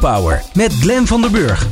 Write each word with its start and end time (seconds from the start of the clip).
Power 0.00 0.42
met 0.54 0.72
Glen 0.72 1.06
van 1.06 1.20
der 1.20 1.30
Burg. 1.30 1.66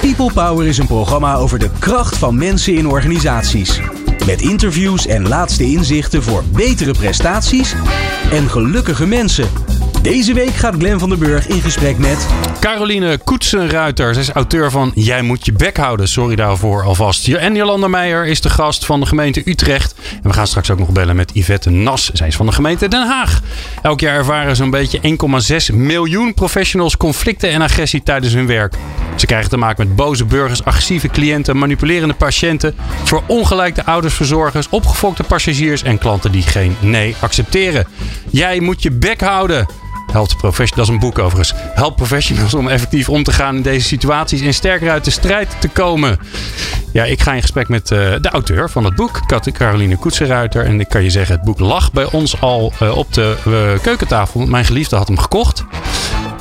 People 0.00 0.32
Power 0.32 0.66
is 0.66 0.78
een 0.78 0.86
programma 0.86 1.34
over 1.34 1.58
de 1.58 1.70
kracht 1.78 2.16
van 2.16 2.38
mensen 2.38 2.74
in 2.74 2.88
organisaties. 2.88 3.80
Met 4.26 4.40
interviews 4.40 5.06
en 5.06 5.28
laatste 5.28 5.64
inzichten 5.64 6.22
voor 6.22 6.44
betere 6.52 6.92
prestaties 6.92 7.74
en 8.32 8.50
gelukkige 8.50 9.06
mensen. 9.06 9.48
Deze 10.02 10.34
week 10.34 10.54
gaat 10.54 10.74
Glen 10.74 10.98
van 10.98 11.08
der 11.08 11.18
Burg 11.18 11.46
in 11.46 11.60
gesprek 11.60 11.98
met... 11.98 12.26
Caroline 12.60 13.18
Koetsenruiter. 13.18 14.14
Zij 14.14 14.22
is 14.22 14.30
auteur 14.30 14.70
van 14.70 14.92
Jij 14.94 15.22
moet 15.22 15.44
je 15.44 15.52
bek 15.52 15.76
houden. 15.76 16.08
Sorry 16.08 16.36
daarvoor 16.36 16.82
alvast. 16.82 17.28
En 17.28 17.54
Jolanda 17.54 17.88
Meijer 17.88 18.26
is 18.26 18.40
de 18.40 18.50
gast 18.50 18.84
van 18.84 19.00
de 19.00 19.06
gemeente 19.06 19.42
Utrecht. 19.44 19.94
En 20.22 20.28
we 20.28 20.32
gaan 20.32 20.46
straks 20.46 20.70
ook 20.70 20.78
nog 20.78 20.90
bellen 20.90 21.16
met 21.16 21.30
Yvette 21.34 21.70
Nas. 21.70 22.10
Zij 22.12 22.26
is 22.26 22.36
van 22.36 22.46
de 22.46 22.52
gemeente 22.52 22.88
Den 22.88 23.06
Haag. 23.06 23.40
Elk 23.82 24.00
jaar 24.00 24.16
ervaren 24.16 24.56
zo'n 24.56 24.70
beetje 24.70 25.16
1,6 25.70 25.76
miljoen 25.76 26.34
professionals 26.34 26.96
conflicten 26.96 27.50
en 27.50 27.62
agressie 27.62 28.02
tijdens 28.02 28.32
hun 28.32 28.46
werk. 28.46 28.74
Ze 29.16 29.26
krijgen 29.26 29.50
te 29.50 29.56
maken 29.56 29.86
met 29.86 29.96
boze 29.96 30.24
burgers, 30.24 30.64
agressieve 30.64 31.08
cliënten, 31.08 31.56
manipulerende 31.56 32.14
patiënten, 32.14 32.74
verongelijkte 33.04 33.84
oudersverzorgers, 33.84 34.68
opgefokte 34.68 35.22
passagiers 35.22 35.82
en 35.82 35.98
klanten 35.98 36.32
die 36.32 36.42
geen 36.42 36.76
nee 36.80 37.16
accepteren. 37.20 37.86
Jij 38.30 38.60
moet 38.60 38.82
je 38.82 38.90
bek 38.90 39.20
houden. 39.20 39.66
Helpt 40.12 40.36
professionals, 40.36 40.88
dat 40.88 40.88
is 40.88 40.88
een 40.88 41.08
boek 41.08 41.18
overigens. 41.18 41.52
Help 41.74 41.96
professionals 41.96 42.54
om 42.54 42.68
effectief 42.68 43.08
om 43.08 43.22
te 43.22 43.32
gaan 43.32 43.56
in 43.56 43.62
deze 43.62 43.86
situaties 43.86 44.40
en 44.40 44.54
sterker 44.54 44.90
uit 44.90 45.04
de 45.04 45.10
strijd 45.10 45.56
te 45.60 45.68
komen. 45.68 46.18
Ja, 46.92 47.04
ik 47.04 47.20
ga 47.20 47.32
in 47.32 47.40
gesprek 47.40 47.68
met 47.68 47.90
uh, 47.90 47.98
de 48.20 48.28
auteur 48.28 48.70
van 48.70 48.84
het 48.84 48.94
boek, 48.94 49.20
Caroline 49.52 49.96
Koetsenruiter. 49.96 50.64
En 50.64 50.80
ik 50.80 50.88
kan 50.88 51.02
je 51.02 51.10
zeggen, 51.10 51.34
het 51.34 51.44
boek 51.44 51.58
lag 51.58 51.92
bij 51.92 52.04
ons 52.04 52.40
al 52.40 52.72
uh, 52.82 52.96
op 52.96 53.12
de 53.12 53.36
uh, 53.46 53.82
keukentafel. 53.82 54.46
Mijn 54.46 54.64
geliefde 54.64 54.96
had 54.96 55.06
hem 55.06 55.18
gekocht. 55.18 55.64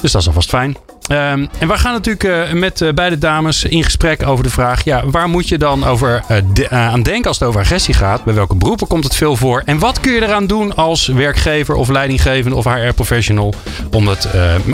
Dus 0.02 0.12
dat 0.12 0.22
is 0.22 0.28
alvast 0.28 0.50
fijn. 0.50 0.89
Um, 1.12 1.50
en 1.60 1.68
we 1.68 1.78
gaan 1.78 1.94
natuurlijk 1.94 2.24
uh, 2.24 2.60
met 2.60 2.82
uh, 2.82 2.94
beide 2.94 3.18
dames 3.18 3.64
in 3.64 3.84
gesprek 3.84 4.28
over 4.28 4.44
de 4.44 4.50
vraag: 4.50 4.84
ja, 4.84 5.06
waar 5.06 5.30
moet 5.30 5.48
je 5.48 5.58
dan 5.58 5.84
over, 5.84 6.24
uh, 6.30 6.90
aan 6.90 7.04
denken 7.04 7.28
als 7.28 7.40
het 7.40 7.48
over 7.48 7.62
agressie 7.62 7.94
gaat? 7.94 8.24
Bij 8.24 8.34
welke 8.34 8.56
beroepen 8.56 8.88
komt 8.88 9.04
het 9.04 9.16
veel 9.16 9.36
voor? 9.36 9.62
En 9.66 9.80
wat 9.80 10.00
kun 10.00 10.12
je 10.12 10.22
eraan 10.22 10.48
doen 10.48 10.76
als 10.76 11.08
werkgever 11.08 11.76
of 11.76 11.88
leidinggevende 11.88 12.58
of 12.58 12.66
HR-professional 12.66 13.54
om, 13.92 14.08
het, 14.08 14.28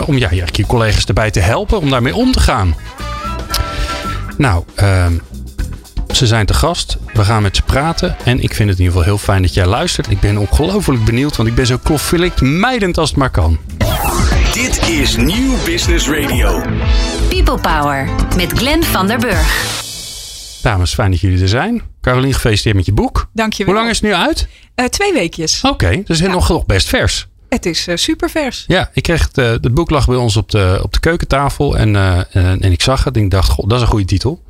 om 0.06 0.18
ja, 0.18 0.28
je 0.30 0.66
collega's 0.66 1.04
erbij 1.04 1.30
te 1.30 1.40
helpen 1.40 1.80
om 1.80 1.90
daarmee 1.90 2.14
om 2.14 2.32
te 2.32 2.40
gaan? 2.40 2.74
Nou, 4.36 4.64
ehm, 4.74 5.12
ze 6.14 6.26
zijn 6.26 6.46
te 6.46 6.54
gast. 6.54 6.96
We 7.12 7.24
gaan 7.24 7.42
met 7.42 7.56
ze 7.56 7.62
praten. 7.62 8.16
En 8.24 8.40
ik 8.40 8.54
vind 8.54 8.68
het 8.68 8.78
in 8.78 8.84
ieder 8.84 8.86
geval 8.86 9.02
heel 9.02 9.18
fijn 9.18 9.42
dat 9.42 9.54
jij 9.54 9.66
luistert. 9.66 10.10
Ik 10.10 10.20
ben 10.20 10.36
ongelooflijk 10.36 11.04
benieuwd, 11.04 11.36
want 11.36 11.48
ik 11.48 11.54
ben 11.54 11.66
zo 11.66 11.78
conflictmijdend 11.82 12.98
als 12.98 13.08
het 13.08 13.18
maar 13.18 13.30
kan. 13.30 13.58
Dit 14.56 14.88
is 14.88 15.16
Nieuw 15.16 15.56
Business 15.64 16.08
Radio. 16.08 16.62
People 17.28 17.60
Power 17.60 18.08
met 18.36 18.52
Glenn 18.52 18.82
van 18.82 19.06
der 19.06 19.18
Burg. 19.18 19.82
Dames, 20.62 20.94
fijn 20.94 21.10
dat 21.10 21.20
jullie 21.20 21.42
er 21.42 21.48
zijn. 21.48 21.82
Carolien, 22.00 22.34
gefeliciteerd 22.34 22.76
met 22.76 22.86
je 22.86 22.92
boek. 22.92 23.28
Dankjewel. 23.32 23.72
Hoe 23.72 23.82
lang 23.82 23.92
is 23.92 24.00
het 24.00 24.10
nu 24.10 24.16
uit? 24.16 24.48
Uh, 24.76 24.86
twee 24.86 25.12
weekjes. 25.12 25.60
Oké, 25.62 25.72
okay, 25.72 26.02
dus 26.04 26.18
ja. 26.18 26.26
nog, 26.26 26.48
nog 26.48 26.66
best 26.66 26.88
vers. 26.88 27.26
Het 27.48 27.66
is 27.66 27.88
uh, 27.88 27.96
super 27.96 28.30
vers. 28.30 28.64
Ja, 28.66 28.90
ik 28.92 29.02
kreeg 29.02 29.22
het, 29.22 29.38
uh, 29.38 29.50
het 29.50 29.74
boek 29.74 29.90
lag 29.90 30.06
bij 30.06 30.16
ons 30.16 30.36
op 30.36 30.50
de, 30.50 30.80
op 30.82 30.92
de 30.92 31.00
keukentafel 31.00 31.76
en, 31.76 31.96
en, 32.30 32.60
en 32.60 32.72
ik 32.72 32.82
zag 32.82 33.04
het 33.04 33.16
en 33.16 33.22
ik 33.22 33.30
dacht, 33.30 33.50
god, 33.50 33.68
dat 33.68 33.78
is 33.78 33.84
een 33.84 33.90
goede 33.90 34.04
titel. 34.04 34.42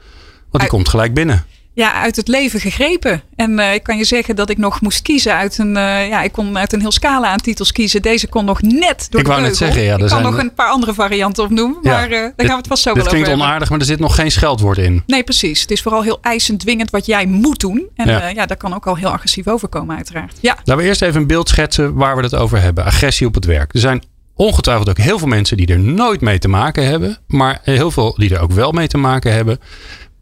Want 0.50 0.62
die 0.62 0.72
komt 0.72 0.88
gelijk 0.88 1.14
binnen 1.14 1.46
ja, 1.76 1.92
uit 1.92 2.16
het 2.16 2.28
leven 2.28 2.60
gegrepen. 2.60 3.22
En 3.34 3.58
uh, 3.58 3.74
ik 3.74 3.82
kan 3.82 3.96
je 3.96 4.04
zeggen 4.04 4.36
dat 4.36 4.50
ik 4.50 4.58
nog 4.58 4.80
moest 4.80 5.02
kiezen 5.02 5.34
uit 5.34 5.58
een. 5.58 5.76
Uh, 5.76 6.08
ja, 6.08 6.22
ik 6.22 6.32
kon 6.32 6.58
uit 6.58 6.72
een 6.72 6.80
heel 6.80 6.92
scala 6.92 7.28
aan 7.28 7.38
titels 7.38 7.72
kiezen. 7.72 8.02
Deze 8.02 8.26
kon 8.26 8.44
nog 8.44 8.62
net 8.62 9.06
door 9.10 9.20
ik 9.20 9.26
de 9.26 9.32
wou 9.32 9.42
net 9.42 9.56
zeggen, 9.56 9.82
ja, 9.82 9.94
er 9.94 10.00
ik 10.00 10.08
zijn... 10.08 10.22
kan 10.22 10.32
nog 10.32 10.40
een 10.40 10.54
paar 10.54 10.68
andere 10.68 10.94
varianten 10.94 11.44
opnoemen. 11.44 11.78
Ja, 11.82 11.90
maar 11.90 12.10
uh, 12.10 12.18
daar 12.18 12.32
gaan 12.36 12.46
we 12.46 12.54
het 12.54 12.66
vast 12.66 12.82
zo 12.82 12.92
wel 12.94 13.02
over 13.02 13.14
klinkt 13.14 13.40
onaardig, 13.40 13.70
maar 13.70 13.78
er 13.78 13.84
zit 13.84 13.98
nog 13.98 14.14
geen 14.14 14.30
scheldwoord 14.30 14.78
in. 14.78 15.02
Nee, 15.06 15.22
precies. 15.22 15.60
Het 15.60 15.70
is 15.70 15.82
vooral 15.82 16.02
heel 16.02 16.18
eisend 16.20 16.60
dwingend 16.60 16.90
wat 16.90 17.06
jij 17.06 17.26
moet 17.26 17.60
doen. 17.60 17.86
En 17.94 18.08
ja, 18.08 18.28
ja 18.28 18.46
dat 18.46 18.56
kan 18.56 18.74
ook 18.74 18.86
al 18.86 18.96
heel 18.96 19.10
agressief 19.10 19.48
overkomen, 19.48 19.96
uiteraard. 19.96 20.38
Ja. 20.40 20.54
Laten 20.54 20.76
we 20.76 20.82
eerst 20.82 21.02
even 21.02 21.20
een 21.20 21.26
beeld 21.26 21.48
schetsen 21.48 21.94
waar 21.94 22.16
we 22.16 22.22
het 22.22 22.34
over 22.34 22.60
hebben. 22.60 22.84
Agressie 22.84 23.26
op 23.26 23.34
het 23.34 23.44
werk. 23.44 23.74
Er 23.74 23.80
zijn 23.80 24.02
ongetwijfeld 24.34 24.88
ook 24.88 24.98
heel 24.98 25.18
veel 25.18 25.28
mensen 25.28 25.56
die 25.56 25.66
er 25.66 25.78
nooit 25.78 26.20
mee 26.20 26.38
te 26.38 26.48
maken 26.48 26.86
hebben. 26.86 27.18
Maar 27.26 27.60
heel 27.62 27.90
veel 27.90 28.14
die 28.14 28.34
er 28.34 28.40
ook 28.40 28.52
wel 28.52 28.72
mee 28.72 28.88
te 28.88 28.98
maken 28.98 29.32
hebben. 29.32 29.58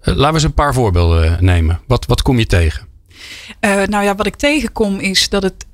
Laten 0.04 0.26
we 0.26 0.32
eens 0.32 0.42
een 0.42 0.54
paar 0.54 0.74
voorbeelden 0.74 1.44
nemen. 1.44 1.80
Wat, 1.86 2.06
wat 2.06 2.22
kom 2.22 2.38
je 2.38 2.46
tegen? 2.46 2.92
Uh, 3.60 3.82
nou 3.82 4.04
ja, 4.04 4.14
wat 4.14 4.26
ik 4.26 4.36
tegenkom 4.36 4.98
is 4.98 5.28
dat 5.28 5.42
het 5.42 5.66
1,6 5.66 5.70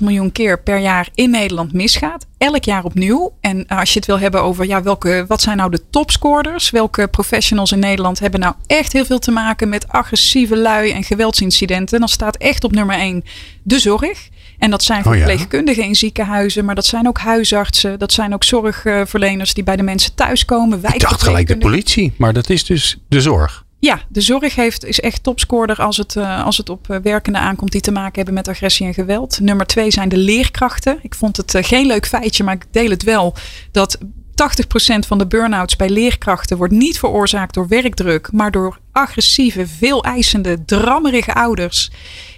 miljoen 0.00 0.32
keer 0.32 0.62
per 0.62 0.78
jaar 0.78 1.08
in 1.14 1.30
Nederland 1.30 1.72
misgaat. 1.72 2.26
Elk 2.38 2.64
jaar 2.64 2.84
opnieuw. 2.84 3.32
En 3.40 3.66
als 3.66 3.92
je 3.92 3.98
het 3.98 4.06
wil 4.06 4.18
hebben 4.18 4.42
over 4.42 4.66
ja, 4.66 4.82
welke, 4.82 5.24
wat 5.28 5.42
zijn 5.42 5.56
nou 5.56 5.70
de 5.70 5.90
topscorers? 5.90 6.70
Welke 6.70 7.08
professionals 7.08 7.72
in 7.72 7.78
Nederland 7.78 8.18
hebben 8.18 8.40
nou 8.40 8.54
echt 8.66 8.92
heel 8.92 9.04
veel 9.04 9.18
te 9.18 9.30
maken 9.30 9.68
met 9.68 9.88
agressieve 9.88 10.56
lui 10.56 10.90
en 10.90 11.04
geweldsincidenten? 11.04 11.98
Dan 11.98 12.08
staat 12.08 12.36
echt 12.36 12.64
op 12.64 12.72
nummer 12.72 12.96
1 12.96 13.24
de 13.62 13.78
zorg. 13.78 14.28
En 14.60 14.70
dat 14.70 14.82
zijn 14.82 15.02
verpleegkundigen 15.02 15.80
oh 15.80 15.84
ja. 15.84 15.88
in 15.88 15.94
ziekenhuizen, 15.94 16.64
maar 16.64 16.74
dat 16.74 16.86
zijn 16.86 17.08
ook 17.08 17.18
huisartsen. 17.18 17.98
Dat 17.98 18.12
zijn 18.12 18.34
ook 18.34 18.44
zorgverleners 18.44 19.54
die 19.54 19.64
bij 19.64 19.76
de 19.76 19.82
mensen 19.82 20.14
thuiskomen. 20.14 20.80
Ik 20.82 21.00
dacht 21.00 21.22
gelijk 21.22 21.46
de 21.46 21.58
politie, 21.58 22.12
maar 22.16 22.32
dat 22.32 22.50
is 22.50 22.64
dus 22.64 22.98
de 23.08 23.20
zorg. 23.20 23.64
Ja, 23.78 24.00
de 24.08 24.20
zorg 24.20 24.54
heeft, 24.54 24.84
is 24.84 25.00
echt 25.00 25.22
topscorer 25.22 25.76
als 25.76 25.96
het, 25.96 26.14
uh, 26.14 26.44
als 26.44 26.56
het 26.56 26.68
op 26.68 26.86
uh, 26.90 26.96
werkenden 27.02 27.40
aankomt 27.40 27.72
die 27.72 27.80
te 27.80 27.90
maken 27.90 28.14
hebben 28.14 28.34
met 28.34 28.48
agressie 28.48 28.86
en 28.86 28.94
geweld. 28.94 29.40
Nummer 29.40 29.66
twee 29.66 29.90
zijn 29.90 30.08
de 30.08 30.16
leerkrachten. 30.16 30.98
Ik 31.02 31.14
vond 31.14 31.36
het 31.36 31.54
uh, 31.54 31.62
geen 31.62 31.86
leuk 31.86 32.06
feitje, 32.06 32.44
maar 32.44 32.54
ik 32.54 32.64
deel 32.70 32.90
het 32.90 33.02
wel. 33.02 33.34
Dat 33.70 33.98
80% 34.40 35.06
van 35.06 35.18
de 35.18 35.26
burn-outs 35.26 35.76
bij 35.76 35.90
leerkrachten 35.90 36.56
wordt 36.56 36.72
niet 36.72 36.98
veroorzaakt 36.98 37.54
door 37.54 37.68
werkdruk, 37.68 38.32
maar 38.32 38.50
door 38.50 38.78
agressieve, 38.92 39.66
veel 39.66 40.04
eisende, 40.04 40.64
drammerige 40.64 41.34
ouders 41.34 41.90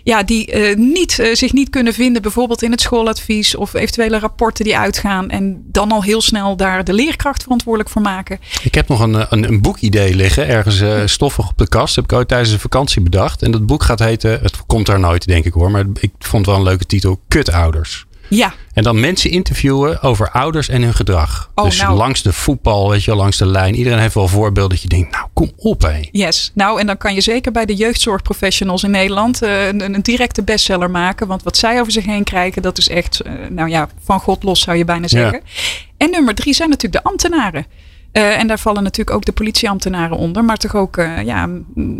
ja, 0.04 0.22
die 0.22 0.54
uh, 0.54 0.76
niet, 0.76 1.18
uh, 1.18 1.34
zich 1.34 1.52
niet 1.52 1.70
kunnen 1.70 1.94
vinden, 1.94 2.22
bijvoorbeeld 2.22 2.62
in 2.62 2.70
het 2.70 2.80
schooladvies 2.80 3.54
of 3.54 3.74
eventuele 3.74 4.18
rapporten 4.18 4.64
die 4.64 4.76
uitgaan. 4.76 5.30
En 5.30 5.64
dan 5.66 5.92
al 5.92 6.02
heel 6.02 6.20
snel 6.20 6.56
daar 6.56 6.84
de 6.84 6.92
leerkracht 6.92 7.42
verantwoordelijk 7.42 7.90
voor 7.90 8.02
maken. 8.02 8.38
Ik 8.62 8.74
heb 8.74 8.88
nog 8.88 9.00
een, 9.00 9.26
een, 9.28 9.48
een 9.48 9.60
boekidee 9.60 10.14
liggen, 10.14 10.48
ergens 10.48 11.12
stoffig 11.12 11.48
op 11.48 11.58
de 11.58 11.68
kast. 11.68 11.94
heb 11.94 12.04
ik 12.04 12.12
ooit 12.12 12.28
tijdens 12.28 12.50
een 12.50 12.58
vakantie 12.58 13.02
bedacht. 13.02 13.42
En 13.42 13.50
dat 13.50 13.66
boek 13.66 13.82
gaat 13.82 13.98
heten, 13.98 14.40
het 14.42 14.66
komt 14.66 14.86
daar 14.86 15.00
nooit 15.00 15.26
denk 15.26 15.44
ik 15.44 15.52
hoor, 15.52 15.70
maar 15.70 15.84
ik 16.00 16.10
vond 16.18 16.46
wel 16.46 16.54
een 16.54 16.62
leuke 16.62 16.86
titel, 16.86 17.20
Kutouders. 17.28 18.06
Ja. 18.36 18.54
En 18.72 18.82
dan 18.82 19.00
mensen 19.00 19.30
interviewen 19.30 20.02
over 20.02 20.30
ouders 20.30 20.68
en 20.68 20.82
hun 20.82 20.94
gedrag. 20.94 21.50
Oh, 21.54 21.64
dus 21.64 21.80
nou. 21.80 21.96
langs 21.96 22.22
de 22.22 22.32
voetbal, 22.32 22.90
weet 22.90 23.04
je, 23.04 23.14
langs 23.14 23.36
de 23.36 23.46
lijn. 23.46 23.74
Iedereen 23.74 23.98
heeft 23.98 24.14
wel 24.14 24.28
voorbeelden 24.28 24.70
dat 24.70 24.82
je 24.82 24.88
denkt, 24.88 25.10
nou 25.10 25.26
kom 25.32 25.50
op 25.56 25.82
hé. 25.82 26.08
Yes. 26.10 26.50
Nou, 26.54 26.80
en 26.80 26.86
dan 26.86 26.96
kan 26.96 27.14
je 27.14 27.20
zeker 27.20 27.52
bij 27.52 27.66
de 27.66 27.74
jeugdzorgprofessionals 27.74 28.82
in 28.82 28.90
Nederland 28.90 29.42
uh, 29.42 29.66
een, 29.66 29.94
een, 29.94 30.02
directe 30.02 30.42
bestseller 30.42 30.90
maken. 30.90 31.26
Want 31.26 31.42
wat 31.42 31.56
zij 31.56 31.80
over 31.80 31.92
zich 31.92 32.04
heen 32.04 32.24
krijgen, 32.24 32.62
dat 32.62 32.78
is 32.78 32.88
echt, 32.88 33.20
uh, 33.26 33.32
nou 33.50 33.68
ja, 33.68 33.88
van 34.04 34.20
God 34.20 34.42
los 34.42 34.60
zou 34.60 34.76
je 34.76 34.84
bijna 34.84 35.08
zeggen. 35.08 35.40
Ja. 35.44 35.50
En 35.96 36.10
nummer 36.10 36.34
drie 36.34 36.54
zijn 36.54 36.68
natuurlijk 36.68 37.04
de 37.04 37.10
ambtenaren. 37.10 37.66
Uh, 38.12 38.38
en 38.38 38.46
daar 38.46 38.58
vallen 38.58 38.82
natuurlijk 38.82 39.16
ook 39.16 39.24
de 39.24 39.32
politieambtenaren 39.32 40.16
onder, 40.16 40.44
maar 40.44 40.56
toch 40.56 40.74
ook 40.74 40.96
uh, 40.96 41.22
ja, 41.24 41.48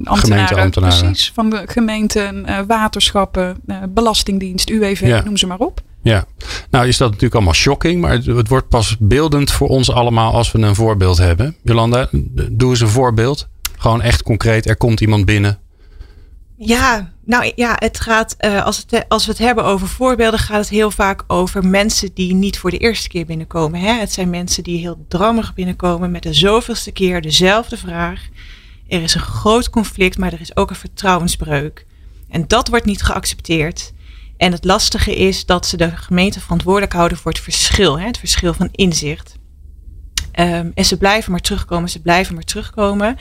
ambtenaren, 0.04 0.70
precies, 0.70 1.32
van 1.34 1.50
de 1.50 1.62
gemeenten, 1.66 2.44
uh, 2.48 2.58
waterschappen, 2.66 3.56
belastingdienst, 3.88 4.70
UWV, 4.70 5.00
ja. 5.00 5.22
noem 5.24 5.36
ze 5.36 5.46
maar 5.46 5.58
op. 5.58 5.80
Ja, 6.02 6.24
nou 6.70 6.86
is 6.88 6.96
dat 6.96 7.08
natuurlijk 7.08 7.34
allemaal 7.34 7.54
shocking, 7.54 8.00
maar 8.00 8.10
het, 8.10 8.26
het, 8.26 8.48
wordt 8.48 8.68
pas 8.68 8.96
beeldend 8.98 9.50
voor 9.50 9.68
ons 9.68 9.90
allemaal 9.90 10.34
als 10.34 10.52
we 10.52 10.58
een 10.58 10.74
voorbeeld 10.74 11.18
hebben. 11.18 11.56
Jolanda, 11.62 12.08
doe 12.50 12.70
eens 12.70 12.80
een 12.80 12.88
voorbeeld. 12.88 13.48
Gewoon 13.78 14.02
echt 14.02 14.22
concreet, 14.22 14.68
er 14.68 14.76
komt 14.76 15.00
iemand 15.00 15.24
binnen. 15.24 15.58
Ja, 16.64 17.12
nou 17.24 17.52
ja, 17.54 17.76
het 17.78 18.00
gaat, 18.00 18.36
uh, 18.40 18.64
als, 18.64 18.84
het, 18.86 19.08
als 19.08 19.24
we 19.24 19.30
het 19.30 19.40
hebben 19.40 19.64
over 19.64 19.88
voorbeelden, 19.88 20.40
gaat 20.40 20.58
het 20.58 20.68
heel 20.68 20.90
vaak 20.90 21.24
over 21.26 21.66
mensen 21.66 22.10
die 22.14 22.34
niet 22.34 22.58
voor 22.58 22.70
de 22.70 22.78
eerste 22.78 23.08
keer 23.08 23.26
binnenkomen. 23.26 23.80
Hè? 23.80 23.92
Het 23.92 24.12
zijn 24.12 24.30
mensen 24.30 24.62
die 24.62 24.78
heel 24.78 25.04
drammig 25.08 25.54
binnenkomen 25.54 26.10
met 26.10 26.22
de 26.22 26.32
zoveelste 26.32 26.92
keer 26.92 27.20
dezelfde 27.20 27.76
vraag. 27.76 28.28
Er 28.88 29.02
is 29.02 29.14
een 29.14 29.20
groot 29.20 29.70
conflict, 29.70 30.18
maar 30.18 30.32
er 30.32 30.40
is 30.40 30.56
ook 30.56 30.70
een 30.70 30.76
vertrouwensbreuk. 30.76 31.86
En 32.28 32.44
dat 32.46 32.68
wordt 32.68 32.84
niet 32.84 33.02
geaccepteerd. 33.02 33.92
En 34.36 34.52
het 34.52 34.64
lastige 34.64 35.16
is 35.16 35.46
dat 35.46 35.66
ze 35.66 35.76
de 35.76 35.90
gemeente 35.96 36.40
verantwoordelijk 36.40 36.92
houden 36.92 37.18
voor 37.18 37.32
het 37.32 37.40
verschil, 37.40 37.98
hè? 37.98 38.06
het 38.06 38.18
verschil 38.18 38.54
van 38.54 38.68
inzicht. 38.72 39.36
Um, 40.40 40.72
en 40.74 40.84
ze 40.84 40.96
blijven 40.96 41.30
maar 41.30 41.40
terugkomen, 41.40 41.88
ze 41.88 42.00
blijven 42.00 42.34
maar 42.34 42.44
terugkomen. 42.44 43.16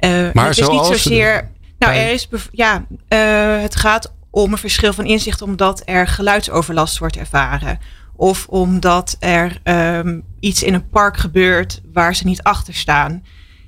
Uh, 0.00 0.32
maar 0.32 0.48
het 0.48 0.58
is 0.58 0.68
niet 0.68 0.84
zozeer. 0.84 1.54
Nou, 1.78 1.94
er 1.94 2.12
is, 2.12 2.28
ja, 2.50 2.86
uh, 3.08 3.62
het 3.62 3.76
gaat 3.76 4.14
om 4.30 4.52
een 4.52 4.58
verschil 4.58 4.92
van 4.92 5.04
inzicht 5.04 5.42
omdat 5.42 5.82
er 5.84 6.06
geluidsoverlast 6.06 6.98
wordt 6.98 7.16
ervaren. 7.16 7.78
Of 8.16 8.46
omdat 8.48 9.16
er 9.18 9.60
um, 9.64 10.24
iets 10.40 10.62
in 10.62 10.74
een 10.74 10.88
park 10.88 11.16
gebeurt 11.16 11.80
waar 11.92 12.14
ze 12.14 12.26
niet 12.26 12.42
achter 12.42 12.74
staan. 12.74 13.24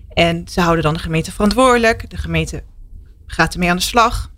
En 0.08 0.49
ze 0.49 0.60
houden 0.60 0.84
dan 0.84 0.94
de 0.94 1.00
gemeente 1.00 1.32
verantwoordelijk. 1.32 2.10
De 2.10 2.16
gemeente 2.16 2.62
gaat 3.26 3.52
ermee 3.52 3.70
aan 3.70 3.76
de 3.76 3.82
slag. 3.82 4.31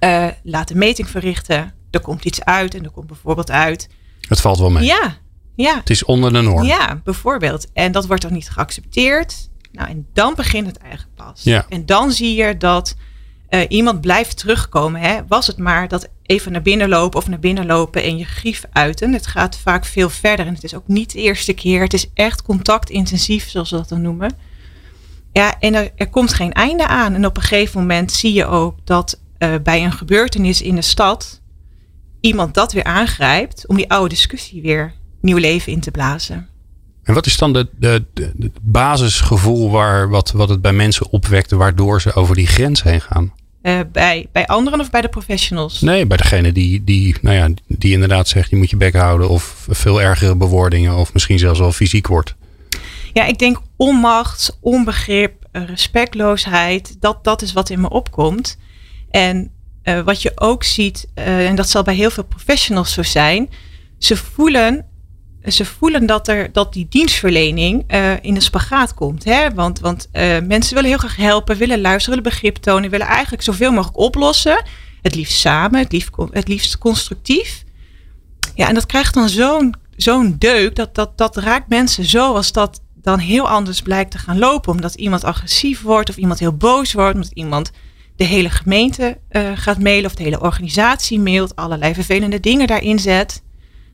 Uh, 0.00 0.26
laat 0.42 0.70
een 0.70 0.78
meting 0.78 1.08
verrichten. 1.08 1.74
Er 1.90 2.00
komt 2.00 2.24
iets 2.24 2.44
uit 2.44 2.74
en 2.74 2.84
er 2.84 2.90
komt 2.90 3.06
bijvoorbeeld 3.06 3.50
uit. 3.50 3.88
Het 4.28 4.40
valt 4.40 4.58
wel 4.58 4.70
mee. 4.70 4.84
Ja, 4.84 5.16
Ja. 5.54 5.76
Het 5.76 5.90
is 5.90 6.04
onder 6.04 6.32
de 6.32 6.40
norm. 6.40 6.66
Ja, 6.66 7.00
bijvoorbeeld. 7.04 7.72
En 7.72 7.92
dat 7.92 8.06
wordt 8.06 8.22
dan 8.22 8.32
niet 8.32 8.50
geaccepteerd. 8.50 9.48
Nou, 9.76 9.88
en 9.88 10.06
dan 10.12 10.34
begint 10.34 10.66
het 10.66 10.76
eigenlijk 10.76 11.14
pas. 11.14 11.42
Ja. 11.42 11.66
En 11.68 11.86
dan 11.86 12.12
zie 12.12 12.34
je 12.34 12.56
dat 12.56 12.96
eh, 13.48 13.60
iemand 13.68 14.00
blijft 14.00 14.36
terugkomen. 14.36 15.00
Hè? 15.00 15.20
Was 15.28 15.46
het 15.46 15.58
maar 15.58 15.88
dat 15.88 16.08
even 16.22 16.52
naar 16.52 16.62
binnen 16.62 16.88
lopen 16.88 17.18
of 17.18 17.28
naar 17.28 17.38
binnen 17.38 17.66
lopen 17.66 18.02
en 18.02 18.18
je 18.18 18.24
grief 18.24 18.64
uiten. 18.72 19.12
Het 19.12 19.26
gaat 19.26 19.58
vaak 19.58 19.84
veel 19.84 20.10
verder 20.10 20.46
en 20.46 20.54
het 20.54 20.64
is 20.64 20.74
ook 20.74 20.88
niet 20.88 21.12
de 21.12 21.20
eerste 21.20 21.52
keer. 21.52 21.82
Het 21.82 21.92
is 21.92 22.10
echt 22.14 22.42
contactintensief, 22.42 23.48
zoals 23.48 23.70
we 23.70 23.76
dat 23.76 23.88
dan 23.88 24.02
noemen. 24.02 24.32
Ja, 25.32 25.58
en 25.58 25.74
er, 25.74 25.92
er 25.96 26.08
komt 26.08 26.32
geen 26.32 26.52
einde 26.52 26.86
aan. 26.86 27.14
En 27.14 27.26
op 27.26 27.36
een 27.36 27.42
gegeven 27.42 27.80
moment 27.80 28.12
zie 28.12 28.32
je 28.32 28.46
ook 28.46 28.78
dat 28.84 29.20
eh, 29.38 29.54
bij 29.62 29.84
een 29.84 29.92
gebeurtenis 29.92 30.62
in 30.62 30.74
de 30.74 30.82
stad 30.82 31.40
iemand 32.20 32.54
dat 32.54 32.72
weer 32.72 32.84
aangrijpt 32.84 33.66
om 33.66 33.76
die 33.76 33.90
oude 33.90 34.08
discussie 34.08 34.62
weer 34.62 34.94
nieuw 35.20 35.36
leven 35.36 35.72
in 35.72 35.80
te 35.80 35.90
blazen. 35.90 36.48
En 37.06 37.14
wat 37.14 37.26
is 37.26 37.36
dan 37.36 37.52
de, 37.52 37.68
de, 37.78 38.04
de, 38.14 38.30
de 38.34 38.50
basisgevoel 38.62 39.70
waar, 39.70 40.08
wat, 40.08 40.30
wat 40.30 40.48
het 40.48 40.62
bij 40.62 40.72
mensen 40.72 41.10
opwekt, 41.10 41.50
waardoor 41.50 42.00
ze 42.00 42.14
over 42.14 42.34
die 42.34 42.46
grens 42.46 42.82
heen 42.82 43.00
gaan? 43.00 43.32
Eh, 43.62 43.80
bij, 43.92 44.26
bij 44.32 44.46
anderen 44.46 44.80
of 44.80 44.90
bij 44.90 45.00
de 45.00 45.08
professionals? 45.08 45.80
Nee, 45.80 46.06
bij 46.06 46.16
degene 46.16 46.52
die, 46.52 46.84
die, 46.84 47.16
nou 47.20 47.36
ja, 47.36 47.48
die 47.66 47.92
inderdaad 47.92 48.28
zegt 48.28 48.50
je 48.50 48.56
moet 48.56 48.70
je 48.70 48.76
bek 48.76 48.94
houden 48.94 49.28
of 49.28 49.66
veel 49.70 50.02
ergere 50.02 50.36
bewoordingen 50.36 50.96
of 50.96 51.12
misschien 51.12 51.38
zelfs 51.38 51.58
wel 51.58 51.72
fysiek 51.72 52.06
wordt. 52.06 52.34
Ja, 53.12 53.24
ik 53.24 53.38
denk 53.38 53.60
onmacht, 53.76 54.58
onbegrip, 54.60 55.46
eh, 55.52 55.64
respectloosheid, 55.64 56.96
dat, 57.00 57.24
dat 57.24 57.42
is 57.42 57.52
wat 57.52 57.70
in 57.70 57.80
me 57.80 57.90
opkomt. 57.90 58.58
En 59.10 59.50
uh, 59.84 60.00
wat 60.00 60.22
je 60.22 60.32
ook 60.34 60.64
ziet, 60.64 61.08
uh, 61.14 61.48
en 61.48 61.56
dat 61.56 61.68
zal 61.68 61.82
bij 61.82 61.94
heel 61.94 62.10
veel 62.10 62.24
professionals 62.24 62.92
zo 62.92 63.02
zijn, 63.02 63.50
ze 63.98 64.16
voelen, 64.16 64.86
ze 65.46 65.64
voelen 65.64 66.06
dat, 66.06 66.28
er, 66.28 66.52
dat 66.52 66.72
die 66.72 66.86
dienstverlening 66.88 67.92
uh, 67.94 68.12
in 68.20 68.34
een 68.34 68.42
spagaat 68.42 68.94
komt. 68.94 69.24
Hè? 69.24 69.54
Want, 69.54 69.80
want 69.80 70.08
mensen 70.46 70.74
willen 70.74 70.90
heel 70.90 70.98
graag 70.98 71.16
helpen, 71.16 71.56
willen 71.56 71.80
luisteren, 71.80 72.18
willen 72.18 72.32
begrip 72.32 72.56
tonen, 72.56 72.90
willen 72.90 73.06
eigenlijk 73.06 73.42
zoveel 73.42 73.72
mogelijk 73.72 73.98
oplossen. 73.98 74.64
Het 75.02 75.14
liefst 75.14 75.38
samen, 75.38 75.80
het 75.80 75.92
liefst, 75.92 76.10
het 76.30 76.48
liefst 76.48 76.78
constructief. 76.78 77.64
Ja, 78.54 78.68
en 78.68 78.74
dat 78.74 78.86
krijgt 78.86 79.14
dan 79.14 79.28
zo'n 79.28 79.74
zo'n 79.96 80.36
deuk, 80.38 80.76
dat, 80.76 80.94
dat, 80.94 81.18
dat 81.18 81.36
raakt 81.36 81.68
mensen 81.68 82.04
zo 82.04 82.34
als 82.34 82.52
dat 82.52 82.80
dan 82.94 83.18
heel 83.18 83.48
anders 83.48 83.82
blijkt 83.82 84.10
te 84.10 84.18
gaan 84.18 84.38
lopen. 84.38 84.72
Omdat 84.72 84.94
iemand 84.94 85.24
agressief 85.24 85.82
wordt 85.82 86.08
of 86.08 86.16
iemand 86.16 86.38
heel 86.38 86.56
boos 86.56 86.92
wordt, 86.92 87.14
omdat 87.14 87.30
iemand 87.30 87.70
de 88.16 88.24
hele 88.24 88.50
gemeente 88.50 89.18
uh, 89.30 89.50
gaat 89.54 89.78
mailen 89.78 90.10
of 90.10 90.14
de 90.14 90.22
hele 90.22 90.40
organisatie 90.40 91.20
mailt, 91.20 91.56
allerlei 91.56 91.94
vervelende 91.94 92.40
dingen 92.40 92.66
daarin 92.66 92.98
zet. 92.98 93.42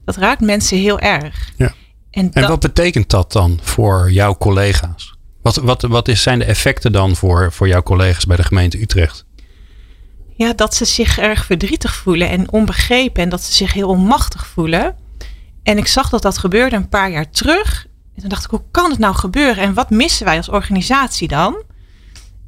Dat 0.05 0.17
raakt 0.17 0.41
mensen 0.41 0.79
heel 0.79 0.99
erg. 0.99 1.53
Ja. 1.57 1.73
En, 2.11 2.33
en 2.33 2.49
wat 2.49 2.61
betekent 2.61 3.11
dat 3.11 3.33
dan 3.33 3.59
voor 3.63 4.13
jouw 4.13 4.37
collega's? 4.37 5.15
Wat, 5.43 5.57
wat, 5.57 5.83
wat 5.83 6.09
is, 6.09 6.23
zijn 6.23 6.39
de 6.39 6.45
effecten 6.45 6.93
dan 6.93 7.17
voor, 7.17 7.53
voor 7.53 7.69
jouw 7.69 7.83
collega's 7.83 8.27
bij 8.27 8.37
de 8.37 8.43
gemeente 8.43 8.81
Utrecht? 8.81 9.25
Ja, 10.37 10.53
dat 10.53 10.75
ze 10.75 10.85
zich 10.85 11.19
erg 11.19 11.45
verdrietig 11.45 11.95
voelen 11.95 12.29
en 12.29 12.53
onbegrepen 12.53 13.23
en 13.23 13.29
dat 13.29 13.43
ze 13.43 13.53
zich 13.53 13.73
heel 13.73 13.89
onmachtig 13.89 14.47
voelen. 14.47 14.97
En 15.63 15.79
ik 15.79 15.87
zag 15.87 16.09
dat 16.09 16.23
dat 16.23 16.39
gebeurde 16.39 16.77
een 16.77 16.89
paar 16.89 17.11
jaar 17.11 17.31
terug. 17.31 17.87
En 18.15 18.21
toen 18.21 18.29
dacht 18.29 18.45
ik, 18.45 18.51
hoe 18.51 18.63
kan 18.71 18.91
het 18.91 18.99
nou 18.99 19.15
gebeuren? 19.15 19.63
En 19.63 19.75
wat 19.75 19.91
missen 19.91 20.27
wij 20.27 20.37
als 20.37 20.49
organisatie 20.49 21.29
dan? 21.29 21.63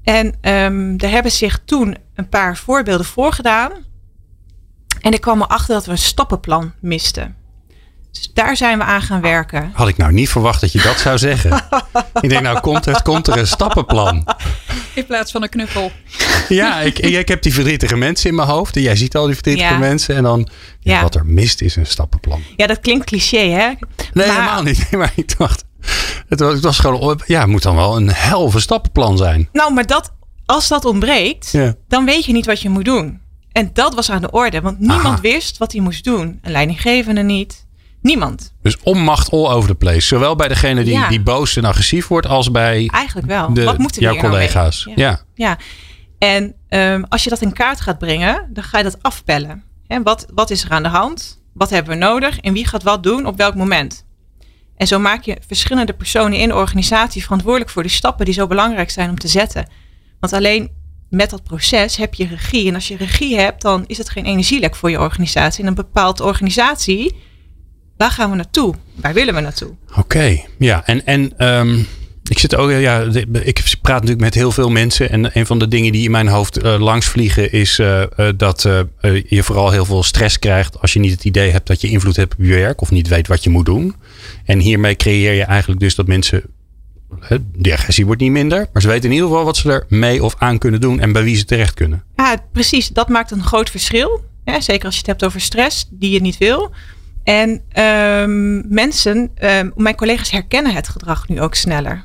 En 0.03 0.27
um, 0.27 0.99
er 0.99 1.11
hebben 1.11 1.33
zich 1.33 1.61
toen 1.65 1.97
een 2.15 2.29
paar 2.29 2.57
voorbeelden 2.57 3.07
voorgedaan. 3.07 3.73
En 5.01 5.13
ik 5.13 5.21
kwam 5.21 5.43
erachter 5.43 5.75
dat 5.75 5.85
we 5.85 5.91
een 5.91 5.99
stappenplan 5.99 6.73
misten. 6.81 7.37
Dus 8.15 8.31
daar 8.33 8.57
zijn 8.57 8.79
we 8.79 8.85
aan 8.85 9.03
gaan 9.03 9.21
werken. 9.21 9.71
Had 9.73 9.89
ik 9.89 9.97
nou 9.97 10.13
niet 10.13 10.29
verwacht 10.29 10.61
dat 10.61 10.73
je 10.73 10.83
dat 10.83 10.99
zou 10.99 11.19
zeggen. 11.19 11.65
ik 12.21 12.29
denk, 12.29 12.43
nou 12.43 12.61
komt 12.61 12.87
er, 12.87 13.03
komt 13.03 13.27
er 13.27 13.39
een 13.39 13.47
stappenplan. 13.47 14.25
In 14.95 15.07
plaats 15.07 15.33
van 15.33 15.43
een 15.43 15.49
knuffel. 15.49 15.93
Ja, 16.49 16.81
ik, 16.81 16.99
ik 16.99 17.29
heb 17.29 17.43
die 17.43 17.53
verdrietige 17.53 17.97
mensen 17.97 18.31
in 18.31 18.37
mijn 18.37 18.49
hoofd. 18.49 18.77
En 18.77 18.83
jij 18.83 18.97
ziet 18.97 19.17
al 19.17 19.25
die 19.25 19.35
verdrietige 19.35 19.73
ja. 19.73 19.79
mensen. 19.79 20.17
En 20.17 20.23
dan, 20.23 20.49
ja, 20.81 21.03
wat 21.03 21.15
er 21.15 21.27
mist 21.27 21.61
is 21.61 21.77
een 21.77 21.87
stappenplan. 21.87 22.43
Ja, 22.57 22.67
dat 22.67 22.81
klinkt 22.81 23.05
cliché 23.05 23.49
hè? 23.49 23.67
Nee, 23.67 23.77
maar, 24.13 24.25
helemaal 24.25 24.63
niet. 24.63 24.79
Nee, 24.91 25.01
maar 25.01 25.13
ik 25.15 25.39
dacht, 25.39 25.65
het 26.29 26.41
was, 26.41 26.53
het 26.53 26.63
was 26.63 26.79
gewoon, 26.79 27.21
ja, 27.27 27.41
het 27.41 27.49
moet 27.49 27.63
dan 27.63 27.77
wel 27.77 27.97
een 27.97 28.11
helve 28.13 28.61
stappenplan 28.61 29.17
zijn. 29.17 29.49
Nou, 29.53 29.73
maar 29.73 29.87
dat, 29.87 30.13
als 30.47 30.69
dat 30.69 30.85
ontbreekt, 30.85 31.49
ja. 31.53 31.75
dan 31.89 32.05
weet 32.05 32.25
je 32.25 32.33
niet 32.33 32.47
wat 32.47 32.61
je 32.61 32.69
moet 32.69 32.85
doen. 32.85 33.21
En 33.53 33.71
dat 33.73 33.95
was 33.95 34.11
aan 34.11 34.21
de 34.21 34.31
orde, 34.31 34.61
want 34.61 34.79
niemand 34.79 35.05
Aha. 35.05 35.21
wist 35.21 35.59
wat 35.59 35.73
hij 35.73 35.81
moest 35.81 36.05
doen. 36.05 36.39
Een 36.43 36.53
leidinggevende 36.53 37.23
niet. 37.23 37.64
Niemand. 38.05 38.55
Dus 38.63 38.79
onmacht 38.83 39.31
all 39.31 39.47
over 39.47 39.69
the 39.69 39.75
place. 39.75 40.01
Zowel 40.01 40.37
bij 40.37 40.49
degene 40.49 40.85
die, 40.85 40.93
ja. 40.93 41.09
die 41.09 41.21
boos 41.21 41.57
en 41.57 41.65
agressief 41.65 42.07
wordt, 42.07 42.27
als 42.27 42.51
bij 42.51 42.89
Eigenlijk 42.93 43.27
wel. 43.27 43.55
De, 43.55 43.65
wat 43.65 43.79
moeten 43.79 44.03
jouw 44.03 44.17
collega's. 44.17 44.85
Nou 44.85 45.01
ja. 45.01 45.21
ja. 45.35 45.59
En 46.19 46.55
um, 46.69 47.05
als 47.09 47.25
je 47.25 47.31
dat 47.31 47.41
in 47.41 47.53
kaart 47.53 47.81
gaat 47.81 47.99
brengen, 47.99 48.49
dan 48.53 48.65
ga 48.65 48.79
je 48.79 48.85
dat 48.85 49.03
afpellen. 49.03 49.63
He, 49.87 50.03
wat, 50.03 50.27
wat 50.35 50.51
is 50.51 50.65
er 50.65 50.71
aan 50.71 50.83
de 50.83 50.89
hand? 50.89 51.43
Wat 51.53 51.71
hebben 51.71 51.93
we 51.93 51.99
nodig? 51.99 52.39
En 52.39 52.53
wie 52.53 52.67
gaat 52.67 52.83
wat 52.83 53.03
doen 53.03 53.27
op 53.27 53.37
welk 53.37 53.55
moment? 53.55 54.07
En 54.77 54.87
zo 54.87 54.99
maak 54.99 55.23
je 55.23 55.39
verschillende 55.47 55.93
personen 55.93 56.39
in 56.39 56.49
de 56.49 56.55
organisatie 56.55 57.23
verantwoordelijk 57.23 57.71
voor 57.71 57.83
de 57.83 57.89
stappen 57.89 58.25
die 58.25 58.35
zo 58.35 58.47
belangrijk 58.47 58.91
zijn 58.91 59.11
om 59.11 59.19
te 59.19 59.29
zetten. 59.29 59.69
Want 60.21 60.33
alleen 60.33 60.71
met 61.11 61.31
dat 61.31 61.43
proces 61.43 61.97
heb 61.97 62.15
je 62.15 62.27
regie. 62.27 62.69
En 62.69 62.75
als 62.75 62.89
je 62.89 62.97
regie 62.97 63.39
hebt, 63.39 63.63
dan 63.63 63.85
is 63.87 63.99
het 63.99 64.11
geen 64.11 64.25
energielek 64.25 64.77
voor 64.77 64.91
je 64.91 65.01
organisatie. 65.01 65.63
En 65.63 65.69
een 65.69 65.75
bepaalde 65.75 66.25
organisatie, 66.25 67.15
waar 68.05 68.13
gaan 68.13 68.31
we 68.31 68.37
naartoe? 68.37 68.75
Waar 68.95 69.15
willen 69.15 69.35
we 69.35 69.41
naartoe? 69.41 69.71
Oké, 69.91 69.99
okay, 69.99 70.47
ja. 70.59 70.87
En, 70.87 71.07
en 71.07 71.49
um, 71.49 71.87
ik 72.25 72.39
zit 72.39 72.55
ook, 72.55 72.71
ja, 72.71 73.01
ik 73.43 73.63
praat 73.83 74.01
natuurlijk 74.01 74.21
met 74.21 74.35
heel 74.35 74.53
veel 74.53 74.71
mensen. 74.71 75.11
En 75.11 75.39
een 75.39 75.47
van 75.47 75.59
de 75.59 75.69
dingen 75.69 75.93
die 75.93 76.05
in 76.05 76.11
mijn 76.11 76.29
hoofd 76.29 76.65
uh, 76.65 76.79
langs 76.79 77.07
vliegen 77.07 77.53
is 77.53 77.79
uh, 77.79 78.03
uh, 78.17 78.29
dat 78.37 78.63
je 79.27 79.43
vooral 79.43 79.71
heel 79.71 79.85
veel 79.85 80.03
stress 80.03 80.39
krijgt 80.39 80.81
als 80.81 80.93
je 80.93 80.99
niet 80.99 81.13
het 81.13 81.25
idee 81.25 81.51
hebt 81.51 81.67
dat 81.67 81.81
je 81.81 81.89
invloed 81.89 82.17
hebt 82.17 82.33
op 82.33 82.45
je 82.45 82.55
werk 82.55 82.81
of 82.81 82.91
niet 82.91 83.09
weet 83.09 83.29
wat 83.29 83.45
je 83.45 83.51
moet 83.51 83.67
doen. 83.67 83.95
En 84.45 84.59
hiermee 84.59 84.97
creëer 84.97 85.33
je 85.33 85.45
eigenlijk 85.45 85.81
dus 85.81 85.95
dat 85.95 86.07
mensen 86.07 86.43
de 87.57 87.73
agressie 87.73 88.07
wordt 88.07 88.21
niet 88.21 88.31
minder, 88.31 88.69
maar 88.73 88.83
ze 88.83 88.89
weten 88.89 89.05
in 89.05 89.15
ieder 89.15 89.29
geval 89.29 89.45
wat 89.45 89.57
ze 89.57 89.73
er 89.73 89.85
mee 89.89 90.25
of 90.25 90.35
aan 90.39 90.59
kunnen 90.59 90.81
doen 90.81 91.01
en 91.01 91.13
bij 91.13 91.23
wie 91.23 91.37
ze 91.37 91.45
terecht 91.45 91.75
kunnen. 91.75 92.03
Ja, 92.17 92.37
precies. 92.53 92.89
Dat 92.89 93.09
maakt 93.09 93.31
een 93.31 93.43
groot 93.43 93.71
verschil. 93.71 94.25
Ja, 94.45 94.61
zeker 94.61 94.85
als 94.85 94.95
je 94.95 95.01
het 95.01 95.11
hebt 95.11 95.25
over 95.25 95.41
stress, 95.41 95.87
die 95.91 96.11
je 96.11 96.21
niet 96.21 96.39
wil. 96.39 96.71
En 97.25 97.63
um, 98.23 98.75
mensen, 98.75 99.31
um, 99.43 99.73
mijn 99.77 99.95
collega's 99.97 100.31
herkennen 100.31 100.75
het 100.75 100.89
gedrag 100.89 101.29
nu 101.29 101.41
ook 101.41 101.55
sneller. 101.55 102.05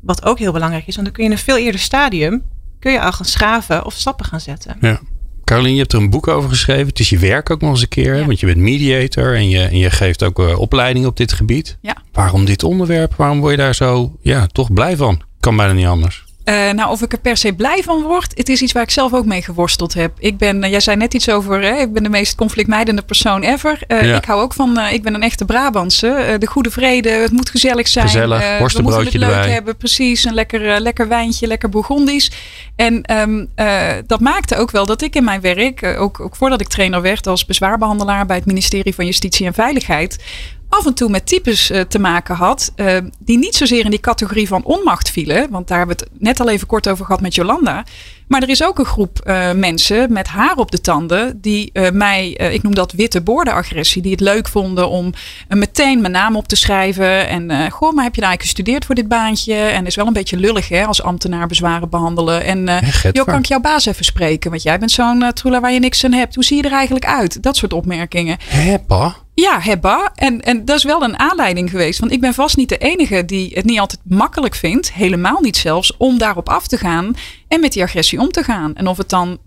Wat 0.00 0.24
ook 0.24 0.38
heel 0.38 0.52
belangrijk 0.52 0.86
is, 0.86 0.94
want 0.94 1.06
dan 1.06 1.14
kun 1.16 1.24
je 1.24 1.30
in 1.30 1.36
een 1.36 1.42
veel 1.42 1.58
eerder 1.58 1.80
stadium 1.80 2.42
kun 2.84 2.92
je 2.92 3.00
al 3.00 3.12
gaan 3.12 3.26
schaven 3.26 3.84
of 3.84 3.94
stappen 3.94 4.26
gaan 4.26 4.40
zetten. 4.40 4.76
Ja. 4.80 5.00
Caroline, 5.44 5.74
je 5.74 5.80
hebt 5.80 5.92
er 5.92 5.98
een 5.98 6.10
boek 6.10 6.28
over 6.28 6.48
geschreven. 6.48 6.86
Het 6.86 6.98
is 6.98 7.08
je 7.08 7.18
werk 7.18 7.50
ook 7.50 7.60
nog 7.60 7.70
eens 7.70 7.80
een 7.80 7.88
keer, 7.88 8.16
ja. 8.16 8.24
want 8.26 8.40
je 8.40 8.46
bent 8.46 8.58
mediator 8.58 9.34
en 9.34 9.48
je, 9.48 9.62
en 9.62 9.78
je 9.78 9.90
geeft 9.90 10.22
ook 10.22 10.38
uh, 10.38 10.58
opleiding 10.58 11.06
op 11.06 11.16
dit 11.16 11.32
gebied. 11.32 11.78
Ja. 11.80 11.96
Waarom 12.12 12.44
dit 12.44 12.62
onderwerp? 12.62 13.14
Waarom 13.14 13.40
word 13.40 13.50
je 13.50 13.56
daar 13.56 13.74
zo 13.74 14.16
ja, 14.20 14.46
toch 14.46 14.72
blij 14.72 14.96
van? 14.96 15.20
Kan 15.40 15.56
bijna 15.56 15.72
niet 15.72 15.86
anders. 15.86 16.24
Uh, 16.44 16.70
nou, 16.70 16.90
of 16.90 17.02
ik 17.02 17.12
er 17.12 17.18
per 17.18 17.36
se 17.36 17.52
blij 17.52 17.82
van 17.82 18.02
word, 18.02 18.32
het 18.34 18.48
is 18.48 18.62
iets 18.62 18.72
waar 18.72 18.82
ik 18.82 18.90
zelf 18.90 19.14
ook 19.14 19.24
mee 19.24 19.42
geworsteld 19.42 19.94
heb. 19.94 20.12
Ik 20.18 20.38
ben, 20.38 20.64
uh, 20.64 20.70
jij 20.70 20.80
zei 20.80 20.96
net 20.96 21.14
iets 21.14 21.28
over, 21.28 21.62
hè, 21.62 21.76
ik 21.80 21.92
ben 21.92 22.02
de 22.02 22.08
meest 22.08 22.34
conflictmijdende 22.34 23.02
persoon 23.02 23.42
ever. 23.42 23.78
Uh, 23.88 24.02
ja. 24.02 24.16
Ik 24.16 24.24
hou 24.24 24.42
ook 24.42 24.54
van, 24.54 24.78
ik 24.78 25.02
ben 25.02 25.14
een 25.14 25.22
echte 25.22 25.44
Brabantse. 25.44 26.36
de 26.38 26.46
goede 26.46 26.70
vrede, 26.70 27.08
het 27.08 27.32
moet 27.32 27.50
gezellig 27.50 27.88
zijn. 27.88 28.06
Gezellig, 28.06 28.58
we 28.58 28.82
moeten 28.82 29.04
het 29.04 29.14
leuk 29.14 29.30
erbij. 29.30 29.50
hebben, 29.50 29.76
precies. 29.76 30.24
Een 30.24 30.34
lekker, 30.34 30.80
lekker 30.80 31.08
wijntje, 31.08 31.46
lekker 31.46 31.68
Bourgondisch. 31.68 32.30
En 32.76 33.12
um, 33.20 33.48
dat 34.06 34.20
maakte 34.20 34.56
ook 34.56 34.70
wel 34.70 34.86
dat 34.86 35.02
ik 35.02 35.14
in 35.16 35.24
mijn 35.24 35.40
werk, 35.40 35.82
ook, 35.98 36.20
ook 36.20 36.36
voordat 36.36 36.60
ik 36.60 36.68
trainer 36.68 37.02
werd 37.02 37.26
als 37.26 37.44
bezwaarbehandelaar 37.44 38.26
bij 38.26 38.36
het 38.36 38.46
ministerie 38.46 38.94
van 38.94 39.04
Justitie 39.04 39.46
en 39.46 39.54
Veiligheid, 39.54 40.24
af 40.68 40.86
en 40.86 40.94
toe 40.94 41.08
met 41.08 41.26
types 41.26 41.70
uh, 41.70 41.80
te 41.80 41.98
maken 41.98 42.34
had. 42.34 42.72
Uh, 42.76 42.96
die 43.18 43.38
niet 43.38 43.54
zozeer 43.54 43.84
in 43.84 43.90
die 43.90 44.00
categorie 44.00 44.48
van 44.48 44.64
onmacht 44.64 45.10
vielen. 45.10 45.50
Want 45.50 45.68
daar 45.68 45.78
hebben 45.78 45.96
we 45.96 46.04
het 46.04 46.22
net 46.22 46.40
al 46.40 46.48
even 46.48 46.66
kort 46.66 46.88
over 46.88 47.04
gehad 47.04 47.20
met 47.20 47.34
Jolanda. 47.34 47.84
Maar 48.28 48.42
er 48.42 48.48
is 48.48 48.64
ook 48.64 48.78
een 48.78 48.84
groep 48.84 49.20
uh, 49.24 49.52
mensen 49.52 50.12
met 50.12 50.26
haar 50.26 50.56
op 50.56 50.70
de 50.70 50.80
tanden. 50.80 51.40
Die 51.40 51.80
mij, 51.92 52.30
ik 52.30 52.62
noem 52.62 52.74
dat 52.74 52.92
witte 52.92 53.20
boordenagressie. 53.20 54.02
Die 54.02 54.10
het 54.10 54.20
leuk 54.20 54.48
vonden 54.48 54.88
om 54.88 55.12
meteen 55.48 56.00
mijn 56.00 56.12
naam 56.12 56.36
op 56.36 56.48
te 56.48 56.56
schrijven. 56.56 57.28
En 57.28 57.70
goh, 57.70 57.92
maar 57.92 58.04
heb 58.04 58.14
je 58.14 58.20
daar 58.20 58.30
eigenlijk 58.30 58.40
gestudeerd 58.40 58.84
voor 58.84 58.94
dit 58.94 59.08
baantje? 59.08 59.54
En 59.54 59.86
is 59.86 59.96
wel 59.96 60.06
een 60.06 60.12
beetje 60.12 60.36
lullig 60.36 60.68
hè, 60.68 60.84
als 60.84 61.02
ambtenaar 61.02 61.46
bezwaren 61.46 61.88
behandelen. 61.88 62.44
En 62.44 62.64
joh, 63.12 63.26
kan 63.26 63.38
ik 63.38 63.46
jouw 63.46 63.60
baas 63.60 63.86
even 63.86 64.04
spreken? 64.04 64.50
Want 64.50 64.62
jij 64.62 64.78
bent 64.78 64.90
zo'n 64.90 65.30
troela 65.34 65.60
waar 65.60 65.72
je 65.72 65.80
niks 65.80 66.04
aan 66.04 66.12
hebt. 66.12 66.34
Hoe 66.34 66.44
zie 66.44 66.56
je 66.56 66.62
er 66.62 66.72
eigenlijk 66.72 67.06
uit? 67.06 67.42
Dat 67.42 67.56
soort 67.56 67.72
opmerkingen. 67.72 68.36
Hé, 68.48 68.78
pa? 68.78 69.16
Ja, 69.34 69.60
hebba. 69.60 70.12
En, 70.14 70.40
en 70.40 70.64
dat 70.64 70.76
is 70.76 70.84
wel 70.84 71.02
een 71.02 71.18
aanleiding 71.18 71.70
geweest. 71.70 72.00
Want 72.00 72.12
ik 72.12 72.20
ben 72.20 72.34
vast 72.34 72.56
niet 72.56 72.68
de 72.68 72.78
enige 72.78 73.24
die 73.24 73.50
het 73.54 73.64
niet 73.64 73.78
altijd 73.78 74.00
makkelijk 74.04 74.54
vindt. 74.54 74.92
Helemaal 74.92 75.40
niet 75.40 75.56
zelfs. 75.56 75.96
Om 75.96 76.18
daarop 76.18 76.48
af 76.48 76.66
te 76.66 76.76
gaan. 76.76 77.16
En 77.48 77.60
met 77.60 77.72
die 77.72 77.82
agressie 77.82 78.20
om 78.20 78.30
te 78.30 78.42
gaan. 78.42 78.74
En 78.74 78.86
of 78.86 78.96
het 78.96 79.08
dan 79.08 79.38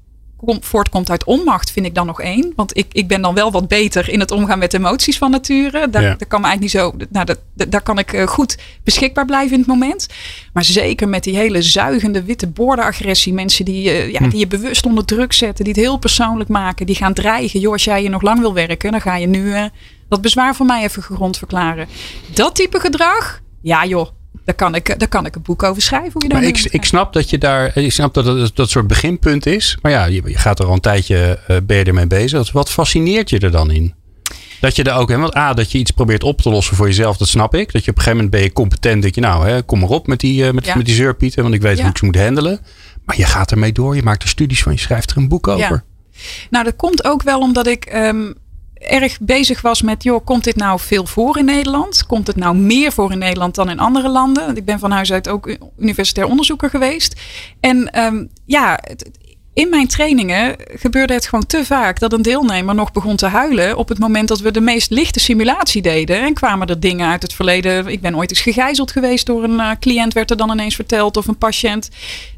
voortkomt 0.46 1.10
uit 1.10 1.24
onmacht, 1.24 1.72
vind 1.72 1.86
ik 1.86 1.96
dan 1.96 2.06
nog 2.06 2.22
één. 2.22 2.54
Want 2.56 2.78
ik, 2.78 2.86
ik 2.92 3.08
ben 3.08 3.22
dan 3.22 3.34
wel 3.34 3.52
wat 3.52 3.68
beter 3.68 4.10
in 4.10 4.20
het 4.20 4.32
omgaan 4.32 4.60
met 4.60 4.74
emoties 4.74 5.18
van 5.18 5.32
nature. 5.32 5.90
Daar, 5.90 6.02
Ja. 6.02 6.08
daar 6.18 6.28
kan 6.28 6.42
me 6.42 6.48
eigenlijk 6.48 6.62
niet 6.62 6.72
zo. 6.72 7.08
Nou, 7.10 7.26
dat- 7.26 7.70
daar 7.72 7.82
kan 7.82 7.98
ik 8.00 8.14
eh, 8.14 8.28
goed 8.28 8.58
beschikbaar 8.84 9.26
blijven 9.26 9.54
in 9.54 9.60
het 9.60 9.68
moment. 9.68 10.08
Maar 10.54 10.64
zeker 10.64 11.10
met 11.10 11.24
die 11.24 11.36
hele 11.36 11.62
zuigende 11.62 12.24
witte 12.24 12.48
bordenagressie. 12.48 13.34
Mensen 13.34 13.66
die, 13.66 13.90
eh, 13.90 14.12
ja, 14.12 14.20
die 14.28 14.40
je 14.40 14.48
bewust 14.48 14.86
onder 14.86 15.06
druk 15.06 15.34
zetten, 15.34 15.64
die 15.66 15.74
het 15.74 15.82
heel 15.84 15.98
persoonlijk 15.98 16.50
maken, 16.50 16.86
die 16.86 16.96
gaan 16.96 17.14
dreigen. 17.14 17.60
Joh, 17.60 17.72
als 17.74 17.84
jij 17.84 18.00
hier 18.00 18.10
nog 18.10 18.22
lang 18.22 18.40
wil 18.40 18.54
werken, 18.54 18.92
dan 18.92 19.02
ga 19.02 19.16
je 19.16 19.28
nu 19.28 19.54
eh, 19.54 19.64
dat 20.10 20.22
bezwaar 20.22 20.56
voor 20.56 20.66
mij 20.66 20.84
even 20.84 21.04
gegrond 21.04 21.38
verklaren. 21.38 21.88
Dat 22.34 22.56
type 22.56 22.80
gedrag, 22.80 23.42
ja 23.62 23.86
joh. 23.86 24.08
Daar 24.48 24.56
kan, 24.56 24.76
ik, 24.76 25.00
daar 25.00 25.08
kan 25.08 25.26
ik 25.26 25.36
een 25.36 25.42
boek 25.42 25.64
over 25.64 25.82
schrijven. 25.82 26.12
Hoe 26.14 26.22
je 26.24 26.28
Maar 26.34 26.42
daar 26.42 26.50
ik, 26.50 26.64
ik 26.72 26.86
snap 26.86 27.14
dat 27.14 27.30
je 27.30 27.38
daar, 27.38 27.78
ik 27.78 27.92
snap 27.92 28.14
dat 28.14 28.26
het 28.26 28.56
dat 28.56 28.70
soort 28.70 28.88
beginpunt 28.88 29.46
is. 29.46 29.78
Maar 29.82 29.92
ja, 29.92 30.06
je, 30.06 30.22
je 30.26 30.38
gaat 30.38 30.60
er 30.60 30.66
al 30.66 30.74
een 30.74 30.80
tijdje, 30.80 31.40
eh, 31.48 31.58
ben 31.64 31.78
je 31.78 31.84
ermee 31.84 32.08
bezig. 32.08 32.52
Wat 32.52 32.70
fascineert 32.72 33.30
je 33.30 33.40
er 33.40 33.52
dan 33.52 33.72
in? 33.72 33.94
Dat 34.60 34.76
je 34.76 34.84
er 34.84 34.94
ook, 34.94 35.10
hè, 35.10 35.18
want 35.18 35.36
A, 35.36 35.54
dat 35.54 35.72
je 35.72 35.78
iets 35.78 35.92
probeert 35.92 36.24
op 36.24 36.42
te 36.42 36.50
lossen 36.50 36.76
voor 36.76 36.86
jezelf, 36.88 37.18
dat 37.18 37.28
snap 37.28 37.56
ik. 37.56 37.72
Dat 37.72 37.86
je 37.86 37.92
op 37.92 37.98
een 37.98 38.04
gegeven 38.04 38.16
moment 38.16 38.32
ben 38.32 38.42
je 38.42 38.54
competent, 38.54 39.04
dat 39.04 39.16
je 39.16 39.22
nou, 39.22 39.48
hè, 39.48 39.62
kom 39.64 39.80
maar 39.80 39.90
op 39.90 40.08
met 40.08 40.20
die, 40.20 40.46
eh, 40.48 40.54
met, 40.54 40.66
Ja. 40.66 40.76
met 40.76 40.86
die 40.86 40.96
zeurpieten, 40.96 41.42
want 41.44 41.56
ik 41.56 41.62
weet 41.62 41.76
Ja. 41.76 41.82
hoe 41.82 41.92
ik 41.92 41.98
ze 41.98 42.06
moet 42.06 42.16
handelen. 42.16 42.60
Maar 43.06 43.18
je 43.18 43.26
gaat 43.26 43.52
ermee 43.52 43.72
door, 43.72 43.96
je 43.96 44.04
maakt 44.04 44.24
er 44.24 44.30
studies 44.30 44.64
van, 44.64 44.72
je 44.72 44.80
schrijft 44.80 45.12
er 45.12 45.18
een 45.18 45.28
boek 45.28 45.48
over. 45.48 45.84
Nou, 46.50 46.64
dat 46.66 46.76
komt 46.76 47.04
ook 47.06 47.24
wel 47.24 47.40
omdat 47.40 47.68
ik 47.68 47.86
ehm, 47.86 48.32
erg 48.80 49.20
bezig 49.22 49.62
was 49.62 49.82
met, 49.82 50.04
joh, 50.04 50.26
komt 50.26 50.44
dit 50.44 50.56
nou 50.56 50.80
veel 50.80 51.06
voor 51.06 51.38
in 51.38 51.46
Nederland? 51.46 52.06
Komt 52.06 52.28
het 52.28 52.36
nou 52.36 52.56
meer 52.56 52.92
voor 52.92 53.12
in 53.12 53.18
Nederland 53.18 53.56
dan 53.56 53.70
in 53.70 53.80
andere 53.80 54.10
landen? 54.10 54.46
Want 54.46 54.58
ik 54.58 54.66
ben 54.66 54.80
van 54.80 54.92
huis 54.92 55.12
uit 55.12 55.30
ook 55.30 55.58
universitair 55.78 56.28
onderzoeker 56.28 56.70
geweest. 56.70 57.22
En 57.60 57.92
ehm, 57.92 58.26
ja, 58.46 58.80
in 59.58 59.70
mijn 59.70 59.88
trainingen 59.88 60.56
gebeurde 60.74 61.14
het 61.14 61.28
gewoon 61.28 61.46
te 61.46 61.66
vaak 61.66 62.00
dat 62.00 62.14
een 62.14 62.22
deelnemer 62.22 62.76
nog 62.76 62.92
begon 62.92 63.16
te 63.16 63.26
huilen 63.26 63.78
op 63.78 63.90
het 63.90 64.00
moment 64.00 64.28
dat 64.28 64.40
we 64.40 64.52
de 64.52 64.62
meest 64.62 64.90
lichte 64.92 65.20
simulatie 65.20 65.82
deden. 65.82 66.22
En 66.22 66.34
kwamen 66.34 66.68
er 66.68 66.80
dingen 66.80 67.10
uit 67.10 67.22
het 67.22 67.34
verleden. 67.34 67.88
Ik 67.88 68.02
ben 68.02 68.16
ooit 68.16 68.30
eens 68.30 68.42
gegijzeld 68.42 68.92
geweest 68.92 69.26
door 69.26 69.44
een 69.44 69.60
eh, 69.60 69.72
cliënt, 69.80 70.14
werd 70.14 70.32
er 70.32 70.38
dan 70.38 70.52
ineens 70.52 70.76
verteld, 70.76 71.18
of 71.18 71.28
een 71.28 71.38
patiënt. 71.38 71.90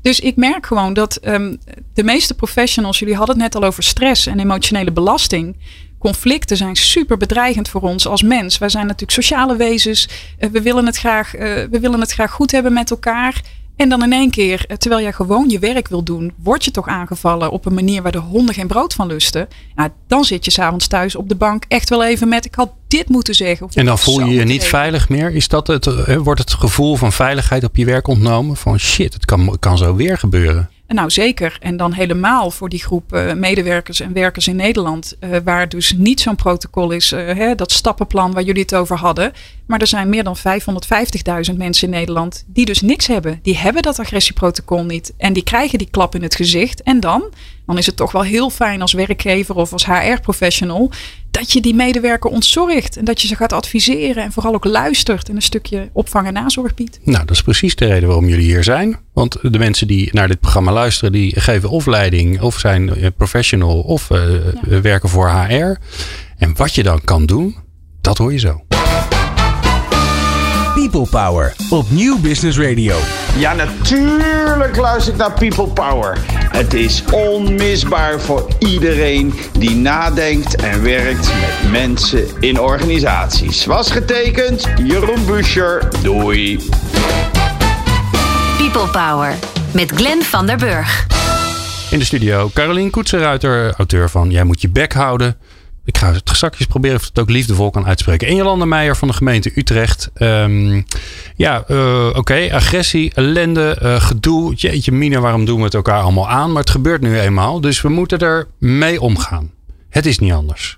Dus 0.02 0.20
ik 0.20 0.36
merk 0.36 0.66
gewoon 0.66 0.94
dat 0.94 1.16
ehm, 1.16 1.56
de 1.94 2.04
meeste 2.04 2.34
professionals, 2.34 3.00
jullie 3.00 3.16
hadden 3.16 3.36
het 3.36 3.44
net 3.44 3.62
al 3.62 3.68
over 3.68 3.84
stress 3.84 4.28
en 4.28 4.40
emotionele 4.40 4.92
belasting. 4.92 5.56
Conflicten 6.00 6.58
zijn 6.58 6.76
super 6.76 7.18
bedreigend 7.18 7.70
voor 7.70 7.82
ons 7.82 8.08
als 8.08 8.24
mens. 8.24 8.58
Wij 8.58 8.70
zijn 8.70 8.86
natuurlijk 8.86 9.12
sociale 9.12 9.56
wezens. 9.56 10.10
Eh, 10.38 10.50
we, 10.50 10.62
willen 10.62 10.86
het 10.86 10.98
graag, 10.98 11.36
eh, 11.36 11.42
we 11.72 11.80
willen 11.80 12.00
het 12.00 12.12
graag 12.12 12.32
goed 12.32 12.52
hebben 12.52 12.74
met 12.74 12.92
elkaar. 12.92 13.42
En 13.76 13.90
dan 13.90 14.04
in 14.04 14.14
één 14.14 14.30
keer, 14.30 14.66
eh, 14.68 14.78
terwijl 14.78 15.02
jij 15.02 15.14
gewoon 15.14 15.50
je 15.50 15.60
werk 15.60 15.88
wil 15.88 16.04
doen, 16.04 16.34
word 16.44 16.66
je 16.66 16.72
toch 16.72 16.88
aangevallen 16.88 17.52
op 17.52 17.66
een 17.66 17.74
manier 17.74 18.02
waar 18.02 18.12
de 18.12 18.18
honden 18.18 18.56
geen 18.56 18.68
brood 18.68 18.94
van 18.94 19.08
lusten. 19.08 19.48
Ja, 19.76 19.90
dan 20.08 20.24
zit 20.24 20.46
je 20.46 20.52
s'avonds 20.52 20.88
thuis 20.88 21.16
op 21.16 21.30
de 21.30 21.36
bank 21.36 21.64
echt 21.68 21.90
wel 21.90 22.04
even 22.04 22.30
met: 22.30 22.46
ik 22.46 22.56
had 22.56 22.72
dit 22.88 23.10
moeten 23.10 23.36
zeggen. 23.36 23.66
Of 23.66 23.76
En 23.76 23.86
dan 23.86 24.00
voel 24.00 24.20
je 24.20 24.34
je 24.34 24.44
niet 24.44 24.62
zeggen. 24.62 24.70
veilig 24.70 25.10
meer. 25.10 25.32
Is 25.32 25.48
dat 25.48 25.68
het, 25.68 26.16
wordt 26.18 26.40
het 26.40 26.54
gevoel 26.54 26.96
van 26.96 27.12
veiligheid 27.12 27.64
op 27.64 27.76
je 27.76 27.86
werk 27.86 28.08
ontnomen? 28.08 28.56
Van 28.56 28.80
shit, 28.80 29.14
het 29.14 29.26
kan, 29.26 29.48
het 29.48 29.60
kan 29.60 29.78
zo 29.78 29.96
weer 29.96 30.18
gebeuren. 30.18 30.70
Nou 30.94 31.10
zeker. 31.10 31.58
En 31.60 31.78
dan 31.78 31.94
helemaal 31.94 32.52
voor 32.52 32.70
die 32.70 32.82
groep 32.82 33.14
eh, 33.14 33.34
medewerkers 33.34 34.00
en 34.00 34.14
werkers 34.14 34.48
in 34.48 34.56
Nederland. 34.56 35.16
eh, 35.20 35.30
waar 35.44 35.70
dus 35.70 35.94
niet 35.98 36.22
zo'n 36.22 36.36
protocol 36.36 36.92
is. 36.92 37.12
eh, 37.12 37.36
hè, 37.36 37.56
dat 37.56 37.72
stappenplan 37.72 38.34
waar 38.34 38.44
jullie 38.44 38.62
het 38.62 38.76
over 38.76 38.98
hadden. 38.98 39.32
Maar 39.66 39.80
er 39.80 39.88
zijn 39.88 40.10
meer 40.10 40.24
dan 40.24 40.38
550.000 40.38 41.58
mensen 41.58 41.88
in 41.88 41.94
Nederland 41.94 42.44
die 42.48 42.66
dus 42.66 42.82
niks 42.82 43.08
hebben. 43.08 43.40
Die 43.42 43.58
hebben 43.58 43.82
dat 43.82 44.00
agressieprotocol 44.00 44.84
niet. 44.84 45.14
En 45.18 45.34
die 45.34 45.44
krijgen 45.44 45.78
die 45.78 45.90
klap 45.92 46.16
in 46.16 46.24
het 46.24 46.36
gezicht. 46.36 46.82
En 46.84 47.00
dan, 47.00 47.24
dan 47.66 47.78
is 47.78 47.86
het 47.86 47.96
toch 47.96 48.12
wel 48.12 48.22
heel 48.24 48.50
fijn 48.50 48.82
als 48.82 48.94
werkgever 48.94 49.56
of 49.56 49.74
als 49.74 49.86
HR-professional. 49.86 50.92
Dat 51.32 51.52
je 51.52 51.62
die 51.62 51.76
medewerker 51.76 52.30
ontzorgt. 52.30 52.98
En 52.98 53.06
dat 53.06 53.22
je 53.22 53.28
ze 53.28 53.36
gaat 53.36 53.54
adviseren. 53.54 54.24
En 54.24 54.32
vooral 54.32 54.54
ook 54.54 54.66
luistert. 54.66 55.30
En 55.30 55.36
een 55.36 55.42
stukje 55.42 55.90
opvang 55.94 56.28
en 56.28 56.34
nazorg 56.34 56.74
biedt. 56.74 57.00
Nou, 57.04 57.26
dat 57.26 57.36
is 57.36 57.42
precies 57.42 57.76
de 57.76 57.86
reden 57.86 58.08
waarom 58.08 58.28
jullie 58.28 58.46
hier 58.46 58.64
zijn. 58.64 59.00
Want 59.14 59.38
de 59.42 59.60
mensen 59.60 59.88
die 59.88 60.10
naar 60.12 60.28
dit 60.28 60.40
programma 60.40 60.72
luisteren, 60.72 61.12
die 61.12 61.40
geven 61.40 61.70
of 61.70 61.86
leiding, 61.86 62.42
of 62.42 62.60
zijn 62.60 62.96
eh, 62.96 63.08
professional, 63.18 63.80
of 63.80 64.12
eh, 64.12 64.22
werken 64.82 65.10
voor 65.10 65.30
HR. 65.30 65.78
En 66.38 66.56
wat 66.56 66.76
je 66.76 66.84
dan 66.84 67.02
kan 67.04 67.26
doen, 67.26 67.56
dat 68.02 68.18
hoor 68.18 68.32
je 68.32 68.40
zo. 68.40 68.64
People 70.90 71.10
Power 71.10 71.54
op 71.70 71.90
Nieuw 71.90 72.20
Business 72.20 72.58
Radio. 72.58 72.98
Ja, 73.38 73.54
natuurlijk 73.54 74.76
luister 74.76 75.14
ik 75.14 75.20
naar 75.20 75.34
People 75.34 75.68
Power. 75.68 76.18
Het 76.32 76.74
is 76.74 77.04
onmisbaar 77.12 78.20
voor 78.20 78.48
iedereen 78.60 79.34
die 79.58 79.76
nadenkt 79.76 80.56
en 80.56 80.84
werkt 80.84 81.32
met 81.34 81.72
mensen 81.72 82.28
in 82.40 82.60
organisaties. 82.60 83.66
Was 83.66 83.92
getekend, 83.92 84.68
Jeroen 84.84 85.26
Buscher. 85.26 85.88
Doei. 86.04 86.60
People 88.58 88.88
Power 88.92 89.34
met 89.74 89.92
Glenn 89.92 90.24
van 90.24 90.46
der 90.46 90.58
Burg. 90.58 91.08
In 91.92 92.00
de 92.00 92.06
studio 92.06 92.50
Carolien 92.54 92.90
Koetsenruiter, 92.90 93.74
auteur 93.78 94.10
van 94.10 94.32
Jij 94.32 94.44
moet 94.44 94.62
je 94.62 94.70
bek 94.70 94.94
houden. 94.94 95.38
Ik 95.90 95.98
ga 95.98 96.14
het 96.14 96.30
straks 96.34 96.66
proberen 96.66 96.98
of 96.98 97.06
het 97.06 97.20
ook 97.20 97.30
liefdevol 97.30 97.70
kan 97.70 97.86
uitspreken. 97.86 98.28
En 98.28 98.36
Jolanda 98.36 98.66
Meijer 98.66 98.96
van 98.96 99.08
de 99.08 99.14
gemeente 99.14 99.52
Utrecht. 99.56 100.10
Ehm, 100.14 100.82
ja, 101.36 101.64
eh, 101.68 102.10
oké. 102.16 102.50
Agressie, 102.52 103.12
ellende, 103.14 103.78
eh, 103.82 104.02
gedoe. 104.02 104.54
Jeetje 104.54 104.92
mina, 104.92 105.20
waarom 105.20 105.46
doen 105.46 105.58
we 105.58 105.64
het 105.64 105.74
elkaar 105.74 106.02
allemaal 106.02 106.30
aan? 106.30 106.52
Maar 106.52 106.62
het 106.62 106.70
gebeurt 106.70 107.02
nu 107.02 107.20
eenmaal. 107.20 107.62
Dus 107.62 107.82
we 107.82 107.90
moeten 107.90 108.20
er 108.20 108.48
mee 108.58 109.02
omgaan. 109.02 109.52
Het 109.90 110.06
is 110.06 110.20
niet 110.20 110.34
anders. 110.34 110.78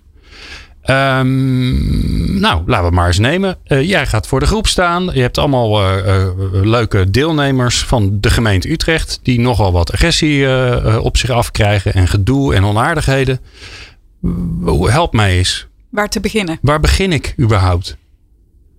Ehm, 0.82 2.40
nou, 2.40 2.64
laten 2.66 2.90
we 2.90 2.96
maar 2.96 3.08
eens 3.08 3.20
nemen. 3.20 3.58
Eh, 3.64 3.90
jij 3.90 4.08
gaat 4.08 4.28
voor 4.28 4.40
de 4.40 4.46
groep 4.46 4.68
staan. 4.68 5.10
Je 5.14 5.22
hebt 5.22 5.38
allemaal 5.38 5.82
leuke 6.52 7.10
deelnemers 7.10 7.84
van 7.84 8.18
de 8.22 8.30
gemeente 8.30 8.72
Utrecht. 8.72 9.20
Die 9.24 9.40
nogal 9.40 9.72
wat 9.72 9.92
agressie 9.92 10.48
op 11.00 11.18
zich 11.18 11.30
afkrijgen. 11.30 11.94
En 11.94 12.08
gedoe 12.08 12.56
en 12.56 12.64
onaardigheden. 12.64 13.40
Help 14.90 15.14
mij 15.14 15.38
eens. 15.38 15.68
Waar 15.90 16.10
te 16.10 16.20
beginnen? 16.20 16.58
Waar 16.62 16.80
begin 16.80 17.12
ik 17.12 17.34
überhaupt? 17.40 17.98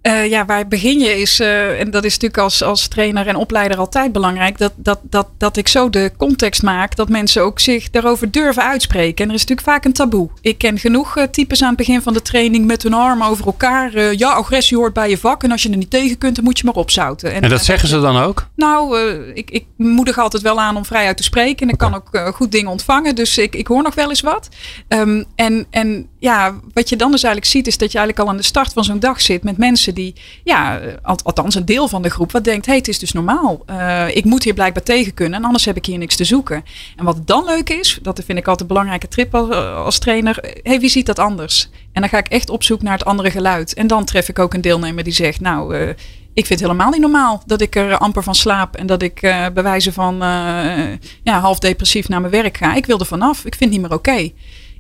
Eh, 0.03 0.31
ja, 0.31 0.45
waar 0.45 0.69
begin 0.69 0.99
je 0.99 1.21
is, 1.21 1.41
eh, 1.41 1.81
en 1.81 1.91
dat 1.91 2.05
is 2.05 2.13
natuurlijk 2.13 2.43
als, 2.43 2.63
als 2.63 2.89
trainer 2.89 3.27
en 3.27 3.37
opleider 3.37 3.79
altijd 3.79 4.13
belangrijk, 4.13 4.59
dat, 4.59 4.73
dat, 4.77 4.99
dat, 5.03 5.29
dat 5.39 5.57
ik 5.57 5.69
zo 5.69 5.91
de 5.91 6.13
context 6.17 6.63
maak 6.63 6.97
dat 6.97 7.09
mensen 7.09 7.43
ook 7.43 7.61
zich 7.61 7.91
daarover 7.91 8.31
durven 8.31 8.63
uitspreken. 8.63 9.25
En 9.25 9.29
er 9.31 9.35
is 9.35 9.41
natuurlijk 9.41 9.69
vaak 9.69 9.85
een 9.85 9.93
taboe. 9.93 10.29
Ik 10.41 10.59
ken 10.59 10.79
genoeg 10.79 11.17
eh, 11.17 11.25
types 11.25 11.63
aan 11.63 11.69
het 11.69 11.77
begin 11.77 12.03
van 12.03 12.13
de 12.13 12.23
training 12.23 12.67
met 12.67 12.83
hun 12.83 12.95
armen 12.95 13.27
over 13.27 13.47
elkaar. 13.47 14.17
ja, 14.17 14.31
agressie 14.31 14.77
hoort 14.77 14.93
bij 14.93 15.11
je 15.11 15.19
vak 15.19 15.43
en 15.43 15.51
als 15.51 15.63
je 15.63 15.71
er 15.71 15.77
niet 15.77 15.91
tegen 15.91 16.19
kunt, 16.19 16.35
dan 16.35 16.45
moet 16.45 16.59
je 16.59 16.65
maar 16.65 16.75
opzouten. 16.75 17.33
En 17.33 17.49
dat 17.49 17.65
zeggen 17.65 17.89
ze 17.89 18.01
dan 18.01 18.17
ook? 18.17 18.49
Nou, 18.57 18.99
ik, 19.35 19.51
ik 19.51 19.65
moedig 19.77 20.19
altijd 20.19 20.43
wel 20.43 20.61
aan 20.61 20.77
om 20.77 20.85
vrij 20.85 21.07
uit 21.07 21.17
te 21.17 21.23
spreken. 21.23 21.67
En 21.67 21.73
ik 21.73 21.79
kan 21.79 21.95
ook 21.95 22.33
goed 22.35 22.53
dingen 22.53 22.71
ontvangen. 22.71 23.15
Dus 23.15 23.39
ik, 23.39 23.55
ik 23.55 23.67
hoor 23.67 23.83
nog 23.83 23.95
wel 23.95 24.09
eens 24.09 24.21
wat. 24.21 24.49
Ehm, 24.89 25.23
en, 25.35 25.67
en 25.71 26.09
ja, 26.23 26.55
wat 26.73 26.89
je 26.89 26.97
dan 26.97 27.11
dus 27.11 27.23
eigenlijk 27.23 27.53
ziet, 27.53 27.67
is 27.67 27.79
dat 27.79 27.93
je 27.93 27.99
eigenlijk 27.99 28.27
al 28.27 28.35
aan 28.35 28.41
de 28.41 28.47
start 28.49 28.73
van 28.73 28.85
zo'n 28.85 28.99
dag 28.99 29.21
zit 29.21 29.43
met 29.43 29.57
mensen 29.57 29.95
die, 29.95 30.15
ja, 30.45 30.79
eh, 30.79 30.95
al- 31.03 31.19
althans 31.23 31.55
een 31.55 31.65
deel 31.65 31.89
van 31.89 32.03
de 32.03 32.11
groep, 32.11 32.33
wat 32.33 32.45
denkt: 32.45 32.65
hé, 32.67 32.71
hey, 32.71 32.81
het 32.81 32.89
is 32.89 32.99
dus 32.99 33.13
normaal. 33.13 33.63
Eh, 33.67 34.17
ik 34.17 34.25
moet 34.25 34.45
hier 34.45 34.55
blijkbaar 34.55 34.83
tegen 34.83 35.15
kunnen. 35.15 35.39
En 35.39 35.45
anders 35.45 35.65
heb 35.65 35.77
ik 35.77 35.87
hier 35.87 35.99
niks 35.99 36.17
te 36.17 36.25
zoeken. 36.25 36.65
En 36.97 37.05
wat 37.05 37.27
dan 37.27 37.45
leuk 37.45 37.71
is, 37.71 37.99
dat 38.03 38.23
vind 38.25 38.39
ik 38.39 38.47
altijd 38.49 38.61
een 38.61 38.67
belangrijke 38.67 39.09
trip 39.09 39.35
als, 39.35 39.51
als 39.75 39.99
trainer. 39.99 40.39
Hé, 40.41 40.51
hey, 40.63 40.81
wie 40.81 40.89
ziet 40.89 41.07
dat 41.07 41.19
anders? 41.19 41.69
En 41.93 42.01
dan 42.01 42.11
ga 42.11 42.19
ik 42.19 42.29
echt 42.29 42.51
op 42.51 42.63
zoek 42.63 42.83
naar 42.83 42.93
het 42.93 43.05
andere 43.05 43.31
geluid. 43.31 43.75
En 43.75 43.87
dan 43.87 44.05
tref 44.05 44.29
ik 44.29 44.39
ook 44.39 44.55
een 44.55 44.61
deelnemer 44.61 45.05
die 45.05 45.13
zegt: 45.13 45.41
Nou, 45.41 45.77
eh, 45.77 45.89
ik 46.35 46.47
vind 46.47 46.61
het 46.61 46.69
helemaal 46.69 46.91
niet 46.91 47.01
normaal 47.01 47.43
dat 47.47 47.61
ik 47.61 47.77
er 47.77 47.97
amper 47.99 48.23
van 48.23 48.35
slaap 48.35 48.77
en 48.77 48.87
dat 48.87 49.03
ik 49.03 49.23
eh 49.23 49.47
bij 49.55 49.63
wijze 49.63 49.93
van 49.93 50.23
eh, 50.23 50.93
ja, 51.23 51.41
half 51.41 51.59
depressief 51.59 52.09
naar 52.09 52.21
mijn 52.21 52.33
werk 52.33 52.57
ga. 52.57 52.75
Ik 52.75 52.87
wil 52.87 52.99
er 52.99 53.07
vanaf. 53.07 53.37
Ik 53.45 53.55
vind 53.55 53.61
het 53.61 53.71
niet 53.71 53.81
meer 53.81 53.99
oké. 53.99 54.31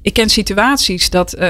Ik 0.03 0.13
ken 0.13 0.29
situaties 0.29 1.11
dat, 1.11 1.33
eh, 1.33 1.49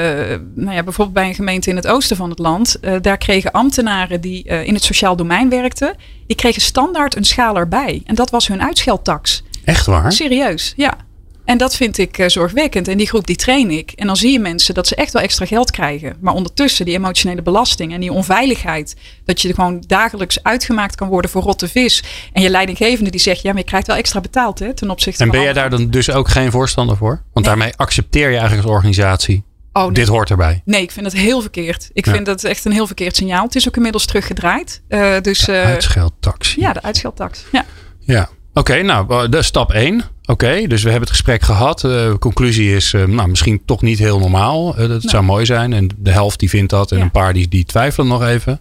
nou 0.55 0.75
ja, 0.75 0.83
bijvoorbeeld 0.83 1.13
bij 1.13 1.29
een 1.29 1.35
gemeente 1.35 1.71
in 1.71 1.77
het 1.77 1.87
oosten 1.87 2.17
van 2.17 2.31
het 2.31 2.39
land, 2.39 2.81
eh, 2.81 2.95
daar 3.01 3.19
kregen 3.19 3.51
ambtenaren 3.51 4.21
die 4.21 4.45
eh, 4.45 4.67
in 4.67 4.75
het 4.75 4.83
sociaal 4.85 5.17
domein 5.17 5.49
werkten, 5.49 5.97
die 6.27 6.37
kregen 6.37 6.63
standaard 6.63 7.17
een 7.17 7.25
schaal 7.25 7.57
erbij. 7.57 8.03
En 8.05 8.15
dat 8.15 8.31
was 8.31 8.49
hun 8.49 8.63
uitscheldtax. 8.63 9.43
Echt 9.65 9.87
waar? 9.87 10.13
Serieus, 10.13 10.73
ja. 10.77 10.97
En 11.45 11.59
dat 11.59 11.77
vind 11.77 11.99
ik 11.99 12.19
eh, 12.19 12.29
zorgwekkend. 12.29 12.89
En 12.89 12.99
die 12.99 13.07
groep 13.07 13.27
die 13.27 13.37
train 13.37 13.71
ik. 13.71 13.91
En 13.91 14.07
dan 14.07 14.17
zie 14.17 14.33
je 14.33 14.39
mensen 14.39 14.75
dat 14.75 14.87
ze 14.87 14.95
echt 14.95 15.13
wel 15.13 15.23
extra 15.23 15.47
geld 15.47 15.71
krijgen. 15.71 16.17
Maar 16.21 16.35
ondertussen 16.35 16.85
die 16.85 16.95
emotionele 16.95 17.43
belasting 17.43 17.93
en 17.93 18.01
die 18.01 18.13
onveiligheid. 18.13 18.97
Dat 19.25 19.41
je 19.41 19.55
gewoon 19.55 19.85
dagelijks 19.87 20.43
uitgemaakt 20.43 20.95
kan 20.95 21.09
worden 21.09 21.31
voor 21.31 21.43
rotte 21.43 21.69
vis. 21.69 22.03
En 22.33 22.43
je 22.43 22.51
leidinggevende 22.51 23.11
die 23.11 23.21
zegt, 23.21 23.43
ja, 23.43 23.51
maar 23.51 23.61
je 23.61 23.67
krijgt 23.67 23.87
wel 23.87 23.97
extra 23.97 24.21
betaald 24.21 24.59
hè, 24.59 24.75
ten 24.75 24.91
opzichte 24.91 25.23
En 25.23 25.29
van 25.29 25.37
ben 25.37 25.45
jij 25.45 25.55
daar 25.55 25.71
dan 25.71 25.91
dus 25.91 26.11
ook 26.11 26.29
geen 26.29 26.51
voorstander 26.51 26.97
voor? 26.97 27.09
Want 27.33 27.47
Nee. 27.47 27.55
daarmee 27.55 27.73
accepteer 27.77 28.31
je 28.31 28.37
eigenlijk 28.37 28.63
als 28.67 28.77
organisatie. 28.77 29.45
Oh, 29.73 29.83
nee. 29.85 29.93
Dit 29.93 30.09
hoort 30.09 30.31
erbij. 30.31 30.63
Nee, 30.65 30.83
ik 30.83 30.91
vind 30.91 31.07
het 31.07 31.15
heel 31.15 31.41
verkeerd. 31.41 31.91
Ik 31.93 32.07
Ja. 32.07 32.13
vind 32.13 32.27
dat 32.27 32.45
echt 32.45 32.65
een 32.65 32.73
heel 32.73 32.87
verkeerd 32.87 33.17
signaal. 33.17 33.45
Het 33.45 33.55
is 33.55 33.69
ook 33.69 33.77
inmiddels 33.77 34.07
teruggedraaid. 34.07 34.83
Eh, 34.89 35.21
dus, 35.21 35.49
eh, 35.49 35.65
Uitscheldtaxi. 35.65 36.61
ja, 36.61 36.73
de 36.73 36.83
uitscheldtax. 36.83 37.45
Ja. 37.53 37.65
Ja. 38.01 38.29
Oké, 38.55 38.83
nou, 38.83 39.29
de 39.29 39.43
stap 39.43 39.73
1. 39.73 40.03
Oké, 40.25 40.67
dus 40.67 40.83
we 40.83 40.91
hebben 40.91 41.09
het 41.09 41.17
gesprek 41.17 41.43
gehad. 41.43 41.85
Uh, 41.85 41.91
de 41.91 42.17
conclusie 42.19 42.75
is, 42.75 42.93
uh, 42.93 43.05
nou, 43.05 43.29
misschien 43.29 43.63
toch 43.65 43.83
niet 43.83 43.99
heel 43.99 44.19
normaal. 44.19 44.81
Uh, 44.81 44.89
dat 44.89 45.03
zou 45.03 45.23
mooi 45.23 45.45
zijn. 45.47 45.73
En 45.73 45.89
de 45.97 46.11
helft 46.11 46.39
die 46.39 46.49
vindt 46.49 46.71
dat. 46.71 46.91
En 46.91 46.99
ja. 46.99 47.03
een 47.03 47.11
paar 47.11 47.33
die, 47.33 47.49
die 47.49 47.65
twijfelen 47.65 48.09
nog 48.09 48.25
even. 48.25 48.61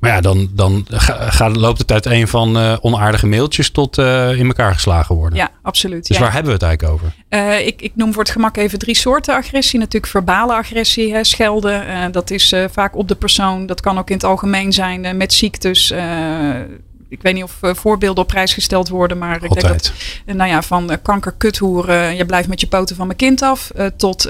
Maar 0.00 0.10
ja, 0.10 0.20
dan, 0.20 0.50
dan 0.54 0.86
gaat, 0.90 1.56
loopt 1.56 1.78
het 1.78 1.92
uiteen 1.92 2.28
van 2.28 2.56
uh, 2.56 2.76
onaardige 2.80 3.26
mailtjes 3.26 3.70
tot 3.70 3.98
uh, 3.98 4.38
in 4.38 4.46
elkaar 4.46 4.74
geslagen 4.74 5.14
worden. 5.14 5.38
Ja, 5.38 5.50
absoluut. 5.62 6.06
Dus 6.06 6.16
ja. 6.16 6.22
waar 6.22 6.32
hebben 6.32 6.52
we 6.52 6.58
het 6.58 6.66
eigenlijk 6.66 6.92
over? 6.92 7.14
Uh, 7.30 7.66
ik, 7.66 7.82
ik 7.82 7.92
noem 7.94 8.12
voor 8.12 8.22
het 8.22 8.32
gemak 8.32 8.56
even 8.56 8.78
drie 8.78 8.94
soorten 8.94 9.34
agressie. 9.34 9.78
Natuurlijk 9.78 10.12
verbale 10.12 10.52
agressie, 10.52 11.12
hè, 11.12 11.24
schelden. 11.24 12.12
dat 12.12 12.30
is 12.30 12.54
vaak 12.70 12.96
op 12.96 13.08
de 13.08 13.14
persoon. 13.14 13.66
Dat 13.66 13.80
kan 13.80 13.98
ook 13.98 14.08
in 14.08 14.14
het 14.14 14.24
algemeen 14.24 14.72
zijn 14.72 15.16
met 15.16 15.32
ziektes 15.32 15.92
ik 17.10 17.22
weet 17.22 17.34
niet 17.34 17.42
of 17.42 17.58
uh, 17.62 17.74
voorbeelden 17.74 18.22
op 18.22 18.28
prijs 18.28 18.54
gesteld 18.54 18.88
worden, 18.88 19.18
maar 19.18 19.36
ik 19.36 19.42
Altijd. 19.42 19.66
denk 19.66 19.78
dat, 19.78 19.92
uh, 20.26 20.34
nou 20.34 20.50
ja, 20.50 20.62
van 20.62 20.90
uh, 20.90 20.96
kanker, 21.02 21.32
kuthoeren, 21.32 22.16
je 22.16 22.26
blijft 22.26 22.48
met 22.48 22.60
je 22.60 22.66
poten 22.66 22.96
van 22.96 23.06
mijn 23.06 23.18
kind 23.18 23.42
af, 23.42 23.70
tot 23.96 24.28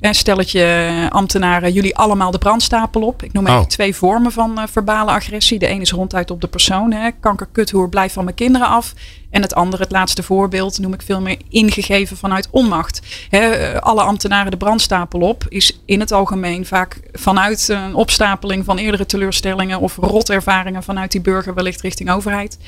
een 0.00 0.14
stelletje 0.14 1.06
ambtenaren, 1.10 1.72
jullie 1.72 1.96
allemaal 1.96 2.30
de 2.30 2.38
brandstapel 2.38 3.02
op. 3.02 3.22
Ik 3.22 3.32
noem 3.32 3.46
even 3.46 3.58
Oh. 3.60 3.66
twee 3.66 3.96
vormen 3.96 4.32
van 4.32 4.60
verbale 4.70 5.10
agressie. 5.10 5.58
De 5.58 5.66
ene 5.66 5.80
is 5.80 5.90
ronduit 5.92 6.30
op 6.30 6.40
de 6.40 6.46
persoon, 6.46 6.92
hè. 6.92 7.10
kanker, 7.20 7.48
kuthoer, 7.52 7.88
blijf 7.88 8.12
van 8.12 8.24
mijn 8.24 8.36
kinderen 8.36 8.68
af. 8.68 8.94
En 9.30 9.42
het 9.42 9.54
andere, 9.54 9.82
het 9.82 9.92
laatste 9.92 10.22
voorbeeld, 10.22 10.78
noem 10.78 10.92
ik 10.92 11.02
veel 11.02 11.20
meer 11.20 11.36
ingegeven 11.48 12.16
vanuit 12.16 12.48
onmacht. 12.50 13.00
He, 13.28 13.80
alle 13.80 14.02
ambtenaren 14.02 14.50
de 14.50 14.56
brandstapel 14.56 15.20
op 15.20 15.44
is 15.48 15.80
in 15.84 16.00
het 16.00 16.12
algemeen 16.12 16.66
vaak 16.66 17.00
vanuit 17.12 17.68
een 17.68 17.94
opstapeling 17.94 18.64
van 18.64 18.78
eerdere 18.78 19.06
teleurstellingen 19.06 19.80
of 19.80 19.96
rotervaringen 19.96 20.82
vanuit 20.82 21.12
die 21.12 21.20
burger 21.20 21.54
wellicht 21.54 21.80
richting 21.80 22.10
overheid. 22.10 22.58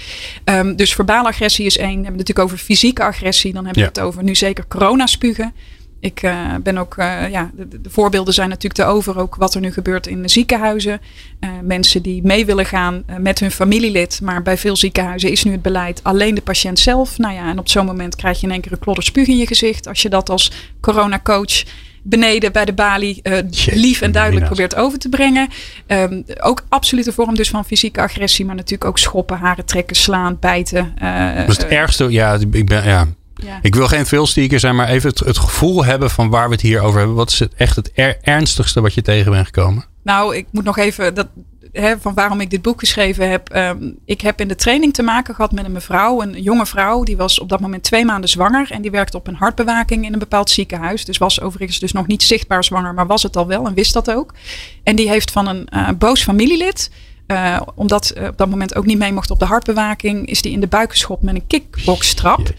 Um, 0.44 0.76
dus 0.76 0.94
verbale 0.94 1.28
agressie 1.28 1.66
is 1.66 1.76
één. 1.76 1.86
We 1.88 1.92
hebben 1.94 2.18
het 2.18 2.28
natuurlijk 2.28 2.46
over 2.46 2.58
fysieke 2.64 3.02
agressie. 3.02 3.52
Dan 3.52 3.64
hebben 3.64 3.82
we 3.82 3.90
Ja. 3.94 3.94
het 4.00 4.08
over 4.10 4.22
nu 4.22 4.34
zeker 4.34 4.64
coronaspugen. 4.68 5.54
Ik 6.02 6.22
uh, 6.22 6.54
ben 6.62 6.78
ook, 6.78 6.96
uh, 6.96 7.30
ja, 7.30 7.50
de, 7.54 7.80
de, 7.80 7.90
voorbeelden 7.90 8.34
zijn 8.34 8.48
natuurlijk 8.48 8.74
te 8.74 8.84
over 8.84 9.18
ook 9.18 9.34
wat 9.34 9.54
er 9.54 9.60
nu 9.60 9.72
gebeurt 9.72 10.06
in 10.06 10.22
de 10.22 10.28
ziekenhuizen. 10.28 11.00
Uh, 11.40 11.50
mensen 11.62 12.02
die 12.02 12.22
mee 12.22 12.46
willen 12.46 12.66
gaan 12.66 13.04
met 13.18 13.38
hun 13.38 13.50
familielid, 13.50 14.20
maar 14.22 14.42
bij 14.42 14.58
veel 14.58 14.76
ziekenhuizen 14.76 15.30
is 15.30 15.44
nu 15.44 15.52
het 15.52 15.62
beleid 15.62 16.00
alleen 16.02 16.34
de 16.34 16.42
patiënt 16.42 16.78
zelf. 16.78 17.18
Nou 17.18 17.34
ja, 17.34 17.48
en 17.48 17.58
op 17.58 17.68
zo'n 17.68 17.86
moment 17.86 18.16
krijg 18.16 18.40
je 18.40 18.46
in 18.46 18.52
één 18.52 18.60
keer 18.60 18.72
een 18.72 18.78
klodder 18.78 19.04
spuug 19.04 19.26
in 19.26 19.36
je 19.36 19.46
gezicht. 19.46 19.88
Als 19.88 20.02
je 20.02 20.08
dat 20.08 20.30
als 20.30 20.52
coronacoach 20.80 21.62
beneden 22.02 22.52
bij 22.52 22.64
de 22.64 22.72
balie 22.72 23.20
uh, 23.22 23.38
lief 23.66 24.00
en 24.00 24.12
duidelijk 24.12 24.46
probeert 24.46 24.74
over 24.74 24.98
te 24.98 25.08
brengen. 25.08 25.48
Um, 25.86 26.24
ook 26.40 26.64
absolute 26.68 27.12
vorm 27.12 27.34
dus 27.34 27.50
van 27.50 27.64
fysieke 27.64 28.00
agressie, 28.00 28.44
maar 28.44 28.54
natuurlijk 28.54 28.90
ook 28.90 28.98
schoppen, 28.98 29.36
haren 29.36 29.64
trekken, 29.64 29.96
slaan, 29.96 30.36
bijten. 30.40 30.94
Uh, 31.02 31.36
Dat 31.36 31.48
is 31.48 31.56
het 31.56 31.66
ergste. 31.66 32.10
Ja, 32.10 32.38
ik 32.50 32.66
ben, 32.66 32.84
ja. 32.84 33.08
Ja. 33.44 33.58
Ik 33.62 33.74
wil 33.74 33.86
geen 33.86 34.06
veelstieker 34.06 34.60
zijn, 34.60 34.76
maar 34.76 34.88
even 34.88 35.10
het, 35.10 35.18
het, 35.18 35.38
gevoel 35.38 35.84
hebben 35.84 36.10
van 36.10 36.30
waar 36.30 36.46
we 36.46 36.54
het 36.54 36.62
hier 36.62 36.80
over 36.80 36.98
hebben. 36.98 37.16
Wat 37.16 37.30
is 37.30 37.38
het 37.38 37.54
echt 37.54 37.76
het 37.76 37.90
er, 37.94 38.18
ernstigste 38.22 38.80
wat 38.80 38.94
je 38.94 39.02
tegen 39.02 39.32
bent 39.32 39.46
gekomen? 39.46 39.84
Nou, 40.02 40.36
ik 40.36 40.46
moet 40.50 40.64
nog 40.64 40.78
even 40.78 41.14
dat, 41.14 41.26
hè, 41.72 41.94
van 42.00 42.14
waarom 42.14 42.40
ik 42.40 42.50
dit 42.50 42.62
boek 42.62 42.78
geschreven 42.78 43.30
heb. 43.30 43.56
Um, 43.56 43.98
ik 44.04 44.20
heb 44.20 44.40
in 44.40 44.48
de 44.48 44.54
training 44.54 44.94
te 44.94 45.02
maken 45.02 45.34
gehad 45.34 45.52
met 45.52 45.64
een 45.64 45.72
mevrouw, 45.72 46.22
een 46.22 46.42
jonge 46.42 46.66
vrouw. 46.66 47.02
Die 47.02 47.16
was 47.16 47.40
op 47.40 47.48
dat 47.48 47.60
moment 47.60 47.82
twee 47.82 48.04
maanden 48.04 48.30
zwanger 48.30 48.70
en 48.70 48.82
die 48.82 48.90
werkte 48.90 49.16
op 49.16 49.26
een 49.26 49.34
hartbewaking 49.34 50.04
in 50.04 50.12
een 50.12 50.18
bepaald 50.18 50.50
ziekenhuis. 50.50 51.04
Dus 51.04 51.18
was 51.18 51.40
overigens 51.40 51.78
dus 51.78 51.92
nog 51.92 52.06
niet 52.06 52.22
zichtbaar 52.22 52.64
zwanger, 52.64 52.94
maar 52.94 53.06
was 53.06 53.22
het 53.22 53.36
al 53.36 53.46
wel 53.46 53.66
en 53.66 53.74
wist 53.74 53.92
dat 53.92 54.10
ook. 54.10 54.34
En 54.82 54.96
die 54.96 55.08
heeft 55.08 55.30
van 55.30 55.46
een 55.46 55.68
uh, 55.74 55.88
boos 55.98 56.22
familielid. 56.22 56.90
Uh, 57.26 57.60
omdat 57.74 58.12
uh, 58.16 58.26
op 58.26 58.38
dat 58.38 58.48
moment 58.48 58.74
ook 58.74 58.86
niet 58.86 58.98
mee 58.98 59.12
mocht 59.12 59.30
op 59.30 59.38
de 59.38 59.44
hartbewaking, 59.44 60.26
is 60.26 60.42
die 60.42 60.52
in 60.52 60.60
de 60.60 60.66
buik 60.66 60.90
geschopt 60.90 61.22
met 61.22 61.34
een 61.34 61.46
kickbokstrap. 61.46 62.50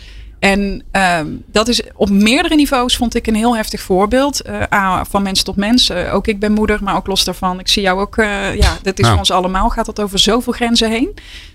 En 0.43 0.83
um, 0.91 1.43
dat 1.51 1.67
is 1.67 1.81
op 1.95 2.09
meerdere 2.09 2.55
niveaus 2.55 2.95
vond 2.95 3.15
ik 3.15 3.27
een 3.27 3.35
heel 3.35 3.55
heftig 3.55 3.81
voorbeeld. 3.81 4.47
Uh, 4.47 4.61
A, 4.73 5.05
van 5.05 5.23
mens 5.23 5.43
tot 5.43 5.55
mens. 5.55 5.89
Uh, 5.89 6.13
ook 6.13 6.27
ik 6.27 6.39
ben 6.39 6.51
moeder, 6.51 6.83
maar 6.83 6.95
ook 6.95 7.07
los 7.07 7.23
daarvan. 7.23 7.59
Ik 7.59 7.67
zie 7.67 7.81
jou 7.81 7.99
ook. 7.99 8.17
Uh, 8.17 8.55
ja, 8.55 8.77
dit 8.81 8.93
is 8.93 8.99
Nou. 8.99 9.09
voor 9.09 9.17
ons 9.17 9.31
allemaal. 9.31 9.69
Gaat 9.69 9.85
dat 9.85 9.99
over 9.99 10.19
zoveel 10.19 10.53
grenzen 10.53 10.89
heen. 10.89 11.09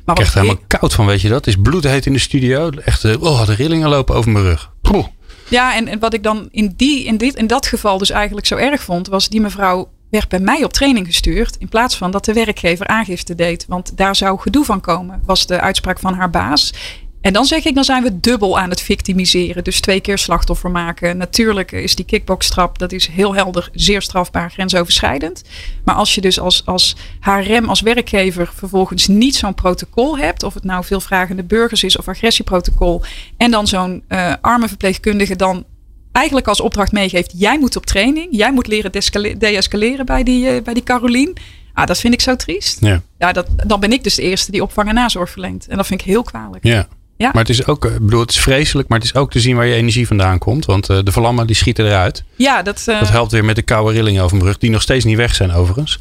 Maar 0.05 0.17
ik 0.17 0.23
echt 0.23 0.35
helemaal 0.35 0.57
koud 0.67 0.95
van, 0.95 1.07
weet 1.07 1.21
je 1.21 1.29
dat? 1.29 1.45
Het 1.45 1.55
is 1.55 1.63
bloedheet 1.63 2.07
in 2.07 2.13
de 2.13 2.19
studio. 2.19 2.71
Echt, 2.85 3.17
oh, 3.19 3.47
de 3.47 3.55
rillingen 3.55 3.89
lopen 3.89 4.15
over 4.15 4.31
mijn 4.31 4.45
rug. 4.45 4.71
Poeh. 4.81 5.07
Ja, 5.49 5.75
en, 5.75 5.89
en 5.89 5.99
wat 5.99 6.15
ik 6.15 6.23
dan 6.23 6.49
in, 6.51 6.75
die, 6.77 7.05
in, 7.05 7.17
dit, 7.17 7.35
in 7.35 7.47
dat 7.47 7.67
geval 7.67 7.99
dus 7.99 8.11
eigenlijk 8.11 8.47
zo 8.47 8.57
erg 8.57 8.83
vond, 8.83 9.09
was 9.09 9.29
die 9.29 9.41
mevrouw 9.41 9.91
werd 10.11 10.29
bij 10.29 10.41
mij 10.41 10.65
op 10.65 10.73
training 10.73 11.07
gestuurd. 11.07 11.57
In 11.59 11.69
plaats 11.69 11.97
van 11.97 12.11
dat 12.11 12.25
de 12.25 12.33
werkgever 12.33 12.87
aangifte 12.87 13.35
deed. 13.35 13.65
Want 13.69 13.97
daar 13.97 14.17
zou 14.17 14.39
gedoe 14.41 14.65
van 14.65 14.81
komen, 14.81 15.23
was 15.27 15.47
de 15.47 15.61
uitspraak 15.61 15.99
van 15.99 16.15
haar 16.15 16.31
baas. 16.31 16.73
En 17.21 17.33
dan 17.33 17.45
zeg 17.45 17.65
ik, 17.65 17.75
dan 17.75 17.85
zijn 17.85 18.03
we 18.03 18.21
dubbel 18.21 18.59
aan 18.59 18.71
het 18.71 18.81
victimiseren. 18.81 19.65
Dus 19.65 19.81
twee 19.81 20.01
keer 20.01 20.19
slachtoffer 20.19 20.71
maken. 20.71 21.17
Natuurlijk 21.17 21.73
is 21.73 21.95
die 21.95 22.05
kickbokstrap, 22.05 22.79
dat 22.79 22.93
is 22.93 23.07
heel 23.07 23.35
helder, 23.35 23.71
zeer 23.73 24.03
strafbaar, 24.03 24.51
grensoverschrijdend. 24.51 25.43
Maar 25.85 25.95
als 25.95 26.15
je 26.15 26.21
dus 26.21 26.41
als, 26.41 26.67
als 26.67 26.97
rem 27.21 27.69
als 27.69 27.81
werkgever 27.81 28.51
vervolgens 28.55 29.07
niet 29.07 29.37
zo'n 29.37 29.55
protocol 29.55 30.19
hebt, 30.19 30.43
of 30.43 30.55
het 30.55 30.65
nou 30.65 30.85
veelvragende 30.85 31.45
burgers 31.45 31.83
is 31.83 31.99
of 31.99 32.09
agressieprotocol, 32.09 33.03
en 33.37 33.51
dan 33.51 33.67
zo'n 33.67 34.03
uh, 34.09 34.35
arme 34.41 34.69
verpleegkundige 34.69 35.37
dan 35.37 35.65
eigenlijk 36.13 36.49
als 36.49 36.61
opdracht 36.61 36.93
meegeeft, 36.93 37.33
jij 37.37 37.59
moet 37.59 37.77
op 37.77 37.87
training, 37.87 38.29
jij 38.31 38.53
moet 38.53 38.67
leren 38.67 38.93
deescaleren 39.39 40.07
bij 40.07 40.23
die, 40.23 40.55
uh, 40.55 40.63
bij 40.63 40.75
die 40.75 40.83
Carolien. 40.83 41.37
Ah, 41.73 41.87
dat 41.87 42.01
vind 42.01 42.15
ik 42.15 42.21
zo 42.21 42.37
triest. 42.37 42.81
Ja. 42.81 43.03
Ja, 43.19 43.33
dat, 43.33 43.47
dan 43.67 43.81
ben 43.81 43.93
ik 43.93 44.03
dus 44.03 44.15
de 44.15 44.23
eerste 44.23 44.51
die 44.51 44.63
opvang 44.63 44.89
en 44.89 44.95
nazorg 44.95 45.31
verleent. 45.31 45.67
En 45.67 45.77
dat 45.77 45.87
vind 45.87 46.01
ik 46.01 46.07
heel 46.07 46.23
kwalijk. 46.23 46.65
Ja. 46.65 46.89
Ja. 47.19 47.31
Maar 47.33 47.43
het 47.43 47.49
is 47.49 47.67
ook, 47.67 47.85
ik 47.85 47.99
bedoel, 47.99 48.21
het 48.21 48.31
is 48.31 48.41
vreselijk, 48.41 48.89
maar 48.89 48.99
het 48.99 49.07
is 49.07 49.15
ook 49.15 49.31
te 49.31 49.41
zien 49.41 49.57
waar 49.57 49.67
je 49.67 49.75
energie 49.75 50.07
vandaan 50.07 50.39
komt. 50.39 50.65
Want 50.65 50.91
uh, 50.91 50.99
de 51.05 51.13
vlammen 51.13 51.47
die 51.47 51.57
schieten 51.57 51.87
eruit. 51.87 52.25
Ja, 52.37 52.63
dat, 52.63 52.85
uh, 52.89 53.01
dat 53.01 53.11
helpt 53.11 53.33
weer 53.33 53.45
met 53.45 53.57
de 53.57 53.63
koude 53.63 53.93
rillingen 53.93 54.23
over 54.23 54.37
mijn 54.37 54.49
rug, 54.49 54.59
die 54.59 54.71
nog 54.71 54.83
steeds 54.83 55.05
niet 55.05 55.17
weg 55.17 55.35
zijn 55.35 55.53
overigens. 55.53 55.99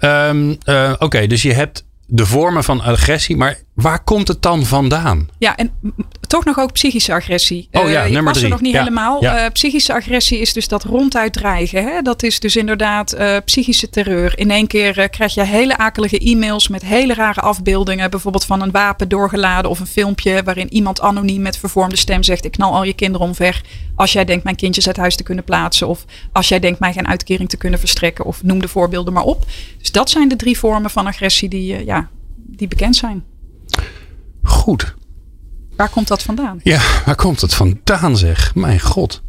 Um, 0.00 0.48
uh, 0.64 0.90
Oké, 0.92 1.04
okay, 1.04 1.26
dus 1.26 1.42
je 1.42 1.52
hebt 1.52 1.84
de 2.06 2.26
vormen 2.26 2.64
van 2.64 2.80
agressie, 2.80 3.36
maar 3.36 3.58
waar 3.74 4.04
komt 4.04 4.28
het 4.28 4.42
dan 4.42 4.66
vandaan? 4.66 5.28
Ja, 5.38 5.56
en 5.56 5.70
toch 6.28 6.44
nog 6.44 6.58
ook 6.58 6.72
psychische 6.72 7.12
agressie. 7.12 7.68
Oh 7.72 7.90
ja, 7.90 8.06
uh, 8.06 8.12
nummer 8.12 8.32
drie. 8.32 8.44
er 8.44 8.50
nog 8.50 8.60
niet 8.60 8.72
ja. 8.72 8.78
helemaal. 8.78 9.22
Ja. 9.22 9.44
Uh, 9.44 9.50
psychische 9.52 9.94
agressie 9.94 10.38
is 10.38 10.52
dus 10.52 10.68
dat 10.68 10.84
ronduit 10.84 11.32
dreigen. 11.32 11.84
Hè? 11.84 12.02
Dat 12.02 12.22
is 12.22 12.40
dus 12.40 12.56
inderdaad 12.56 13.14
uh, 13.14 13.36
psychische 13.44 13.90
terreur. 13.90 14.38
In 14.38 14.50
één 14.50 14.66
keer 14.66 15.08
krijg 15.08 15.34
je 15.34 15.44
hele 15.44 15.76
akelige 15.76 16.18
e-mails 16.18 16.68
met 16.68 16.82
hele 16.82 17.14
rare 17.14 17.40
afbeeldingen. 17.40 18.10
Bijvoorbeeld 18.10 18.44
van 18.44 18.62
een 18.62 18.70
wapen 18.70 19.08
doorgeladen 19.08 19.70
of 19.70 19.80
een 19.80 19.86
filmpje 19.86 20.42
waarin 20.42 20.72
iemand 20.72 21.00
anoniem 21.00 21.42
met 21.42 21.58
vervormde 21.58 21.96
stem 21.96 22.22
zegt: 22.22 22.44
Ik 22.44 22.52
knal 22.52 22.74
al 22.74 22.84
je 22.84 22.94
kinderen 22.94 23.26
omver. 23.26 23.60
Als 23.94 24.12
jij 24.12 24.24
denkt 24.24 24.44
mijn 24.44 24.56
kindjes 24.56 24.86
uit 24.86 24.96
huis 24.96 25.16
te 25.16 25.22
kunnen 25.22 25.44
plaatsen. 25.44 25.88
Of 25.88 26.04
als 26.32 26.48
jij 26.48 26.58
denkt 26.58 26.80
mij 26.80 26.92
geen 26.92 27.08
uitkering 27.08 27.48
te 27.48 27.56
kunnen 27.56 27.78
verstrekken. 27.78 28.24
Of 28.24 28.42
noem 28.42 28.60
de 28.60 28.68
voorbeelden 28.68 29.12
maar 29.12 29.24
op. 29.24 29.46
Dus 29.78 29.92
dat 29.92 30.10
zijn 30.10 30.28
de 30.28 30.36
drie 30.36 30.58
vormen 30.58 30.90
van 30.90 31.06
agressie 31.06 31.48
die, 31.48 31.84
ja, 31.84 32.08
die 32.36 32.68
bekend 32.68 32.96
zijn. 32.96 33.24
Goed. 34.42 34.96
Waar 35.78 35.88
komt 35.88 36.08
dat 36.08 36.22
vandaan? 36.22 36.60
Ja, 36.62 36.80
waar 37.04 37.14
komt 37.14 37.40
het 37.40 37.54
vandaan 37.54 38.16
zeg? 38.16 38.54
Mijn 38.54 38.80
god. 38.80 39.22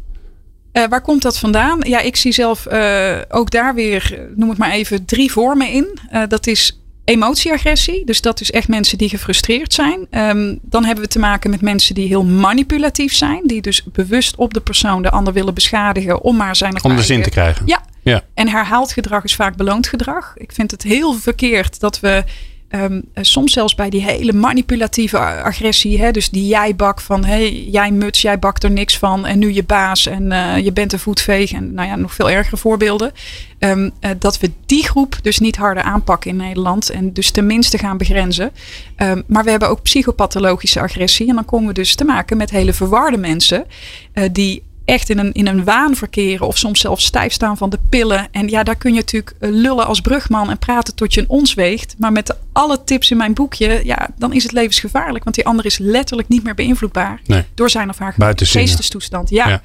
Uh, 0.72 0.86
waar 0.88 1.00
komt 1.00 1.22
dat 1.22 1.38
vandaan? 1.38 1.78
Ja, 1.82 2.00
ik 2.00 2.16
zie 2.16 2.32
zelf 2.32 2.66
uh, 2.72 3.16
ook 3.28 3.50
daar 3.50 3.74
weer, 3.74 4.28
noem 4.36 4.48
het 4.48 4.58
maar 4.58 4.70
even, 4.70 5.04
drie 5.04 5.32
vormen 5.32 5.68
in. 5.68 5.98
Uh, 6.12 6.22
dat 6.28 6.46
is 6.46 6.80
emotieagressie. 7.04 8.04
Dus 8.04 8.20
dat 8.20 8.40
is 8.40 8.50
echt 8.50 8.68
mensen 8.68 8.98
die 8.98 9.08
gefrustreerd 9.08 9.72
zijn. 9.72 10.06
Um, 10.10 10.58
dan 10.62 10.84
hebben 10.84 11.04
we 11.04 11.10
te 11.10 11.18
maken 11.18 11.50
met 11.50 11.60
mensen 11.60 11.94
die 11.94 12.08
heel 12.08 12.24
manipulatief 12.24 13.14
zijn. 13.14 13.46
Die 13.46 13.62
dus 13.62 13.84
bewust 13.84 14.36
op 14.36 14.54
de 14.54 14.60
persoon 14.60 15.02
de 15.02 15.10
ander 15.10 15.32
willen 15.32 15.54
beschadigen 15.54 16.22
om 16.22 16.36
maar 16.36 16.56
zijn 16.56 16.84
Om 16.84 16.96
de 16.96 17.02
zin 17.02 17.22
te 17.22 17.30
krijgen. 17.30 17.66
Ja. 17.66 17.82
ja. 18.02 18.22
En 18.34 18.48
herhaald 18.48 18.92
gedrag 18.92 19.24
is 19.24 19.34
vaak 19.34 19.56
beloond 19.56 19.86
gedrag. 19.86 20.32
Ik 20.36 20.52
vind 20.52 20.70
het 20.70 20.82
heel 20.82 21.12
verkeerd 21.12 21.80
dat 21.80 22.00
we 22.00 22.24
Um, 22.74 23.02
soms 23.14 23.52
zelfs 23.52 23.74
bij 23.74 23.90
die 23.90 24.02
hele 24.02 24.32
manipulatieve 24.32 25.18
agressie. 25.18 26.00
Hè, 26.00 26.10
dus 26.10 26.30
die 26.30 26.46
jij-bak 26.46 27.00
van 27.00 27.24
hey, 27.24 27.52
jij 27.52 27.90
muts, 27.90 28.22
jij 28.22 28.38
bakt 28.38 28.64
er 28.64 28.70
niks 28.70 28.98
van. 28.98 29.26
En 29.26 29.38
nu 29.38 29.52
je 29.52 29.64
baas 29.64 30.06
en 30.06 30.32
uh, 30.32 30.58
je 30.58 30.72
bent 30.72 30.92
een 30.92 30.98
voetveeg. 30.98 31.52
En 31.52 31.74
nou 31.74 31.88
ja, 31.88 31.96
nog 31.96 32.14
veel 32.14 32.30
ergere 32.30 32.56
voorbeelden. 32.56 33.12
Um, 33.58 33.84
uh, 34.00 34.10
dat 34.18 34.38
we 34.38 34.50
die 34.66 34.84
groep 34.84 35.18
dus 35.22 35.38
niet 35.38 35.56
harder 35.56 35.82
aanpakken 35.82 36.30
in 36.30 36.36
Nederland. 36.36 36.90
En 36.90 37.12
dus 37.12 37.30
tenminste 37.30 37.78
gaan 37.78 37.96
begrenzen. 37.96 38.50
Um, 38.96 39.22
maar 39.26 39.44
we 39.44 39.50
hebben 39.50 39.68
ook 39.68 39.82
psychopathologische 39.82 40.80
agressie. 40.80 41.28
En 41.28 41.34
dan 41.34 41.44
komen 41.44 41.68
we 41.68 41.74
dus 41.74 41.94
te 41.94 42.04
maken 42.04 42.36
met 42.36 42.50
hele 42.50 42.72
verwarde 42.72 43.16
mensen. 43.16 43.66
Die 44.32 44.62
echt 44.84 45.10
in 45.10 45.18
een, 45.18 45.32
in 45.32 45.46
een 45.46 45.64
waan 45.64 45.94
verkeren 45.94 46.46
of 46.46 46.58
soms 46.58 46.80
zelfs 46.80 47.04
stijf 47.04 47.32
staan 47.32 47.56
van 47.56 47.70
de 47.70 47.78
pillen. 47.88 48.28
En 48.30 48.48
ja, 48.48 48.62
daar 48.62 48.76
kun 48.76 48.90
je 48.90 48.98
natuurlijk 48.98 49.34
lullen 49.38 49.86
als 49.86 50.00
brugman 50.00 50.50
en 50.50 50.58
praten 50.58 50.94
tot 50.94 51.14
je 51.14 51.20
een 51.20 51.28
ons 51.28 51.54
weegt. 51.54 51.94
Maar 51.98 52.12
met 52.12 52.36
alle 52.52 52.84
tips 52.84 53.10
in 53.10 53.16
mijn 53.16 53.34
boekje, 53.34 53.80
ja, 53.84 54.08
dan 54.18 54.32
is 54.32 54.42
het 54.42 54.52
levensgevaarlijk. 54.52 55.24
Want 55.24 55.36
die 55.36 55.46
ander 55.46 55.64
is 55.64 55.78
letterlijk 55.78 56.28
niet 56.28 56.42
meer 56.42 56.54
beïnvloedbaar 56.54 57.20
nee. 57.26 57.44
door 57.54 57.70
zijn 57.70 57.88
of 57.88 57.98
haar 57.98 58.14
geestestoestand. 58.36 59.30
Ja. 59.30 59.48
ja. 59.48 59.62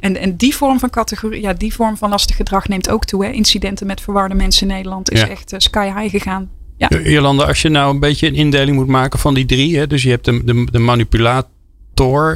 En, 0.00 0.16
en 0.16 0.36
die 0.36 0.56
vorm 0.56 0.78
van 0.78 0.90
categorie, 0.90 1.42
ja, 1.42 1.52
die 1.52 1.74
vorm 1.74 1.96
van 1.96 2.10
lastig 2.10 2.36
gedrag 2.36 2.68
neemt 2.68 2.90
ook 2.90 3.04
toe. 3.04 3.24
Hè. 3.24 3.30
Incidenten 3.30 3.86
met 3.86 4.00
verwarde 4.00 4.34
mensen 4.34 4.68
in 4.68 4.74
Nederland 4.74 5.10
is 5.10 5.20
ja. 5.20 5.28
echt 5.28 5.52
uh, 5.52 5.58
sky 5.58 5.92
high 5.96 6.10
gegaan. 6.10 6.50
Ja. 6.76 6.88
Jolanda, 7.02 7.44
als 7.44 7.62
je 7.62 7.68
nou 7.68 7.94
een 7.94 8.00
beetje 8.00 8.26
een 8.26 8.34
indeling 8.34 8.76
moet 8.76 8.86
maken 8.86 9.18
van 9.18 9.34
die 9.34 9.46
drie. 9.46 9.78
Hè, 9.78 9.86
dus 9.86 10.02
je 10.02 10.10
hebt 10.10 10.24
de, 10.24 10.44
de, 10.44 10.66
de 10.70 10.78
manipulator. 10.78 11.50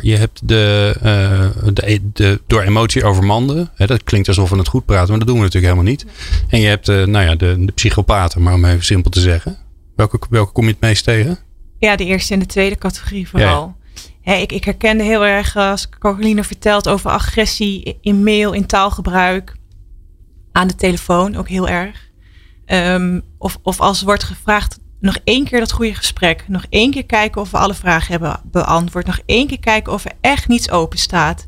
Je 0.03 0.17
hebt 0.17 0.49
de, 0.49 0.97
eh, 1.03 1.67
de, 1.73 2.01
de 2.13 2.41
door 2.47 2.61
emotie 2.61 3.05
overmande. 3.05 3.71
Hè, 3.75 3.87
dat 3.87 4.03
klinkt 4.03 4.29
alsof 4.29 4.51
we 4.51 4.57
het 4.57 4.69
goed 4.69 4.85
praten. 4.85 5.09
Maar 5.09 5.19
dat 5.19 5.27
doen 5.27 5.37
we 5.37 5.43
natuurlijk 5.43 5.73
helemaal 5.73 5.93
niet. 5.93 6.07
En 6.49 6.61
je 6.61 6.67
hebt 6.67 6.89
uh, 6.89 7.05
nou 7.05 7.25
ja, 7.25 7.35
de, 7.35 7.65
de 7.65 7.73
psychopaten. 7.73 8.43
Maar 8.43 8.55
om 8.55 8.65
even 8.65 8.85
simpel 8.85 9.11
te 9.11 9.21
zeggen. 9.21 9.59
Welke, 9.97 10.19
welke 10.31 10.53
kom 10.53 10.65
je 10.65 10.71
het 10.71 10.81
meest 10.81 11.05
tegen? 11.05 11.39
Ja, 11.79 11.97
de 11.97 12.05
eerste 12.05 12.33
en 12.33 12.39
de 12.39 12.47
tweede 12.47 12.77
categorie 12.77 13.29
vooral. 13.29 13.77
Ja. 14.23 14.35
ik, 14.35 14.53
ik 14.53 14.65
herkende 14.65 15.05
heel 15.05 15.27
erg 15.27 15.57
als 15.57 15.89
Caroline 15.89 16.45
vertelt 16.45 16.89
over 16.89 17.11
agressie 17.11 17.99
in 18.01 18.23
mail, 18.23 18.53
in 18.53 18.67
taalgebruik. 18.67 19.57
Aan 20.53 20.67
de 20.67 20.75
telefoon 20.75 21.37
ook 21.37 21.49
heel 21.49 21.69
erg. 21.69 22.09
Um, 22.67 23.23
of, 23.39 23.59
of 23.63 23.81
als 23.81 24.03
wordt 24.03 24.25
gevraagd, 24.25 24.79
nog 25.01 25.19
één 25.25 25.45
keer 25.45 25.59
dat 25.59 25.73
goede 25.73 25.95
gesprek. 25.95 26.45
Nog 26.49 26.67
één 26.69 26.91
keer 26.91 27.07
kijken 27.07 27.41
of 27.41 27.51
we 27.51 27.59
alle 27.59 27.75
vragen 27.75 28.13
hebben 28.13 28.41
beantwoord. 28.45 29.07
Nog 29.07 29.21
één 29.27 29.47
keer 29.47 29.61
kijken 29.61 29.93
of 29.93 30.05
er 30.05 30.13
echt 30.21 30.49
niets 30.49 30.71
open 30.71 30.99
staat. 30.99 31.47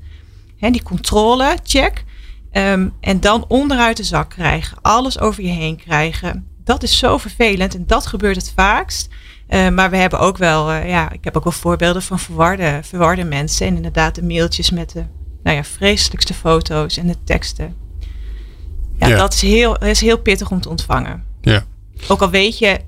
He, 0.56 0.70
die 0.70 0.82
controle, 0.82 1.56
check. 1.62 2.04
Um, 2.52 2.92
en 3.00 3.20
dan 3.20 3.44
onderuit 3.48 3.96
de 3.96 4.04
zak 4.04 4.30
krijgen. 4.30 4.78
Alles 4.82 5.20
over 5.20 5.42
je 5.42 5.50
heen 5.50 5.76
krijgen. 5.76 6.46
Dat 6.64 6.82
is 6.82 6.98
zo 6.98 7.18
vervelend 7.18 7.74
en 7.74 7.86
dat 7.86 8.06
gebeurt 8.06 8.36
het 8.36 8.52
vaakst. 8.56 9.08
Uh, 9.48 9.68
maar 9.68 9.90
we 9.90 9.96
hebben 9.96 10.18
ook 10.18 10.36
wel, 10.36 10.72
uh, 10.72 10.88
ja, 10.88 11.12
ik 11.12 11.24
heb 11.24 11.36
ook 11.36 11.44
wel 11.44 11.52
voorbeelden 11.52 12.02
van 12.02 12.18
verwarde, 12.18 12.80
verwarde 12.82 13.24
mensen. 13.24 13.66
En 13.66 13.76
inderdaad 13.76 14.14
de 14.14 14.22
mailtjes 14.22 14.70
met 14.70 14.92
de 14.92 15.04
nou 15.42 15.56
ja, 15.56 15.64
vreselijkste 15.64 16.34
foto's 16.34 16.96
en 16.96 17.06
de 17.06 17.16
teksten. 17.24 17.76
Ja, 18.98 19.06
ja. 19.06 19.16
Dat, 19.16 19.32
is 19.32 19.42
heel, 19.42 19.72
dat 19.72 19.82
is 19.88 20.00
heel 20.00 20.18
pittig 20.18 20.50
om 20.50 20.60
te 20.60 20.68
ontvangen. 20.68 21.24
Ja. 21.40 21.64
Ook 22.08 22.22
al 22.22 22.30
weet 22.30 22.58
je, 22.58 22.80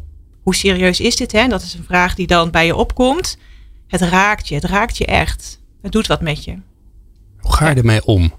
hoe 0.45 0.55
serieus 0.55 1.01
is 1.01 1.17
dit? 1.17 1.33
Hè? 1.33 1.49
Dat 1.49 1.63
is 1.63 1.75
een 1.75 1.85
vraag 1.85 2.15
die 2.15 2.27
dan 2.27 2.51
bij 2.51 2.67
je 2.67 2.77
opkomt. 2.77 3.39
Het 3.87 4.01
raakt 4.01 4.49
je, 4.49 4.55
het 4.55 4.65
raakt 4.65 4.97
je 4.99 5.07
echt. 5.07 5.61
Het 5.83 5.93
doet 5.93 6.07
wat 6.07 6.21
met 6.21 6.45
je. 6.45 6.55
Hoe 7.39 7.53
ga 7.55 7.69
je 7.71 7.75
ermee 7.77 8.05
om? 8.05 8.33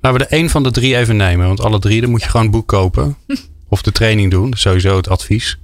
Laten 0.00 0.18
we 0.20 0.24
er 0.26 0.32
één 0.32 0.50
van 0.50 0.62
de 0.62 0.70
drie 0.70 0.96
even 0.96 1.16
nemen. 1.16 1.46
Want 1.46 1.60
alle 1.60 1.78
drie, 1.78 2.00
dan 2.00 2.10
moet 2.10 2.22
je 2.22 2.28
gewoon 2.28 2.46
een 2.46 2.52
boek 2.52 2.68
kopen. 2.68 3.16
of 3.68 3.82
de 3.82 3.92
training 3.92 4.30
doen. 4.30 4.54
Sowieso 4.56 4.96
het 4.96 5.08
advies. 5.08 5.58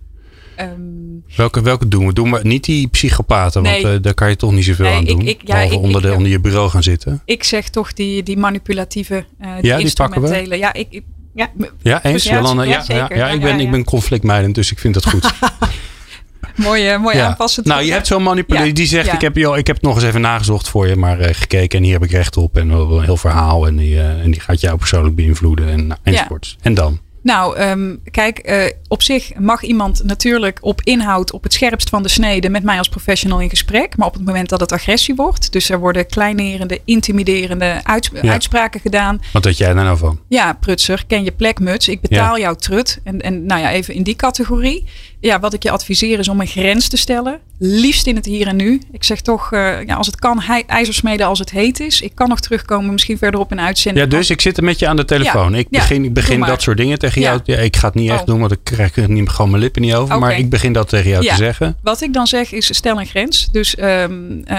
Um, 0.60 1.24
welke, 1.36 1.62
welke 1.62 1.88
doen 1.88 2.06
we? 2.06 2.12
Doen 2.12 2.30
we 2.32 2.40
niet 2.42 2.64
die 2.64 2.88
psychopaten? 2.88 3.62
Nee. 3.62 3.82
Want 3.82 3.94
uh, 3.96 4.02
daar 4.02 4.14
kan 4.14 4.28
je 4.28 4.36
toch 4.36 4.52
niet 4.52 4.64
zoveel 4.64 4.84
Nee, 4.86 4.94
aan 4.96 5.04
doen. 5.04 5.26
ik- 5.26 5.40
ja, 5.44 5.60
ik- 5.60 5.72
onder, 5.72 6.02
de, 6.02 6.08
ik- 6.08 6.14
onder 6.16 6.30
je 6.30 6.40
bureau 6.40 6.70
gaan 6.70 6.82
zitten. 6.82 7.22
ik 7.24 7.44
zeg 7.44 7.68
toch 7.68 7.92
die, 7.92 8.22
die 8.22 8.36
manipulatieve, 8.36 9.14
eh 9.38 9.54
die 9.60 9.64
Ja, 9.70 9.76
die 9.76 9.92
pakken 9.94 10.20
we. 10.20 10.26
instrumentele. 10.26 10.56
Ja, 10.58 10.72
ik, 10.72 10.86
ik, 10.90 11.02
Ja. 11.38 11.50
Ja, 11.82 12.04
eens? 12.04 12.24
Ja, 12.24 12.34
Jolanda? 12.34 12.62
ja, 12.62 12.84
Ja, 12.88 13.28
ik, 13.28 13.40
ben, 13.40 13.60
ik 13.60 13.70
ben 13.70 13.84
conflictmijdend, 13.84 14.54
dus 14.54 14.70
ik 14.70 14.78
vind 14.78 14.94
dat 14.94 15.06
goed. 15.08 15.32
mooi, 16.56 16.88
eh, 16.88 16.98
mooi 17.00 17.16
Ja. 17.16 17.26
aanpassend. 17.26 17.66
Nou, 17.66 17.82
je 17.82 17.92
hebt 17.92 18.06
zo'n 18.06 18.22
manipulatie 18.22 18.68
Ja, 18.68 18.74
die 18.74 18.86
zegt: 18.86 19.06
ja. 19.06 19.12
ik, 19.12 19.20
heb, 19.20 19.36
joh, 19.36 19.56
ik 19.58 19.66
heb 19.66 19.82
nog 19.82 19.94
eens 19.94 20.04
even 20.04 20.20
nagezocht 20.20 20.68
voor 20.68 20.88
je, 20.88 20.96
maar 20.96 21.18
eh, 21.20 21.34
gekeken 21.34 21.78
en 21.78 21.84
hier 21.84 21.92
heb 21.92 22.02
ik 22.04 22.10
recht 22.10 22.36
op. 22.36 22.56
En 22.56 22.68
een 22.70 23.02
heel 23.02 23.16
verhaal. 23.16 23.66
En 23.66 23.76
die, 23.76 23.98
eh, 23.98 24.08
en 24.22 24.30
die 24.30 24.40
gaat 24.40 24.60
jou 24.60 24.76
persoonlijk 24.78 25.14
beïnvloeden 25.16 25.68
en, 25.68 25.98
enzovoorts. 26.02 26.56
En 26.62 26.74
dan? 26.74 27.00
Nou, 27.28 27.56
ehm, 27.56 27.96
kijk, 28.10 28.38
eh, 28.38 28.64
op 28.88 29.02
zich 29.02 29.34
mag 29.38 29.62
iemand 29.62 30.04
natuurlijk 30.04 30.58
op 30.60 30.80
inhoud 30.82 31.32
op 31.32 31.42
het 31.42 31.52
scherpst 31.52 31.88
van 31.88 32.02
de 32.02 32.08
snede 32.08 32.48
met 32.48 32.62
mij 32.62 32.78
als 32.78 32.88
professional 32.88 33.40
in 33.40 33.50
gesprek. 33.50 33.96
Maar 33.96 34.06
op 34.06 34.14
het 34.14 34.24
moment 34.24 34.48
dat 34.48 34.60
het 34.60 34.72
agressie 34.72 35.14
wordt, 35.14 35.52
dus 35.52 35.70
er 35.70 35.78
worden 35.78 36.06
kleinerende, 36.06 36.80
intimiderende 36.84 37.80
uits- 37.82 38.10
Ja. 38.22 38.32
uitspraken 38.32 38.80
gedaan. 38.80 39.20
Wat 39.32 39.44
weet 39.44 39.58
jij 39.58 39.74
daar 39.74 39.84
nou 39.84 39.98
van? 39.98 40.20
Ja, 40.28 40.52
prutser, 40.52 41.04
ken 41.06 41.24
je 41.24 41.32
plekmuts. 41.32 41.88
Ik 41.88 42.00
betaal 42.00 42.38
jou 42.38 42.56
trut. 42.56 43.00
En, 43.04 43.20
en 43.20 43.46
nou 43.46 43.60
ja, 43.60 43.70
even 43.70 43.94
in 43.94 44.02
die 44.02 44.16
categorie. 44.16 44.84
Ja, 45.20 45.40
wat 45.40 45.52
ik 45.54 45.62
je 45.62 45.70
adviseer 45.70 46.18
is 46.18 46.28
om 46.28 46.40
een 46.40 46.46
grens 46.46 46.88
te 46.88 46.96
stellen. 46.96 47.38
Liefst 47.58 48.06
in 48.06 48.16
het 48.16 48.26
hier 48.26 48.46
en 48.46 48.56
nu. 48.56 48.80
Ik 48.92 49.04
zeg 49.04 49.20
toch, 49.20 49.52
eh, 49.52 49.84
ja, 49.86 49.94
als 49.94 50.06
het 50.06 50.16
kan, 50.16 50.40
hij- 50.40 50.64
ijzersmeden 50.66 51.26
als 51.26 51.38
het 51.38 51.50
heet 51.50 51.80
is. 51.80 52.00
Ik 52.00 52.12
kan 52.14 52.28
nog 52.28 52.40
terugkomen, 52.40 52.92
misschien 52.92 53.18
verderop 53.18 53.50
in 53.52 53.60
uitzending. 53.60 54.04
Ja, 54.12 54.18
dus 54.18 54.30
ik 54.30 54.40
zit 54.40 54.56
er 54.56 54.64
met 54.64 54.78
je 54.78 54.86
aan 54.88 54.96
de 54.96 55.04
telefoon. 55.04 55.52
Ja, 55.52 55.58
ik 55.58 55.66
ja, 55.70 55.78
begin, 55.78 56.04
ik 56.04 56.12
begin 56.12 56.40
dat 56.40 56.62
soort 56.62 56.76
dingen 56.76 56.98
tegen 56.98 57.20
jou. 57.20 57.40
Ja, 57.44 57.56
ik 57.56 57.76
ga 57.76 57.86
het 57.86 57.94
niet 57.94 58.10
echt 58.10 58.20
Oh. 58.20 58.26
doen, 58.26 58.40
want 58.40 58.52
ik 58.52 58.58
krijg 58.62 58.96
er 58.96 59.10
niet, 59.10 59.28
gewoon 59.28 59.50
mijn 59.50 59.62
lippen 59.62 59.82
niet 59.82 59.94
over. 59.94 60.18
Maar 60.18 60.38
ik 60.38 60.50
begin 60.50 60.72
dat 60.72 60.88
tegen 60.88 61.10
jou 61.10 61.26
te 61.26 61.34
zeggen. 61.34 61.76
Wat 61.82 62.00
ik 62.00 62.12
dan 62.12 62.26
zeg 62.26 62.52
is, 62.52 62.74
stel 62.74 63.00
een 63.00 63.06
grens. 63.06 63.48
Dus 63.52 63.74
ehm, 63.76 64.12
eh, 64.44 64.56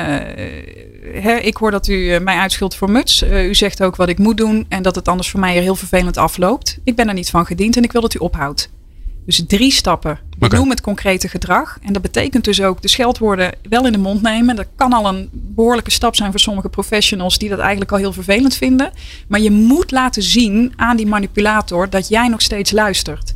hè, 1.22 1.36
ik 1.36 1.58
hoor 1.58 1.72
dat 1.72 1.88
u 1.88 2.13
eh, 2.13 2.19
mij 2.22 2.38
uitschuldt 2.38 2.76
voor 2.76 2.91
muts. 2.91 3.24
U 3.24 3.56
zegt 3.56 3.84
ook 3.84 3.95
wat 3.95 4.10
ik 4.10 4.17
moet 4.17 4.38
doen 4.38 4.65
en 4.69 4.82
dat 4.82 4.95
het 4.95 5.08
anders 5.08 5.30
voor 5.30 5.39
mij 5.39 5.56
er 5.56 5.62
heel 5.62 5.76
vervelend 5.76 6.17
afloopt. 6.17 6.78
Ik 6.84 6.95
ben 6.95 7.08
er 7.08 7.13
niet 7.13 7.30
van 7.30 7.45
gediend 7.45 7.78
en 7.78 7.84
ik 7.84 7.91
wil 7.91 8.02
dat 8.02 8.13
u 8.15 8.19
ophoudt. 8.19 8.69
Dus 9.25 9.43
drie 9.47 9.71
stappen. 9.71 10.19
Oké. 10.39 10.55
Noem 10.55 10.69
het 10.69 10.82
concrete 10.82 11.27
gedrag. 11.27 11.77
En 11.82 11.93
dat 11.93 12.01
betekent 12.01 12.43
dus 12.43 12.62
ook 12.62 12.82
de 12.82 12.88
scheldwoorden 12.88 13.51
wel 13.69 13.86
in 13.86 13.91
de 13.91 13.97
mond 13.97 14.21
nemen. 14.21 14.55
Dat 14.55 14.67
kan 14.75 14.93
al 14.93 15.08
een 15.08 15.29
behoorlijke 15.32 15.91
stap 15.91 16.15
zijn 16.15 16.32
voor 16.32 16.39
sommige 16.39 16.69
professionals 16.69 17.38
die 17.38 17.49
dat 17.49 17.60
eigenlijk 17.60 17.91
al 17.91 17.97
heel 17.97 18.13
vervelend 18.13 18.55
vinden. 18.55 18.91
Maar 19.27 19.39
je 19.39 19.51
moet 19.51 19.91
laten 19.91 20.23
zien 20.23 20.73
aan 20.75 20.97
die 20.97 21.08
manipulator 21.08 21.89
dat 21.89 22.08
jij 22.08 22.27
nog 22.27 22.41
steeds 22.41 22.71
luistert. 22.71 23.34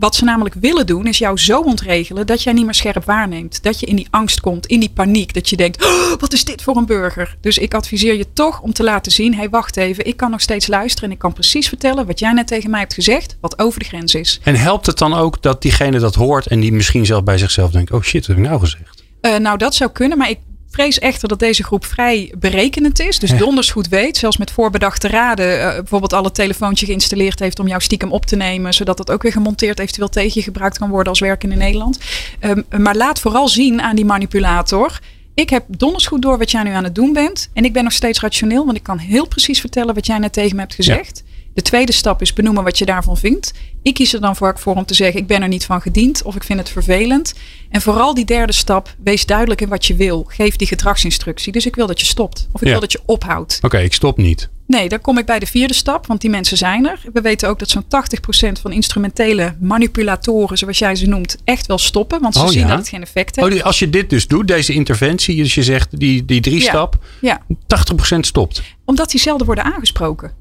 Wat 0.00 0.14
ze 0.14 0.24
namelijk 0.24 0.54
willen 0.54 0.86
doen, 0.86 1.06
is 1.06 1.18
jou 1.18 1.38
zo 1.38 1.60
ontregelen 1.60 2.26
dat 2.26 2.42
jij 2.42 2.52
niet 2.52 2.64
meer 2.64 2.74
scherp 2.74 3.04
waarneemt. 3.04 3.62
Dat 3.62 3.80
je 3.80 3.86
in 3.86 3.96
die 3.96 4.06
angst 4.10 4.40
komt, 4.40 4.66
in 4.66 4.80
die 4.80 4.90
paniek. 4.90 5.34
Dat 5.34 5.48
je 5.48 5.56
denkt, 5.56 5.84
"Oh, 5.84 6.20
wat 6.20 6.32
is 6.32 6.44
dit 6.44 6.62
voor 6.62 6.76
een 6.76 6.86
burger? 6.86 7.36
Dus 7.40 7.58
ik 7.58 7.74
adviseer 7.74 8.14
je 8.14 8.32
toch 8.32 8.60
om 8.60 8.72
te 8.72 8.82
laten 8.82 9.12
zien, 9.12 9.32
hé 9.32 9.38
hey, 9.38 9.48
wacht 9.48 9.76
even, 9.76 10.06
ik 10.06 10.16
kan 10.16 10.30
nog 10.30 10.40
steeds 10.40 10.66
luisteren. 10.66 11.08
En 11.08 11.14
ik 11.14 11.20
kan 11.20 11.32
precies 11.32 11.68
vertellen 11.68 12.06
wat 12.06 12.18
jij 12.18 12.32
net 12.32 12.46
tegen 12.46 12.70
mij 12.70 12.80
hebt 12.80 12.94
gezegd, 12.94 13.36
wat 13.40 13.58
over 13.58 13.78
de 13.78 13.84
grens 13.84 14.14
is. 14.14 14.40
En 14.42 14.56
helpt 14.56 14.86
het 14.86 14.98
dan 14.98 15.14
ook 15.14 15.42
dat 15.42 15.62
diegene 15.62 15.98
dat 15.98 16.14
hoort 16.14 16.46
en 16.46 16.60
die 16.60 16.72
misschien 16.72 17.06
zelf 17.06 17.24
bij 17.24 17.38
zichzelf 17.38 17.70
denkt: 17.70 17.90
oh 17.90 18.02
shit, 18.02 18.26
wat 18.26 18.36
heb 18.36 18.44
ik 18.44 18.50
nou 18.50 18.60
gezegd? 18.60 19.04
Eh, 19.20 19.36
nou, 19.36 19.58
dat 19.58 19.74
zou 19.74 19.90
kunnen, 19.90 20.18
maar 20.18 20.30
ik 20.30 20.38
vrees 20.70 20.98
echter 20.98 21.28
dat 21.28 21.38
deze 21.38 21.64
groep 21.64 21.84
vrij 21.84 22.32
berekenend 22.38 23.00
is. 23.00 23.18
Dus 23.18 23.36
donders 23.36 23.70
goed 23.70 23.88
weet, 23.88 24.16
zelfs 24.16 24.36
met 24.36 24.50
voorbedachte 24.50 25.08
raden, 25.08 25.60
eh, 25.60 25.74
bijvoorbeeld 25.74 26.12
alle 26.12 26.32
telefoontje 26.32 26.86
geïnstalleerd 26.86 27.38
heeft 27.38 27.58
om 27.58 27.68
jou 27.68 27.80
stiekem 27.80 28.12
op 28.12 28.26
te 28.26 28.36
nemen, 28.36 28.74
zodat 28.74 28.96
dat 28.96 29.10
ook 29.10 29.22
weer 29.22 29.32
gemonteerd 29.32 29.78
eventueel 29.78 30.08
tegen 30.08 30.32
je 30.34 30.42
gebruikt 30.42 30.78
kan 30.78 30.90
worden 30.90 31.08
als 31.08 31.20
werken 31.20 31.52
in 31.52 31.58
Nederland. 31.58 31.98
Ehm, 32.38 32.62
maar 32.78 32.96
laat 32.96 33.20
vooral 33.20 33.48
zien 33.48 33.82
aan 33.82 33.96
die 33.96 34.04
manipulator. 34.04 35.00
Ik 35.34 35.50
heb 35.50 35.64
donders 35.68 36.06
goed 36.06 36.22
door 36.22 36.38
wat 36.38 36.50
jij 36.50 36.62
nu 36.62 36.70
aan 36.70 36.84
het 36.84 36.94
doen 36.94 37.12
bent. 37.12 37.50
En 37.52 37.64
ik 37.64 37.72
ben 37.72 37.84
nog 37.84 37.92
steeds 37.92 38.20
rationeel, 38.20 38.64
want 38.64 38.76
ik 38.76 38.82
kan 38.82 38.98
heel 38.98 39.26
precies 39.26 39.60
vertellen 39.60 39.94
wat 39.94 40.06
jij 40.06 40.18
net 40.18 40.32
tegen 40.32 40.54
me 40.54 40.60
hebt 40.60 40.74
gezegd. 40.74 41.22
De 41.54 41.62
tweede 41.62 41.92
stap 41.92 42.22
is 42.22 42.32
benoemen 42.32 42.64
wat 42.64 42.78
je 42.78 42.84
daarvan 42.84 43.16
vindt. 43.16 43.52
Ik 43.82 43.94
kies 43.94 44.12
er 44.14 44.20
dan 44.20 44.36
voor, 44.36 44.58
voor 44.58 44.74
om 44.76 44.84
te 44.84 44.94
zeggen: 44.94 45.20
ik 45.20 45.26
ben 45.26 45.42
er 45.42 45.48
niet 45.48 45.64
van 45.64 45.80
gediend 45.80 46.22
of 46.22 46.34
ik 46.36 46.44
vind 46.44 46.58
het 46.58 46.68
vervelend. 46.70 47.34
En 47.70 47.80
vooral 47.80 48.14
die 48.14 48.24
derde 48.24 48.52
stap, 48.52 48.94
wees 49.02 49.26
duidelijk 49.26 49.60
in 49.60 49.68
wat 49.68 49.86
je 49.86 49.94
wil. 49.94 50.24
Geef 50.28 50.56
die 50.56 50.66
gedragsinstructie. 50.66 51.52
Dus 51.52 51.66
ik 51.66 51.74
wil 51.74 51.86
dat 51.86 52.00
je 52.00 52.06
stopt 52.06 52.48
of 52.52 52.60
ik 52.60 52.66
Ja. 52.66 52.72
wil 52.72 52.80
dat 52.80 52.92
je 52.92 53.00
ophoudt. 53.06 53.58
Oké, 53.62 53.78
ik 53.78 53.92
stop 53.92 54.16
niet. 54.16 54.48
Nee, 54.66 54.88
dan 54.88 55.00
kom 55.00 55.18
ik 55.18 55.26
bij 55.26 55.38
de 55.38 55.46
vierde 55.46 55.74
stap, 55.74 56.06
want 56.06 56.20
die 56.20 56.30
mensen 56.30 56.56
zijn 56.56 56.86
er. 56.88 57.00
We 57.12 57.20
weten 57.20 57.48
ook 57.48 57.58
dat 57.58 57.68
zo'n 57.68 57.84
80% 57.88 58.60
van 58.60 58.72
instrumentele 58.72 59.56
manipulatoren, 59.60 60.58
zoals 60.58 60.78
jij 60.78 60.94
ze 60.94 61.06
noemt, 61.06 61.36
echt 61.44 61.66
wel 61.66 61.78
stoppen. 61.78 62.20
Want 62.20 62.34
ze 62.34 62.40
Oh, 62.42 62.48
zien 62.48 62.60
ja? 62.60 62.66
dat 62.68 62.78
het 62.78 62.88
geen 62.88 63.02
effect 63.02 63.36
heeft. 63.36 63.54
Oh, 63.54 63.62
als 63.62 63.78
je 63.78 63.90
dit 63.90 64.10
dus 64.10 64.26
doet, 64.26 64.48
deze 64.48 64.72
interventie, 64.72 65.36
dus 65.36 65.54
je 65.54 65.62
zegt 65.62 65.98
die, 66.00 66.24
die 66.24 66.40
drie 66.40 66.60
Ja. 66.62 66.68
stap, 66.68 66.98
Ja, 67.20 67.40
80% 67.66 68.26
stopt. 68.26 68.62
omdat 68.84 69.10
die 69.10 69.20
zelden 69.20 69.46
worden 69.46 69.64
aangesproken. 69.64 70.32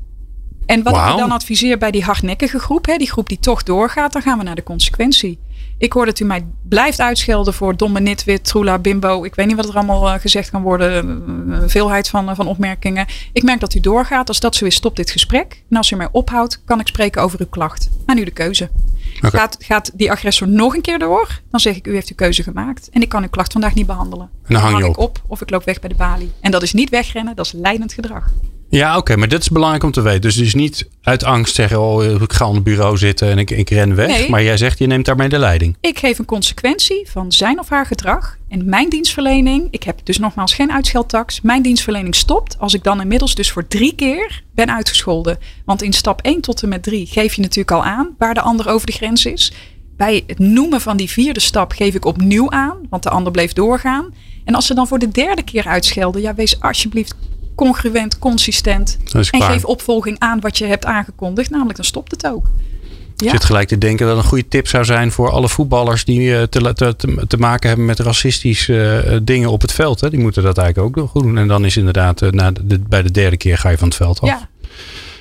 En 0.70 0.84
wat 0.84 0.94
ik 0.96 1.18
dan 1.18 1.32
adviseer 1.32 1.78
bij 1.78 1.92
die 1.92 2.04
hardnekkige 2.04 2.60
groep, 2.60 2.86
hè, 2.86 2.98
die 2.98 3.12
groep 3.12 3.30
die 3.30 3.40
toch 3.40 3.64
doorgaat, 3.64 4.14
dan 4.14 4.22
gaan 4.22 4.38
we 4.38 4.44
naar 4.44 4.56
de 4.56 4.64
consequentie. 4.64 5.40
Ik 5.78 5.94
hoor 5.94 6.06
dat 6.06 6.20
u 6.20 6.26
mij 6.26 6.46
blijft 6.70 7.00
uitschelden 7.00 7.54
voor 7.54 7.78
domme 7.78 8.00
nitwit, 8.00 8.44
troela, 8.44 8.80
bimbo. 8.80 9.24
Ik 9.24 9.36
weet 9.36 9.48
niet 9.48 9.56
wat 9.56 9.68
er 9.70 9.76
allemaal 9.76 10.10
eh, 10.10 10.20
gezegd 10.20 10.50
kan 10.50 10.62
worden. 10.62 10.92
eh, 11.52 11.62
Een 11.62 11.70
veelheid 11.70 12.10
van, 12.10 12.30
eh, 12.30 12.36
van 12.36 12.48
opmerkingen. 12.48 13.06
Ik 13.34 13.44
merk 13.44 13.60
dat 13.60 13.74
u 13.74 13.80
doorgaat. 13.80 14.28
Als 14.28 14.40
dat 14.40 14.56
zo 14.56 14.66
is, 14.66 14.76
stop 14.76 14.96
dit 14.96 15.12
gesprek. 15.12 15.64
En 15.70 15.78
als 15.78 15.92
u 15.92 15.96
mij 15.96 16.08
ophoudt, 16.12 16.62
kan 16.66 16.80
ik 16.80 16.88
spreken 16.88 17.22
over 17.22 17.40
uw 17.40 17.46
klacht. 17.50 17.90
Aan 18.06 18.18
u 18.18 18.24
de 18.24 18.32
keuze. 18.32 18.70
Gaat, 19.22 19.56
gaat 19.60 19.92
die 19.94 20.12
agressor 20.12 20.48
nog 20.48 20.76
een 20.76 20.82
keer 20.82 21.00
door, 21.00 21.42
dan 21.52 21.60
zeg 21.60 21.76
ik 21.76 21.88
u 21.88 21.94
heeft 21.94 22.10
uw 22.10 22.16
keuze 22.16 22.44
gemaakt. 22.44 22.90
En 22.90 23.02
ik 23.02 23.10
kan 23.10 23.22
uw 23.24 23.30
klacht 23.30 23.52
vandaag 23.52 23.74
niet 23.74 23.86
behandelen. 23.88 24.30
En 24.48 24.54
dan 24.54 24.62
hang 24.64 24.78
je 24.78 24.84
ik 24.84 24.98
op. 24.98 25.04
op 25.18 25.22
of 25.28 25.42
ik 25.42 25.50
loop 25.50 25.64
weg 25.64 25.80
bij 25.80 25.90
de 25.90 25.96
balie. 25.96 26.32
En 26.42 26.52
dat 26.52 26.62
is 26.64 26.74
niet 26.74 26.90
wegrennen, 26.90 27.36
dat 27.36 27.46
is 27.46 27.52
leidend 27.52 27.94
gedrag. 27.94 28.32
Ja, 28.72 28.98
oké, 28.98 29.16
maar 29.16 29.28
dat 29.28 29.42
is 29.42 29.50
belangrijk 29.50 29.84
om 29.84 29.92
te 29.92 30.02
weten. 30.02 30.22
Dus, 30.22 30.36
dus 30.36 30.54
niet 30.54 30.88
uit 31.02 31.24
angst 31.24 31.56
zeggen, 31.56 31.82
oh, 31.82 32.22
ik 32.22 32.34
ga 32.34 32.46
aan 32.46 32.54
het 32.54 32.64
bureau 32.64 32.98
zitten 32.98 33.30
en 33.30 33.38
ik, 33.38 33.50
ik 33.50 33.70
ren 33.70 33.96
weg. 33.96 34.08
Nee. 34.08 34.30
Maar 34.30 34.44
jij 34.44 34.58
zegt, 34.58 34.80
je 34.80 34.88
neemt 34.88 35.06
daarmee 35.06 35.30
de 35.30 35.38
leiding. 35.38 35.78
Ik 35.82 36.00
geef 36.00 36.20
een 36.20 36.26
consequentie 36.26 37.08
van 37.10 37.32
zijn 37.32 37.60
of 37.60 37.70
haar 37.70 37.86
gedrag. 37.86 38.38
En 38.50 38.70
mijn 38.70 38.90
dienstverlening, 38.90 39.68
ik 39.72 39.84
heb 39.84 40.00
dus 40.04 40.18
nogmaals 40.18 40.54
geen 40.54 40.72
uitscheldtax. 40.72 41.42
Mijn 41.42 41.62
dienstverlening 41.62 42.16
stopt 42.16 42.60
als 42.60 42.74
ik 42.74 42.84
dan 42.84 43.02
inmiddels 43.02 43.36
dus 43.36 43.52
voor 43.52 43.68
drie 43.68 43.96
keer 43.96 44.44
ben 44.54 44.74
uitgescholden. 44.74 45.38
Want 45.66 45.82
in 45.82 45.94
stap 45.94 46.22
1 46.22 46.42
tot 46.42 46.64
en 46.64 46.70
met 46.70 46.84
3 46.84 47.06
geef 47.06 47.34
je 47.34 47.42
natuurlijk 47.42 47.72
al 47.72 47.84
aan 47.84 48.16
waar 48.18 48.34
de 48.34 48.42
ander 48.42 48.70
over 48.70 48.86
de 48.86 48.94
grens 48.94 49.26
is. 49.26 49.54
Bij 49.98 50.24
het 50.28 50.40
noemen 50.40 50.82
van 50.82 50.98
die 50.98 51.10
vierde 51.10 51.40
stap 51.40 51.72
geef 51.72 51.96
ik 51.96 52.06
opnieuw 52.06 52.52
aan, 52.52 52.78
want 52.90 53.04
de 53.04 53.10
ander 53.10 53.32
bleef 53.32 53.54
doorgaan. 53.54 54.14
En 54.46 54.56
als 54.56 54.66
ze 54.66 54.74
dan 54.74 54.88
voor 54.88 55.00
de 55.00 55.10
derde 55.10 55.44
keer 55.44 55.68
uitschelden, 55.68 56.22
ja, 56.22 56.36
wees 56.36 56.62
alsjeblieft 56.62 57.16
congruent, 57.60 58.20
consistent. 58.20 58.98
En 59.12 59.26
klaar. 59.26 59.52
geef 59.52 59.66
opvolging 59.66 60.20
aan 60.20 60.40
wat 60.40 60.58
je 60.58 60.66
hebt 60.66 60.86
aangekondigd, 60.86 61.50
namelijk 61.50 61.76
dan 61.76 61.86
stopt 61.86 62.12
het 62.12 62.28
ook. 62.28 62.46
Ik 63.18 63.30
zit 63.30 63.44
gelijk 63.44 63.68
te 63.68 63.78
denken 63.78 64.08
dat 64.08 64.18
een 64.18 64.24
goede 64.24 64.48
tip 64.48 64.68
zou 64.68 64.86
zijn 64.86 65.12
voor 65.12 65.30
alle 65.30 65.50
voetballers 65.50 66.06
die 66.06 66.36
eh, 66.36 66.44
te, 66.44 66.74
te, 66.74 66.96
te, 67.28 67.38
maken 67.38 67.68
hebben 67.68 67.86
met 67.86 68.00
racistische 68.00 69.06
uh, 69.08 69.18
dingen 69.24 69.50
op 69.50 69.62
het 69.62 69.72
veld. 69.72 70.02
Hè. 70.02 70.10
Die 70.10 70.20
moeten 70.20 70.44
dat 70.44 70.58
eigenlijk 70.58 70.98
ook 70.98 71.10
goed 71.10 71.24
doen. 71.24 71.38
En 71.38 71.48
dan 71.48 71.66
is 71.66 71.78
inderdaad 71.78 72.22
uh, 72.22 72.30
na 72.30 72.52
de, 72.52 72.80
bij 72.80 73.02
de 73.02 73.12
derde 73.12 73.38
keer 73.38 73.58
ga 73.58 73.70
je 73.70 73.78
van 73.78 73.88
het 73.88 73.98
veld 73.98 74.22
af. 74.22 74.30
Ja. 74.30 74.50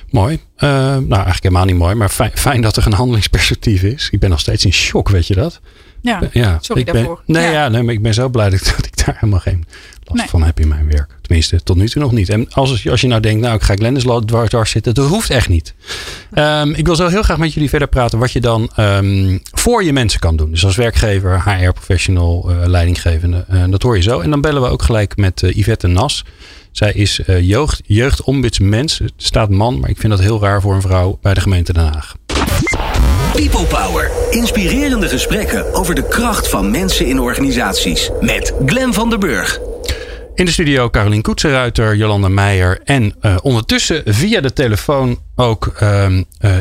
Mooi. 0.09 0.39
nou, 0.59 1.09
eigenlijk 1.09 1.43
helemaal 1.43 1.65
niet 1.65 1.75
mooi, 1.75 1.95
maar 1.95 2.09
fijn, 2.09 2.31
fijn, 2.33 2.61
dat 2.61 2.75
er 2.75 2.85
een 2.85 2.93
handelingsperspectief 2.93 3.83
is. 3.83 4.09
Ik 4.11 4.19
ben 4.19 4.29
nog 4.29 4.39
steeds 4.39 4.65
in 4.65 4.73
shock, 4.73 5.09
weet 5.09 5.27
je 5.27 5.35
dat? 5.35 5.61
Ja, 6.01 6.21
ja. 6.31 6.57
sorry 6.61 6.81
ik 6.81 6.93
daarvoor. 6.93 7.21
Ben, 7.25 7.35
nee, 7.35 7.51
ja. 7.51 7.51
ja. 7.51 7.69
nee, 7.69 7.83
maar 7.83 7.93
ik 7.93 8.01
ben 8.01 8.13
zo 8.13 8.29
blij 8.29 8.49
dat, 8.49 8.73
dat 8.75 8.85
ik 8.85 9.05
daar 9.05 9.15
helemaal 9.19 9.39
geen 9.39 9.65
last 10.09 10.21
nee. 10.21 10.29
van 10.29 10.43
heb 10.43 10.59
in 10.59 10.67
mijn 10.67 10.91
werk. 10.91 11.17
Tenminste, 11.21 11.63
tot 11.63 11.77
nu 11.77 11.89
toe 11.89 12.01
nog 12.01 12.11
niet. 12.11 12.29
En 12.29 12.53
als, 12.53 12.89
als 12.89 13.01
je 13.01 13.07
nou 13.07 13.21
denkt, 13.21 13.41
nou, 13.41 13.55
ik 13.55 13.61
ga 13.61 13.75
Glennis 13.75 14.03
dwars, 14.03 14.49
dwars 14.49 14.71
zitten. 14.71 14.93
Dat 14.93 15.07
hoeft 15.07 15.29
echt 15.29 15.49
niet. 15.49 15.73
Um, 16.33 16.73
ik 16.73 16.85
wil 16.85 16.95
zo 16.95 17.07
heel 17.07 17.23
graag 17.23 17.37
met 17.37 17.53
jullie 17.53 17.69
verder 17.69 17.87
praten 17.87 18.19
wat 18.19 18.31
je 18.31 18.41
dan 18.41 18.71
um, 18.77 19.39
voor 19.51 19.83
je 19.83 19.93
mensen 19.93 20.19
kan 20.19 20.35
doen. 20.35 20.51
Dus 20.51 20.65
als 20.65 20.75
werkgever, 20.75 21.43
HR-professional, 21.43 22.51
uh, 22.51 22.67
leidinggevende. 22.67 23.45
Uh, 23.51 23.63
dat 23.69 23.83
hoor 23.83 23.95
je 23.95 24.01
zo. 24.01 24.19
En 24.19 24.29
dan 24.29 24.41
bellen 24.41 24.61
we 24.61 24.67
ook 24.67 24.81
gelijk 24.81 25.17
met 25.17 25.41
uh, 25.41 25.55
Yvette 25.55 25.87
Nas. 25.87 26.25
Zij 26.71 26.91
is 26.93 27.21
uh, 27.27 27.41
jeugd, 27.41 27.81
jeugdombudsmens. 27.85 28.97
Het 28.97 29.13
staat 29.17 29.49
man, 29.49 29.79
maar 29.79 29.89
ik 29.89 29.97
vind 29.97 30.11
dat 30.11 30.21
heel 30.21 30.41
raar 30.41 30.61
voor 30.61 30.73
een 30.73 30.81
vrouw 30.81 31.17
bij 31.21 31.33
de 31.33 31.41
gemeente 31.41 31.73
Den 31.73 31.83
Haag. 31.83 32.15
People 33.33 33.65
Power. 33.65 34.11
Inspirerende 34.29 35.07
gesprekken 35.07 35.73
over 35.73 35.95
de 35.95 36.07
kracht 36.07 36.49
van 36.49 36.71
mensen 36.71 37.05
in 37.05 37.19
organisaties. 37.19 38.09
Met 38.21 38.53
Glen 38.65 38.93
van 38.93 39.09
der 39.09 39.19
Burg. 39.19 39.59
In 40.35 40.45
de 40.45 40.51
studio 40.51 40.89
Carolien 40.89 41.21
Koetsenruiter, 41.21 41.95
Jolanda 41.95 42.27
Meijer 42.27 42.79
en 42.83 43.15
uh, 43.21 43.37
ondertussen 43.41 44.01
via 44.05 44.41
de 44.41 44.53
telefoon 44.53 45.19
ook 45.35 45.73
uh, 45.81 46.07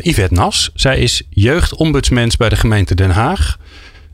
Yvette 0.02 0.34
Nas. 0.34 0.70
Zij 0.74 0.98
is 0.98 1.22
jeugdombudsmens 1.30 2.36
bij 2.36 2.48
de 2.48 2.56
gemeente 2.56 2.94
Den 2.94 3.10
Haag. 3.10 3.58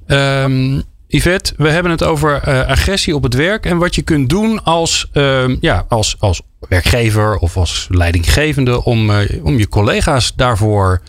Um, 0.06 0.82
Yvette, 1.06 1.52
we 1.56 1.68
hebben 1.68 1.92
het 1.92 2.02
over 2.02 2.48
uh, 2.48 2.66
agressie 2.66 3.14
op 3.14 3.22
het 3.22 3.34
werk 3.34 3.66
en 3.66 3.78
wat 3.78 3.94
je 3.94 4.02
kunt 4.02 4.28
doen 4.28 4.64
als, 4.64 5.10
uh, 5.12 5.44
ja, 5.60 5.84
als, 5.88 6.16
als 6.18 6.42
werkgever 6.68 7.36
of 7.36 7.56
als 7.56 7.86
leidinggevende 7.90 8.84
om, 8.84 9.10
om 9.42 9.58
je 9.58 9.68
collega's 9.68 10.32
daarvoor 10.36 11.00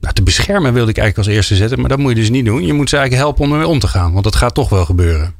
nou, 0.00 0.14
te 0.14 0.22
beschermen, 0.22 0.72
wilde 0.72 0.90
ik 0.90 0.98
eigenlijk 0.98 1.28
als 1.28 1.36
eerste 1.36 1.56
zetten. 1.56 1.80
Maar 1.80 1.88
dat 1.88 1.98
moet 1.98 2.10
je 2.10 2.16
dus 2.16 2.30
niet 2.30 2.44
doen. 2.44 2.66
Je 2.66 2.72
moet 2.72 2.88
ze 2.88 2.96
eigenlijk 2.96 3.26
helpen 3.26 3.44
om 3.44 3.52
ermee 3.52 3.68
om 3.68 3.78
te 3.78 3.88
gaan, 3.88 4.12
want 4.12 4.24
dat 4.24 4.36
gaat 4.36 4.54
toch 4.54 4.68
wel 4.68 4.84
gebeuren. 4.84 5.37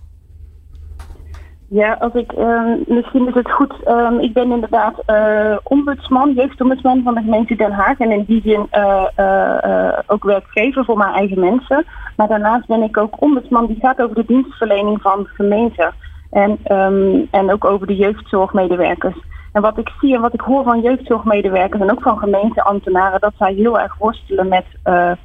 Ja, 1.70 1.92
als 1.92 2.12
ik, 2.12 2.32
uh, 2.32 2.72
misschien 2.86 3.28
is 3.28 3.34
het 3.34 3.50
goed. 3.50 3.74
Uh, 3.86 4.10
ik 4.18 4.32
ben 4.32 4.50
inderdaad 4.50 4.94
uh, 5.06 5.56
ombudsman, 5.62 6.32
jeugdombudsman 6.32 7.02
van 7.02 7.14
de 7.14 7.20
gemeente 7.20 7.56
Den 7.56 7.72
Haag. 7.72 7.98
En 7.98 8.10
in 8.10 8.24
die 8.24 8.40
zin 8.44 8.68
uh, 8.72 9.98
ook 10.06 10.24
werkgever 10.24 10.84
voor 10.84 10.96
mijn 10.96 11.14
eigen 11.14 11.40
mensen. 11.40 11.84
Maar 12.16 12.28
daarnaast 12.28 12.66
ben 12.66 12.82
ik 12.82 12.96
ook 12.96 13.20
ombudsman 13.22 13.66
die 13.66 13.78
gaat 13.80 14.02
over 14.02 14.14
de 14.14 14.24
dienstverlening 14.26 15.00
van 15.00 15.26
gemeenten. 15.26 15.92
En, 16.30 16.58
um, 16.72 17.28
en 17.30 17.52
ook 17.52 17.64
over 17.64 17.86
de 17.86 17.96
jeugdzorgmedewerkers. 17.96 19.16
En 19.52 19.62
wat 19.62 19.78
ik 19.78 19.92
zie 20.00 20.14
en 20.14 20.20
wat 20.20 20.34
ik 20.34 20.40
hoor 20.40 20.64
van 20.64 20.80
jeugdzorgmedewerkers 20.80 21.82
en 21.82 21.90
ook 21.90 22.02
van 22.02 22.18
gemeenteambtenaren, 22.18 23.20
dat 23.20 23.32
zij 23.38 23.52
heel 23.52 23.78
erg 23.78 23.96
worstelen 23.98 24.48
met 24.48 24.64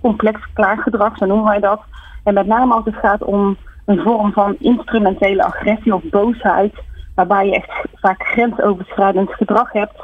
complex 0.02 0.40
klaargedrag, 0.54 1.18
zo 1.18 1.26
noemen 1.26 1.46
wij 1.46 1.60
dat. 1.60 1.82
En 2.24 2.34
met 2.34 2.48
name 2.48 2.74
als 2.74 2.86
het 2.86 2.96
gaat 2.96 3.24
om 3.24 3.58
een 3.86 4.02
vorm 4.02 4.32
van 4.34 4.56
instrumentele 4.60 5.43
agressie 5.43 5.96
of 5.96 6.04
boosheid, 6.04 6.74
waarbij 7.15 7.46
je 7.46 7.56
echt 7.56 7.72
vaak 7.93 8.24
grensoverschrijdend 8.24 9.34
gedrag 9.34 9.72
hebt. 9.72 10.02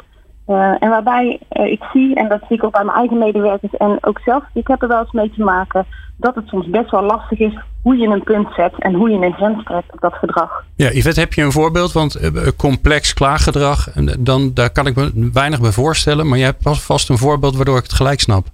Uh, 0.47 0.83
en 0.83 0.89
waarbij 0.89 1.39
uh, 1.51 1.71
ik 1.71 1.83
zie, 1.93 2.15
en 2.15 2.29
dat 2.29 2.41
zie 2.47 2.57
ik 2.57 2.63
ook 2.63 2.71
bij 2.71 2.83
mijn 2.83 2.97
eigen 2.97 3.17
medewerkers 3.17 3.77
en 3.77 3.97
ook 4.01 4.19
zelf, 4.19 4.43
ik 4.53 4.67
heb 4.67 4.81
er 4.81 4.87
wel 4.87 4.99
eens 4.99 5.11
mee 5.11 5.31
te 5.31 5.43
maken, 5.43 5.85
dat 6.17 6.35
het 6.35 6.47
soms 6.47 6.69
best 6.69 6.91
wel 6.91 7.03
lastig 7.03 7.39
is 7.39 7.59
hoe 7.81 7.97
je 7.97 8.07
een 8.07 8.23
punt 8.23 8.47
zet 8.55 8.73
en 8.79 8.93
hoe 8.93 9.09
je 9.09 9.25
een 9.25 9.33
grens 9.33 9.63
trekt 9.63 9.93
op 9.93 10.01
dat 10.01 10.13
gedrag. 10.13 10.63
Ja, 10.75 10.91
Yvette, 10.91 11.19
heb 11.19 11.33
je 11.33 11.41
een 11.41 11.51
voorbeeld? 11.51 11.91
Want 11.91 12.21
uh, 12.21 12.47
complex 12.57 13.13
klaaggedrag, 13.13 13.91
dan, 14.19 14.53
daar 14.53 14.69
kan 14.69 14.87
ik 14.87 14.95
me 14.95 15.29
weinig 15.33 15.61
bij 15.61 15.71
voorstellen, 15.71 16.27
maar 16.27 16.37
je 16.37 16.43
hebt 16.43 16.79
vast 16.79 17.09
een 17.09 17.17
voorbeeld 17.17 17.55
waardoor 17.55 17.77
ik 17.77 17.83
het 17.83 17.93
gelijk 17.93 18.19
snap. 18.19 18.45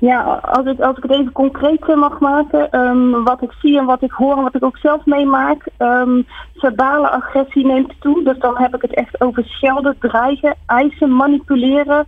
Ja, 0.00 0.22
als 0.42 0.66
ik, 0.66 0.80
als 0.80 0.96
ik 0.96 1.02
het 1.02 1.12
even 1.12 1.32
concreet 1.32 1.94
mag 1.94 2.18
maken, 2.18 2.80
um, 2.80 3.24
wat 3.24 3.42
ik 3.42 3.52
zie 3.60 3.78
en 3.78 3.84
wat 3.84 4.02
ik 4.02 4.10
hoor 4.10 4.36
en 4.36 4.42
wat 4.42 4.54
ik 4.54 4.64
ook 4.64 4.76
zelf 4.76 5.04
meemaak, 5.04 5.68
um, 5.78 6.26
verbale 6.56 7.10
agressie 7.10 7.66
neemt 7.66 7.92
toe. 8.00 8.24
Dus 8.24 8.38
dan 8.38 8.58
heb 8.58 8.74
ik 8.74 8.82
het 8.82 8.94
echt 8.94 9.20
over 9.20 9.44
schelden, 9.44 9.96
dreigen, 9.98 10.54
eisen, 10.66 11.16
manipuleren. 11.16 12.06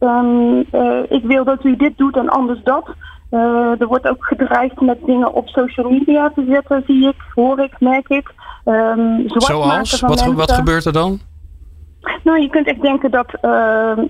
Um, 0.00 0.64
uh, 0.72 1.02
ik 1.08 1.24
wil 1.24 1.44
dat 1.44 1.64
u 1.64 1.76
dit 1.76 1.96
doet 1.96 2.16
en 2.16 2.28
anders 2.28 2.62
dat. 2.62 2.88
Uh, 3.30 3.80
er 3.80 3.86
wordt 3.86 4.08
ook 4.08 4.24
gedreigd 4.24 4.80
met 4.80 4.98
dingen 5.04 5.32
op 5.32 5.48
social 5.48 5.90
media 5.90 6.32
te 6.34 6.44
zetten, 6.48 6.82
zie 6.86 7.08
ik, 7.08 7.16
hoor 7.34 7.60
ik, 7.60 7.80
merk 7.80 8.08
ik. 8.08 8.34
Um, 8.64 9.22
Zoals? 9.26 10.00
Wat, 10.00 10.24
wat 10.24 10.52
gebeurt 10.52 10.84
er 10.84 10.92
dan? 10.92 11.20
Nou, 12.24 12.40
je 12.40 12.48
kunt 12.48 12.66
echt 12.66 12.80
denken 12.80 13.10
dat, 13.10 13.26
uh, 13.42 13.50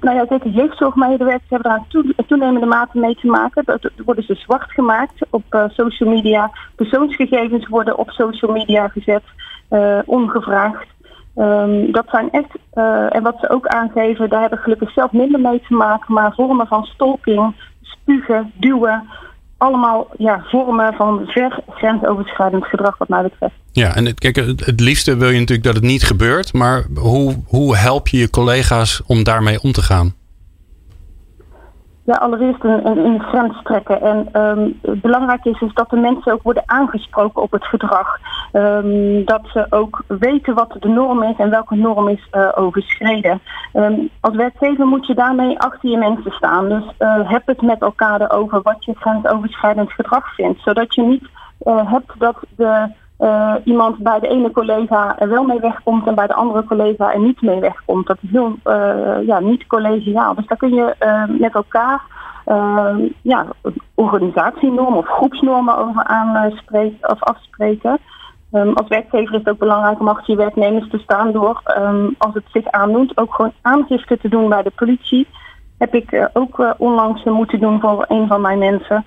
nou 0.00 0.16
ja, 0.16 0.26
zeker 0.28 0.50
jeugdzorgmedewerkers 0.50 1.50
hebben 1.50 1.70
daar 1.70 2.04
toenemende 2.26 2.66
mate 2.66 2.98
mee 2.98 3.14
te 3.14 3.26
maken. 3.26 3.62
Dat 3.64 3.90
worden 4.04 4.24
ze 4.24 4.34
zwart 4.34 4.70
gemaakt 4.70 5.26
op 5.30 5.42
uh, 5.50 5.64
social 5.68 6.10
media. 6.10 6.50
Persoonsgegevens 6.76 7.68
worden 7.68 7.98
op 7.98 8.10
social 8.10 8.52
media 8.52 8.88
gezet, 8.88 9.22
uh, 9.70 9.98
ongevraagd. 10.04 10.86
Um, 11.36 11.92
dat 11.92 12.06
zijn 12.08 12.30
echt, 12.30 12.50
en 13.12 13.22
wat 13.22 13.36
ze 13.40 13.50
ook 13.50 13.66
aangeven, 13.66 14.28
daar 14.28 14.40
hebben 14.40 14.58
gelukkig 14.58 14.90
zelf 14.90 15.12
minder 15.12 15.40
mee 15.40 15.60
te 15.68 15.74
maken, 15.74 16.14
maar 16.14 16.34
vormen 16.34 16.66
van 16.66 16.84
stalking, 16.84 17.54
spugen, 17.82 18.52
duwen, 18.54 19.08
allemaal 19.58 20.06
ja, 20.16 20.44
vormen 20.46 20.94
van 20.94 21.22
ver 21.26 21.60
grensoverschrijdend 21.68 22.64
gedrag 22.64 22.98
wat 22.98 23.08
mij 23.08 23.22
betreft. 23.22 23.54
Ja, 23.72 23.94
en 23.94 24.06
het, 24.06 24.18
kijk, 24.18 24.36
het, 24.36 24.66
het 24.66 24.80
liefste 24.80 25.16
wil 25.16 25.28
je 25.28 25.38
natuurlijk 25.38 25.66
dat 25.66 25.74
het 25.74 25.84
niet 25.84 26.02
gebeurt, 26.02 26.52
maar 26.52 26.86
hoe, 26.94 27.42
hoe 27.46 27.76
help 27.76 28.08
je 28.08 28.18
je 28.18 28.30
collega's 28.30 29.02
om 29.06 29.22
daarmee 29.22 29.60
om 29.60 29.72
te 29.72 29.82
gaan? 29.82 30.14
Ja, 32.08 32.14
allereerst 32.14 32.64
een, 32.64 32.86
een, 32.86 33.20
grens 33.20 33.62
trekken. 33.62 34.00
En 34.00 34.42
um, 34.42 34.80
belangrijk 35.00 35.44
is, 35.44 35.60
is 35.60 35.74
dat 35.74 35.90
de 35.90 35.96
mensen 35.96 36.32
ook 36.32 36.42
worden 36.42 36.62
aangesproken 36.66 37.42
op 37.42 37.50
het 37.50 37.64
gedrag. 37.64 38.18
Um, 38.52 39.24
dat 39.24 39.40
ze 39.52 39.66
ook 39.70 40.02
weten 40.06 40.54
wat 40.54 40.76
de 40.80 40.88
norm 40.88 41.22
is 41.22 41.36
en 41.36 41.50
welke 41.50 41.74
norm 41.74 42.08
is 42.08 42.28
uh, 42.32 42.48
overschreden. 42.54 43.40
Um, 43.74 44.08
als 44.20 44.36
werkgever 44.36 44.86
moet 44.86 45.06
je 45.06 45.14
daarmee 45.14 45.58
achter 45.58 45.90
je 45.90 45.96
mensen 45.96 46.32
staan. 46.32 46.68
Dus 46.68 46.84
uh, 46.98 47.30
heb 47.30 47.46
het 47.46 47.62
met 47.62 47.80
elkaar 47.80 48.20
erover 48.20 48.62
wat 48.62 48.84
je 48.84 48.94
grensoverschrijdend 48.94 49.92
gedrag 49.92 50.34
vindt. 50.34 50.60
Zodat 50.62 50.94
je 50.94 51.02
niet 51.02 51.28
uh, 51.62 51.92
hebt 51.92 52.12
dat 52.18 52.36
de 52.56 52.88
uh, 53.18 53.54
iemand 53.64 53.98
bij 53.98 54.20
de 54.20 54.28
ene 54.28 54.50
collega 54.50 55.18
er 55.18 55.28
wel 55.28 55.44
mee 55.44 55.60
wegkomt 55.60 56.06
en 56.06 56.14
bij 56.14 56.26
de 56.26 56.34
andere 56.34 56.64
collega 56.64 57.12
er 57.12 57.20
niet 57.20 57.42
mee 57.42 57.60
wegkomt. 57.60 58.06
Dat 58.06 58.18
is 58.20 58.30
heel 58.30 58.54
uh, 58.64 59.26
ja, 59.26 59.40
niet 59.40 59.66
collegiaal. 59.66 60.34
Dus 60.34 60.46
daar 60.46 60.58
kun 60.58 60.74
je 60.74 60.94
uh, 61.00 61.40
met 61.40 61.54
elkaar 61.54 62.16
ja, 63.22 63.46
organisatienormen 63.94 64.98
of 64.98 65.06
groepsnormen 65.06 65.76
over 65.76 66.04
aanspreken 66.04 67.10
of 67.10 67.22
afspreken. 67.22 67.98
Um, 68.52 68.72
als 68.74 68.88
werkgever 68.88 69.34
is 69.34 69.38
het 69.38 69.48
ook 69.48 69.58
belangrijk 69.58 70.00
om 70.00 70.08
achter 70.08 70.30
je 70.30 70.36
werknemers 70.36 70.88
te 70.90 70.98
staan 70.98 71.32
door, 71.32 71.62
um, 71.78 72.14
als 72.18 72.34
het 72.34 72.44
zich 72.52 72.66
aandoet, 72.70 73.16
ook 73.16 73.34
gewoon 73.34 73.52
aangifte 73.62 74.18
te 74.18 74.28
doen 74.28 74.48
bij 74.48 74.62
de 74.62 74.72
politie 74.76 75.26
heb 75.78 75.94
ik 75.94 76.12
uh, 76.12 76.24
ook 76.32 76.58
uh, 76.58 76.70
onlangs 76.78 77.24
moeten 77.24 77.60
doen 77.60 77.80
voor 77.80 78.04
een 78.08 78.26
van 78.26 78.40
mijn 78.40 78.58
mensen. 78.58 79.04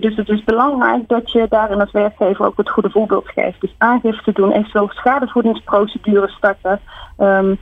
dus 0.00 0.16
het 0.16 0.28
is 0.28 0.44
belangrijk 0.44 1.08
dat 1.08 1.32
je 1.32 1.46
daarin 1.48 1.80
als 1.80 1.92
werkgever 1.92 2.46
ook 2.46 2.56
het 2.56 2.70
goede 2.70 2.90
voorbeeld 2.90 3.28
geeft. 3.28 3.60
Dus 3.60 3.74
aangifte 3.78 4.32
doen, 4.32 4.52
eventueel 4.52 4.88
schadevoedingsprocedures 4.88 6.32
starten. 6.32 6.80
Um, 7.18 7.58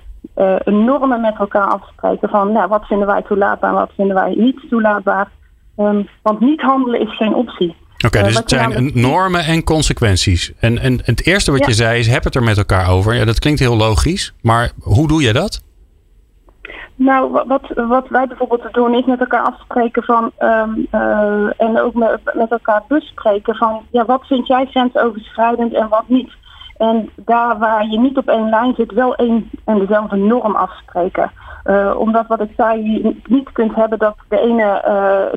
normen 0.65 1.21
met 1.21 1.37
elkaar 1.39 1.67
afspreken 1.67 2.29
van 2.29 2.53
nou, 2.53 2.69
wat 2.69 2.87
vinden 2.87 3.07
wij 3.07 3.23
toelaatbaar 3.23 3.71
en 3.71 3.77
wat 3.77 3.93
vinden 3.97 4.15
wij 4.15 4.35
niet 4.37 4.61
toelaatbaar. 4.69 5.29
Um, 5.77 6.09
want 6.23 6.41
niet 6.41 6.61
handelen 6.61 7.01
is 7.01 7.17
geen 7.17 7.35
optie. 7.35 7.77
Oké, 7.95 8.07
okay, 8.07 8.23
dus 8.23 8.39
het 8.39 8.51
zijn 8.51 8.91
normen 8.95 9.45
en 9.45 9.65
consequenties. 9.65 10.53
En, 10.59 10.79
en 10.79 11.01
het 11.05 11.27
eerste 11.27 11.51
wat 11.51 11.61
ja. 11.61 11.67
je 11.67 11.75
zei 11.75 11.99
is, 11.99 12.07
heb 12.07 12.25
het 12.25 12.35
er 12.35 12.43
met 12.43 12.57
elkaar 12.57 12.89
over. 12.89 13.15
Ja, 13.15 13.25
dat 13.25 13.39
klinkt 13.39 13.61
heel 13.61 13.77
logisch. 13.77 14.35
Maar 14.43 14.71
hoe 14.81 15.09
doe 15.09 15.23
je 15.23 15.33
dat? 15.33 15.63
Nou, 17.03 17.43
wat, 17.47 17.63
wat 17.75 18.09
wij 18.09 18.27
bijvoorbeeld 18.27 18.73
doen 18.73 18.95
is 18.95 19.05
met 19.05 19.21
elkaar 19.21 19.43
afspreken 19.43 20.03
van 20.03 20.31
um, 20.39 20.87
uh, 20.93 21.61
en 21.61 21.81
ook 21.81 21.95
met, 21.95 22.21
met 22.35 22.51
elkaar 22.51 22.83
bespreken 22.89 23.55
van 23.55 23.83
ja, 23.91 24.05
wat 24.05 24.27
vind 24.27 24.47
jij 24.47 24.67
grensoverschrijdend 24.67 25.73
en 25.73 25.89
wat 25.89 26.05
niet. 26.07 26.33
En 26.77 27.11
daar 27.17 27.59
waar 27.59 27.87
je 27.87 27.99
niet 27.99 28.17
op 28.17 28.29
één 28.29 28.49
lijn 28.49 28.75
zit, 28.75 28.93
wel 28.93 29.15
één 29.15 29.51
en 29.65 29.79
dezelfde 29.79 30.17
norm 30.17 30.55
afspreken. 30.55 31.33
Uh, 31.65 31.95
omdat 31.99 32.27
wat 32.27 32.41
ik 32.41 32.53
zei, 32.57 32.93
je 32.93 33.17
niet 33.27 33.53
kunt 33.53 33.75
hebben 33.75 33.99
dat 33.99 34.17
de 34.29 34.41
ene, 34.41 34.83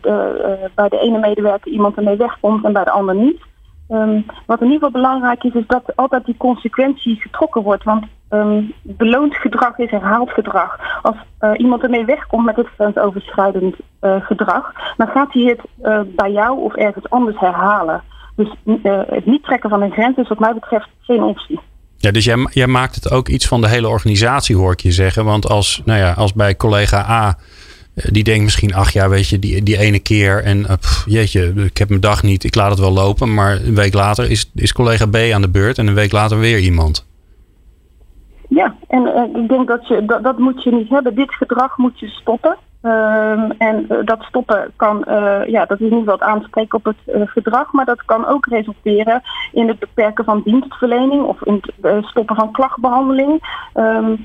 de, 0.01 0.69
bij 0.75 0.89
de 0.89 0.99
ene 0.99 1.19
medewerker 1.19 1.71
iemand 1.71 1.95
ermee 1.95 2.17
wegkomt 2.17 2.65
en 2.65 2.73
bij 2.73 2.83
de 2.83 2.91
ander 2.91 3.15
niet. 3.15 3.41
Um, 3.89 4.25
wat 4.45 4.61
in 4.61 4.71
ieder 4.71 4.83
geval 4.83 5.01
belangrijk 5.01 5.43
is, 5.43 5.53
is 5.53 5.67
dat 5.67 5.95
altijd 5.95 6.25
die 6.25 6.37
consequentie 6.37 7.15
getrokken 7.15 7.61
wordt. 7.61 7.83
Want 7.83 8.05
ehm, 8.39 8.63
beloond 8.81 9.35
gedrag 9.35 9.77
is 9.77 9.89
herhaald 9.89 10.29
gedrag. 10.29 10.77
Als 11.01 11.15
uh, 11.41 11.51
iemand 11.57 11.83
ermee 11.83 12.05
wegkomt 12.05 12.45
met 12.45 12.55
het 12.55 12.67
grensoverschrijdend 12.75 13.75
uh, 14.01 14.25
gedrag, 14.25 14.71
dan 14.97 15.07
gaat 15.07 15.33
hij 15.33 15.43
het 15.43 15.61
uh, 15.83 15.99
bij 16.15 16.31
jou 16.31 16.59
of 16.59 16.75
ergens 16.75 17.09
anders 17.09 17.39
herhalen. 17.39 18.03
Dus 18.35 18.49
het 18.83 19.25
niet 19.25 19.43
trekken 19.43 19.69
van 19.69 19.81
een 19.81 19.91
grens 19.91 20.17
is 20.17 20.27
wat 20.27 20.39
mij 20.39 20.53
betreft 20.53 20.87
geen 21.01 21.23
optie. 21.23 21.59
Ja, 21.97 22.11
dus 22.11 22.25
jij, 22.25 22.47
jij 22.51 22.67
maakt 22.67 22.95
het 22.95 23.11
ook 23.11 23.27
iets 23.27 23.47
van 23.47 23.61
de 23.61 23.67
hele 23.67 23.87
organisatie, 23.87 24.55
hoor 24.55 24.71
ik 24.71 24.79
je 24.79 24.91
zeggen. 24.91 25.25
Want 25.25 25.49
als, 25.49 25.81
nou 25.85 25.99
ja, 25.99 26.11
als 26.11 26.33
bij 26.33 26.55
collega 26.55 27.09
A 27.09 27.37
die 27.93 28.23
denkt 28.23 28.43
misschien, 28.43 28.73
ach 28.73 28.91
ja, 28.91 29.09
weet 29.09 29.27
je, 29.27 29.39
die, 29.39 29.63
die 29.63 29.77
ene 29.77 29.99
keer 29.99 30.43
en 30.43 30.65
jeetje, 31.05 31.53
ik 31.55 31.77
heb 31.77 31.89
mijn 31.89 32.01
dag 32.01 32.23
niet, 32.23 32.43
ik 32.43 32.55
laat 32.55 32.69
het 32.69 32.79
wel 32.79 32.91
lopen. 32.91 33.33
Maar 33.33 33.61
een 33.61 33.75
week 33.75 33.93
later 33.93 34.29
is, 34.29 34.51
is 34.55 34.73
collega 34.73 35.05
B 35.05 35.15
aan 35.15 35.41
de 35.41 35.49
beurt 35.49 35.77
en 35.77 35.87
een 35.87 35.93
week 35.93 36.11
later 36.11 36.39
weer 36.39 36.59
iemand. 36.59 37.05
Ja, 38.53 38.75
en 38.87 39.01
uh, 39.01 39.41
ik 39.41 39.49
denk 39.49 39.67
dat 39.67 39.87
je 39.87 40.05
dat, 40.05 40.23
dat 40.23 40.37
moet 40.37 40.63
je 40.63 40.71
niet 40.71 40.89
hebben. 40.89 41.15
Dit 41.15 41.33
gedrag 41.33 41.77
moet 41.77 41.99
je 41.99 42.07
stoppen. 42.07 42.57
Uh, 42.81 43.49
en 43.57 43.85
uh, 43.89 43.97
dat 44.05 44.21
stoppen 44.23 44.71
kan, 44.75 45.03
ja, 45.47 45.65
dat 45.65 45.79
is 45.79 45.89
niet 45.89 46.05
wat 46.05 46.21
aanspreken 46.21 46.77
op 46.77 46.85
het 46.85 47.29
gedrag, 47.29 47.71
maar 47.71 47.85
dat 47.85 48.05
kan 48.05 48.25
ook 48.25 48.45
resulteren 48.45 49.21
in 49.51 49.67
het 49.67 49.79
beperken 49.79 50.23
van 50.23 50.41
dienstverlening 50.45 51.23
of 51.23 51.43
in 51.43 51.61
het 51.81 52.05
stoppen 52.05 52.35
van 52.35 52.51
klachtbehandeling. 52.51 53.61
Ehm, 53.73 54.15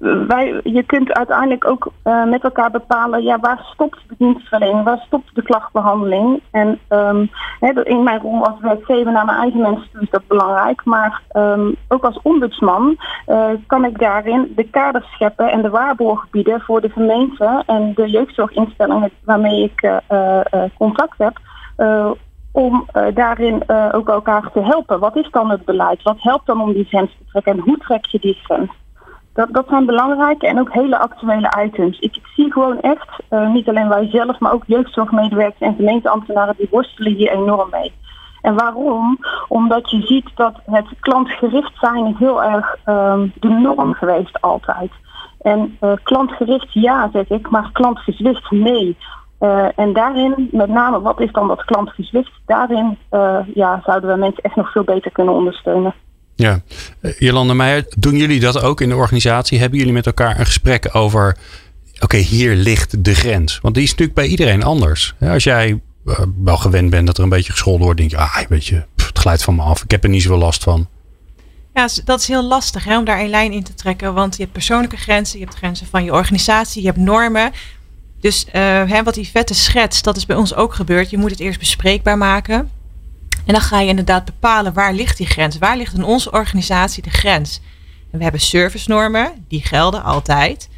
wij, 0.00 0.60
je 0.64 0.82
kunt 0.82 1.12
uiteindelijk 1.12 1.66
ook 1.66 1.92
uh, 2.04 2.24
met 2.24 2.44
elkaar 2.44 2.70
bepalen, 2.70 3.22
ja, 3.22 3.38
waar 3.38 3.68
stopt 3.72 3.98
de 4.08 4.14
dienstverlening, 4.18 4.84
waar 4.84 5.02
stopt 5.06 5.34
de 5.34 5.42
klachtbehandeling. 5.42 6.42
En 6.50 6.78
he, 7.60 7.82
in 7.82 8.02
mijn 8.02 8.20
rol 8.20 8.46
als 8.46 8.60
werkgever 8.60 9.12
naar 9.12 9.24
mijn 9.24 9.38
eigen 9.38 9.60
mensen 9.60 10.00
is 10.00 10.10
dat 10.10 10.26
belangrijk. 10.26 10.84
Maar 10.84 11.22
um, 11.32 11.76
ook 11.88 12.04
als 12.04 12.20
ombudsman 12.22 12.96
uh, 13.26 13.48
kan 13.66 13.84
ik 13.84 13.98
daarin 13.98 14.52
de 14.56 14.64
kaders 14.64 15.06
scheppen 15.12 15.50
en 15.50 15.62
de 15.62 15.70
waarborg 15.70 16.30
bieden 16.30 16.60
voor 16.60 16.80
de 16.80 16.90
gemeente 16.90 17.62
en 17.66 17.92
de 17.94 18.10
jeugdzorginstellingen 18.10 19.10
waarmee 19.24 19.62
ik 19.62 19.82
uh, 19.82 20.38
contact 20.78 21.18
heb 21.18 21.38
om 22.52 22.86
daarin 23.14 23.62
ook 23.92 24.08
elkaar 24.08 24.50
te 24.52 24.60
helpen. 24.60 24.98
Wat 24.98 25.16
is 25.16 25.30
dan 25.30 25.50
het 25.50 25.64
beleid? 25.64 26.02
Wat 26.02 26.22
helpt 26.22 26.46
dan 26.46 26.60
om 26.60 26.72
die 26.72 26.84
grens 26.84 27.10
te 27.10 27.24
trekken? 27.30 27.52
En 27.52 27.58
hoe 27.58 27.78
trek 27.78 28.06
je 28.06 28.18
die 28.18 28.38
grens? 28.42 28.70
Dat, 29.48 29.66
zijn 29.68 29.86
belangrijke 29.86 30.46
en 30.46 30.60
ook 30.60 30.72
hele 30.72 30.98
actuele 30.98 31.52
items. 31.64 31.98
Ik, 31.98 32.16
ik 32.16 32.26
zie 32.34 32.52
gewoon 32.52 32.80
echt, 32.80 33.08
uh, 33.30 33.52
niet 33.52 33.68
alleen 33.68 33.88
wij 33.88 34.08
zelf, 34.10 34.38
maar 34.38 34.52
ook 34.52 34.62
jeugdzorgmedewerkers 34.66 35.60
en 35.60 35.74
gemeenteambtenaren, 35.74 36.54
die 36.56 36.68
worstelen 36.70 37.14
hier 37.14 37.30
enorm 37.30 37.68
mee. 37.70 37.92
En 38.42 38.54
waarom? 38.54 39.18
Omdat 39.48 39.90
je 39.90 40.00
ziet 40.00 40.30
dat 40.34 40.54
het 40.64 40.86
klantgericht 41.00 41.72
zijn 41.80 42.16
heel 42.18 42.42
erg 42.42 42.76
um, 42.86 43.32
de 43.40 43.48
norm 43.48 43.94
geweest 43.94 44.40
altijd. 44.40 44.90
En 45.40 45.76
uh, 45.80 45.92
klantgericht 46.02 46.72
ja, 46.72 47.10
zeg 47.12 47.28
ik, 47.28 47.50
maar 47.50 47.70
klantgezwicht 47.72 48.50
nee. 48.50 48.96
Uh, 49.40 49.78
en 49.78 49.92
daarin, 49.92 50.48
met 50.52 50.68
name, 50.68 51.00
wat 51.00 51.20
is 51.20 51.32
dan 51.32 51.48
dat 51.48 51.64
klantgezwicht? 51.64 52.32
Daarin 52.46 52.98
ja, 53.54 53.80
zouden 53.84 54.10
we 54.10 54.16
mensen 54.16 54.42
echt 54.42 54.56
nog 54.56 54.72
veel 54.72 54.84
beter 54.84 55.10
kunnen 55.10 55.34
ondersteunen. 55.34 55.94
Ja, 56.40 56.62
Jolanda 57.18 57.54
Meijer, 57.54 57.86
doen 57.96 58.16
jullie 58.16 58.40
dat 58.40 58.60
ook 58.60 58.80
in 58.80 58.88
de 58.88 58.94
organisatie? 58.94 59.58
Hebben 59.58 59.78
jullie 59.78 59.92
met 59.92 60.06
elkaar 60.06 60.38
een 60.38 60.46
gesprek 60.46 60.88
over, 60.92 61.36
oké, 61.98 62.16
hier 62.16 62.54
ligt 62.54 63.04
de 63.04 63.14
grens? 63.14 63.58
Want 63.62 63.74
die 63.74 63.82
is 63.82 63.90
natuurlijk 63.90 64.18
bij 64.18 64.26
iedereen 64.26 64.62
anders. 64.62 65.14
Als 65.20 65.44
jij 65.44 65.80
uh, 66.04 66.20
wel 66.42 66.56
gewend 66.56 66.90
bent 66.90 67.06
dat 67.06 67.16
er 67.16 67.22
een 67.22 67.28
beetje 67.28 67.52
gescholden 67.52 67.84
wordt, 67.84 67.98
denk 67.98 68.10
je, 68.10 68.16
ah, 68.16 68.38
weet 68.48 68.66
je, 68.66 68.84
het 68.96 69.18
glijdt 69.18 69.42
van 69.42 69.54
me 69.54 69.62
af, 69.62 69.82
ik 69.82 69.90
heb 69.90 70.04
er 70.04 70.10
niet 70.10 70.22
zoveel 70.22 70.38
last 70.38 70.62
van. 70.62 70.88
Ja, 71.74 71.88
dat 72.04 72.20
is 72.20 72.28
heel 72.28 72.44
lastig 72.44 72.84
hè, 72.84 72.98
om 72.98 73.04
daar 73.04 73.20
een 73.20 73.28
lijn 73.28 73.52
in 73.52 73.62
te 73.62 73.74
trekken, 73.74 74.14
want 74.14 74.36
je 74.36 74.42
hebt 74.42 74.54
persoonlijke 74.54 74.96
grenzen, 74.96 75.38
je 75.38 75.44
hebt 75.44 75.56
grenzen 75.56 75.86
van 75.86 76.04
je 76.04 76.12
organisatie, 76.12 76.80
je 76.80 76.88
hebt 76.88 77.00
normen. 77.00 77.52
Dus 78.20 78.44
uh, 78.46 78.52
hè, 78.90 79.02
wat 79.02 79.14
die 79.14 79.28
vette 79.28 79.54
schetst, 79.54 80.04
dat 80.04 80.16
is 80.16 80.26
bij 80.26 80.36
ons 80.36 80.54
ook 80.54 80.74
gebeurd. 80.74 81.10
Je 81.10 81.18
moet 81.18 81.30
het 81.30 81.40
eerst 81.40 81.58
bespreekbaar 81.58 82.18
maken. 82.18 82.70
En 83.46 83.52
dan 83.52 83.60
ga 83.60 83.80
je 83.80 83.88
inderdaad 83.88 84.24
bepalen 84.24 84.72
waar 84.72 84.92
ligt 84.92 85.16
die 85.16 85.26
grens? 85.26 85.58
Waar 85.58 85.76
ligt 85.76 85.94
in 85.94 86.04
onze 86.04 86.32
organisatie 86.32 87.02
de 87.02 87.10
grens? 87.10 87.60
En 88.10 88.18
we 88.18 88.22
hebben 88.22 88.40
servicenormen, 88.40 89.44
die 89.48 89.66
gelden 89.66 90.02
altijd. 90.02 90.68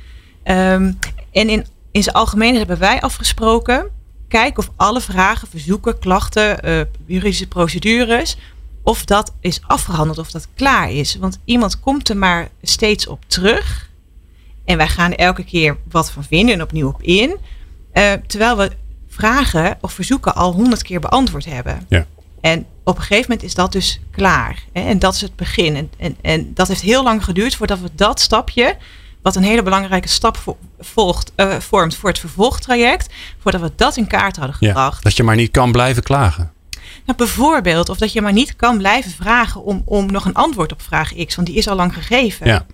Um, 0.44 0.98
en 1.33 1.48
in, 1.48 1.66
in 1.90 2.03
zijn 2.03 2.16
algemeen 2.16 2.57
hebben 2.57 2.79
wij 2.79 3.01
afgesproken, 3.01 3.87
kijk 4.29 4.59
of 4.59 4.70
alle 4.77 5.01
vragen, 5.01 5.48
verzoeken, 5.48 5.98
klachten, 5.98 6.68
uh, 6.68 6.81
juridische 7.07 7.48
procedures, 7.48 8.37
of 8.83 9.05
dat 9.05 9.33
is 9.40 9.61
afgehandeld, 9.66 10.18
of 10.18 10.31
dat 10.31 10.48
klaar 10.55 10.90
is. 10.90 11.16
Want 11.16 11.38
iemand 11.44 11.81
komt 11.81 12.09
er 12.09 12.16
maar 12.16 12.48
steeds 12.62 13.07
op 13.07 13.25
terug. 13.27 13.90
En 14.64 14.77
wij 14.77 14.88
gaan 14.88 15.12
elke 15.12 15.44
keer 15.44 15.77
wat 15.90 16.11
van 16.11 16.25
vinden 16.25 16.55
en 16.55 16.62
opnieuw 16.62 16.88
op 16.88 17.03
in. 17.03 17.37
Uh, 17.94 18.12
terwijl 18.27 18.57
we 18.57 18.70
vragen 19.09 19.79
of 19.81 19.92
verzoeken 19.92 20.35
al 20.35 20.53
honderd 20.53 20.83
keer 20.83 21.01
beantwoord 21.01 21.44
hebben. 21.44 21.87
Ja. 21.88 22.07
En 22.43 22.67
op 22.85 22.97
een 22.97 23.03
gegeven 23.03 23.31
moment 23.31 23.43
is 23.43 23.55
dat 23.55 23.73
dus 23.73 24.01
klaar. 24.11 24.65
Hè? 24.73 24.81
En 24.81 24.99
dat 24.99 25.15
is 25.15 25.21
het 25.21 25.37
begin. 25.37 25.77
En, 25.77 25.91
en, 25.99 26.17
en 26.23 26.55
dat 26.55 26.69
heeft 26.69 26.81
heel 26.81 27.03
lang 27.03 27.25
geduurd 27.25 27.55
voordat 27.55 27.81
we 27.81 27.89
dat 27.95 28.21
stapje, 28.21 28.77
wat 29.23 29.37
een 29.37 29.43
hele 29.43 29.63
belangrijke 29.63 30.09
stap 30.09 30.37
vo 30.37 30.59
volgt, 30.79 31.33
uh, 31.37 31.55
vormt 31.59 31.95
voor 31.95 32.09
het 32.09 32.19
vervolgtraject, 32.19 33.13
voordat 33.39 33.61
we 33.61 33.73
dat 33.77 33.97
in 33.97 34.07
kaart 34.07 34.37
hadden 34.37 34.57
gebracht. 34.57 34.97
Ja, 34.97 35.03
dat 35.03 35.17
je 35.17 35.23
maar 35.23 35.37
niet 35.37 35.51
kan 35.51 35.73
blijven 35.73 36.03
klagen. 36.03 36.53
Nou, 37.05 37.19
bijvoorbeeld, 37.19 37.89
of 37.89 37.99
dat 37.99 38.13
je 38.13 38.23
maar 38.23 38.33
niet 38.33 38.57
kan 38.57 38.79
blijven 38.79 39.11
vragen 39.11 39.65
om, 39.65 39.83
om 39.85 40.13
nog 40.13 40.25
een 40.25 40.35
antwoord 40.35 40.73
op 40.73 40.83
vraag 40.83 41.15
X, 41.27 41.35
want 41.35 41.49
die 41.49 41.57
is 41.57 41.69
al 41.69 41.77
lang 41.77 41.95
gegeven. 41.95 42.47
Ja. 42.47 42.67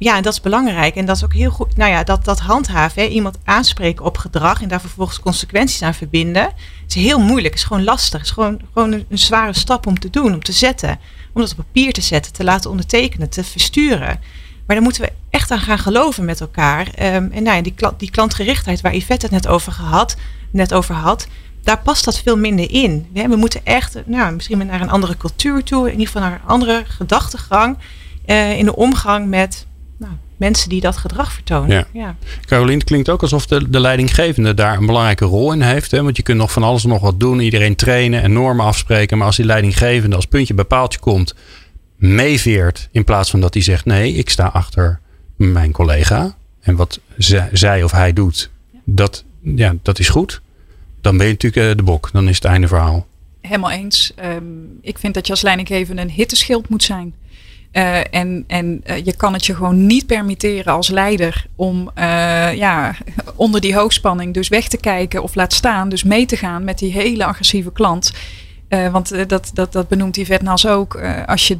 Ja, 0.00 0.16
en 0.16 0.22
dat 0.22 0.32
is 0.32 0.40
belangrijk. 0.40 0.96
En 0.96 1.04
dat 1.04 1.16
is 1.16 1.24
ook 1.24 1.34
heel 1.34 1.50
goed. 1.50 1.76
Nou 1.76 1.90
ja, 1.90 2.04
dat, 2.04 2.24
dat 2.24 2.38
handhaven, 2.38 3.08
iemand 3.08 3.38
aanspreken 3.44 4.04
op 4.04 4.18
gedrag 4.18 4.62
en 4.62 4.68
daar 4.68 4.80
vervolgens 4.80 5.20
consequenties 5.20 5.82
aan 5.82 5.94
verbinden, 5.94 6.52
is 6.88 6.94
heel 6.94 7.18
moeilijk. 7.18 7.54
is 7.54 7.64
gewoon 7.64 7.84
lastig. 7.84 8.22
is 8.22 8.30
gewoon, 8.30 8.60
gewoon 8.72 8.92
een, 8.92 9.18
zware 9.18 9.52
stap 9.52 9.86
om 9.86 9.98
te 9.98 10.10
doen, 10.10 10.34
om 10.34 10.42
te 10.42 10.52
zetten. 10.52 10.98
Om 11.32 11.40
dat 11.40 11.50
op 11.50 11.56
papier 11.56 11.92
te 11.92 12.00
zetten, 12.00 12.32
te 12.32 12.44
laten 12.44 12.70
ondertekenen, 12.70 13.28
te 13.28 13.44
versturen. 13.44 14.20
Maar 14.66 14.76
daar 14.76 14.82
moeten 14.82 15.02
we 15.02 15.12
echt 15.30 15.50
aan 15.50 15.60
gaan 15.60 15.78
geloven 15.78 16.24
met 16.24 16.40
elkaar. 16.40 16.86
Um, 16.86 17.30
en 17.32 17.42
nou 17.42 17.56
ja, 17.56 17.62
die, 17.62 17.74
die 17.96 18.10
klantgerichtheid 18.10 18.80
waar 18.80 18.96
Yvette 18.96 19.26
het 19.26 19.34
net 19.34 19.46
over, 19.46 19.72
gehad, 19.72 20.16
net 20.50 20.74
over 20.74 20.94
had, 20.94 21.26
daar 21.62 21.78
past 21.78 22.04
dat 22.04 22.18
veel 22.18 22.36
minder 22.36 22.70
in. 22.70 23.06
We, 23.12 23.28
we 23.28 23.36
moeten 23.36 23.60
echt, 23.64 24.06
nou, 24.06 24.34
misschien 24.34 24.66
naar 24.66 24.80
een 24.80 24.90
andere 24.90 25.16
cultuur 25.16 25.64
toe, 25.64 25.86
in 25.86 25.92
ieder 25.92 26.06
geval 26.06 26.22
naar 26.22 26.32
een 26.32 26.48
andere 26.48 26.84
gedachtegang. 26.86 27.78
Uh, 28.26 28.58
in 28.58 28.64
de 28.64 28.76
omgang 28.76 29.28
met 29.28 29.66
mensen 30.40 30.68
die 30.68 30.80
dat 30.80 30.96
gedrag 30.96 31.32
vertonen. 31.32 31.76
Ja. 31.76 31.86
ja. 31.92 32.16
Caroline, 32.46 32.78
het 32.78 32.84
klinkt 32.84 33.08
ook 33.08 33.22
alsof 33.22 33.46
de, 33.46 33.70
de 33.70 33.80
leidinggevende 33.80 34.54
daar 34.54 34.76
een 34.76 34.86
belangrijke 34.86 35.24
rol 35.24 35.52
in 35.52 35.60
heeft. 35.60 35.90
Hè? 35.90 36.02
Want 36.02 36.16
je 36.16 36.22
kunt 36.22 36.38
nog 36.38 36.52
van 36.52 36.62
alles 36.62 36.84
nog 36.84 37.00
wat 37.00 37.20
doen, 37.20 37.40
iedereen 37.40 37.76
trainen 37.76 38.22
en 38.22 38.32
normen 38.32 38.66
afspreken. 38.66 39.18
Maar 39.18 39.26
als 39.26 39.36
die 39.36 39.44
leidinggevende 39.44 40.16
als 40.16 40.26
puntje 40.26 40.54
bij 40.54 40.64
paaltje 40.64 40.98
komt, 40.98 41.34
meeveert 41.96 42.88
in 42.92 43.04
plaats 43.04 43.30
van 43.30 43.40
dat 43.40 43.54
hij 43.54 43.62
zegt: 43.62 43.84
nee, 43.84 44.12
ik 44.12 44.30
sta 44.30 44.46
achter 44.46 45.00
mijn 45.36 45.72
collega. 45.72 46.36
En 46.60 46.76
wat 46.76 47.00
zij 47.52 47.82
of 47.82 47.90
hij 47.90 48.12
doet, 48.12 48.50
dat, 48.84 49.24
ja, 49.42 49.74
dat 49.82 49.98
is 49.98 50.08
goed. 50.08 50.40
Dan 51.00 51.16
ben 51.16 51.26
je 51.26 51.32
natuurlijk 51.32 51.76
de 51.76 51.82
bok. 51.82 52.08
Dan 52.12 52.28
is 52.28 52.34
het 52.34 52.44
einde 52.44 52.68
verhaal. 52.68 53.06
Helemaal 53.40 53.70
eens. 53.70 54.12
Um, 54.24 54.78
ik 54.82 54.98
vind 54.98 55.14
dat 55.14 55.26
je 55.26 55.32
als 55.32 55.42
leidinggevende 55.42 56.02
een 56.02 56.10
hitteschild 56.10 56.68
moet 56.68 56.82
zijn. 56.82 57.14
Uh, 57.72 58.14
en 58.14 58.44
en 58.46 58.82
uh, 58.86 59.04
je 59.04 59.16
kan 59.16 59.32
het 59.32 59.46
je 59.46 59.54
gewoon 59.54 59.86
niet 59.86 60.06
permitteren 60.06 60.72
als 60.72 60.88
leider 60.88 61.46
om 61.56 61.90
uh, 61.98 62.54
ja, 62.54 62.94
onder 63.34 63.60
die 63.60 63.74
hoogspanning 63.74 64.34
dus 64.34 64.48
weg 64.48 64.68
te 64.68 64.76
kijken 64.76 65.22
of 65.22 65.34
laat 65.34 65.52
staan, 65.52 65.88
dus 65.88 66.02
mee 66.02 66.26
te 66.26 66.36
gaan 66.36 66.64
met 66.64 66.78
die 66.78 66.92
hele 66.92 67.24
agressieve 67.24 67.72
klant. 67.72 68.12
want 68.68 69.28
dat, 69.28 69.50
dat, 69.54 69.72
dat 69.72 69.88
benoemt 69.88 70.14
die 70.14 70.26
Vetnas 70.26 70.66
ook. 70.66 71.00
als 71.26 71.48
je 71.48 71.58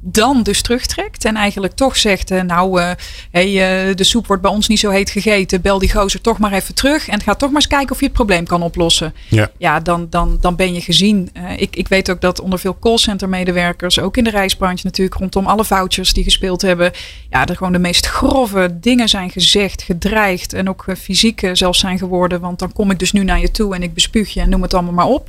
dan 0.00 0.42
dus 0.42 0.62
terugtrekt 0.62 1.24
en 1.24 1.36
eigenlijk 1.36 1.74
toch 1.74 1.96
zegt, 1.96 2.30
uh, 2.30 2.42
nou, 2.42 2.80
uh, 2.80 2.90
hey, 3.30 3.88
uh, 3.88 3.94
de 3.94 4.04
soep 4.04 4.26
wordt 4.26 4.42
bij 4.42 4.50
ons 4.50 4.68
niet 4.68 4.78
zo 4.78 4.90
heet 4.90 5.10
gegeten, 5.10 5.60
bel 5.60 5.78
die 5.78 5.92
gozer 5.92 6.20
toch 6.20 6.38
maar 6.38 6.52
even 6.52 6.74
terug 6.74 7.08
en 7.08 7.20
ga 7.20 7.34
toch 7.34 7.50
maar 7.50 7.60
eens 7.60 7.70
kijken 7.70 7.90
of 7.90 7.98
je 7.98 8.04
het 8.04 8.14
probleem 8.14 8.46
kan 8.46 8.62
oplossen. 8.62 9.14
Ja, 9.28 9.50
ja 9.58 9.80
dan, 9.80 10.06
dan, 10.10 10.38
dan 10.40 10.56
ben 10.56 10.74
je 10.74 10.80
gezien. 10.80 11.30
ik, 11.56 11.76
ik 11.76 11.88
weet 11.88 12.10
ook 12.10 12.20
dat 12.20 12.40
onder 12.40 12.58
veel 12.58 12.78
callcenter 12.78 13.28
medewerkers, 13.28 14.00
ook 14.00 14.16
in 14.16 14.24
de 14.24 14.30
reisbranche 14.30 14.86
natuurlijk, 14.86 15.20
rondom 15.20 15.46
alle 15.46 15.64
vouchers 15.64 16.12
die 16.12 16.24
gespeeld 16.24 16.62
hebben, 16.62 16.92
ja, 17.30 17.46
er 17.46 17.56
gewoon 17.56 17.72
de 17.72 17.78
meest 17.78 18.06
grove 18.06 18.78
dingen 18.80 19.08
zijn 19.08 19.30
gezegd, 19.30 19.82
gedreigd 19.82 20.52
en 20.52 20.68
ook 20.68 20.84
fysiek 20.98 21.50
zelfs 21.52 21.78
zijn 21.78 21.98
geworden, 21.98 22.40
want 22.40 22.58
dan 22.58 22.72
kom 22.72 22.90
ik 22.90 22.98
dus 22.98 23.12
nu 23.12 23.24
naar 23.24 23.40
je 23.40 23.50
toe 23.50 23.74
en 23.74 23.82
ik 23.82 23.94
bespuug 23.94 24.34
je 24.34 24.40
en 24.40 24.48
noem 24.48 24.62
het 24.62 24.74
allemaal 24.74 24.92
maar 24.92 25.06
op. 25.06 25.28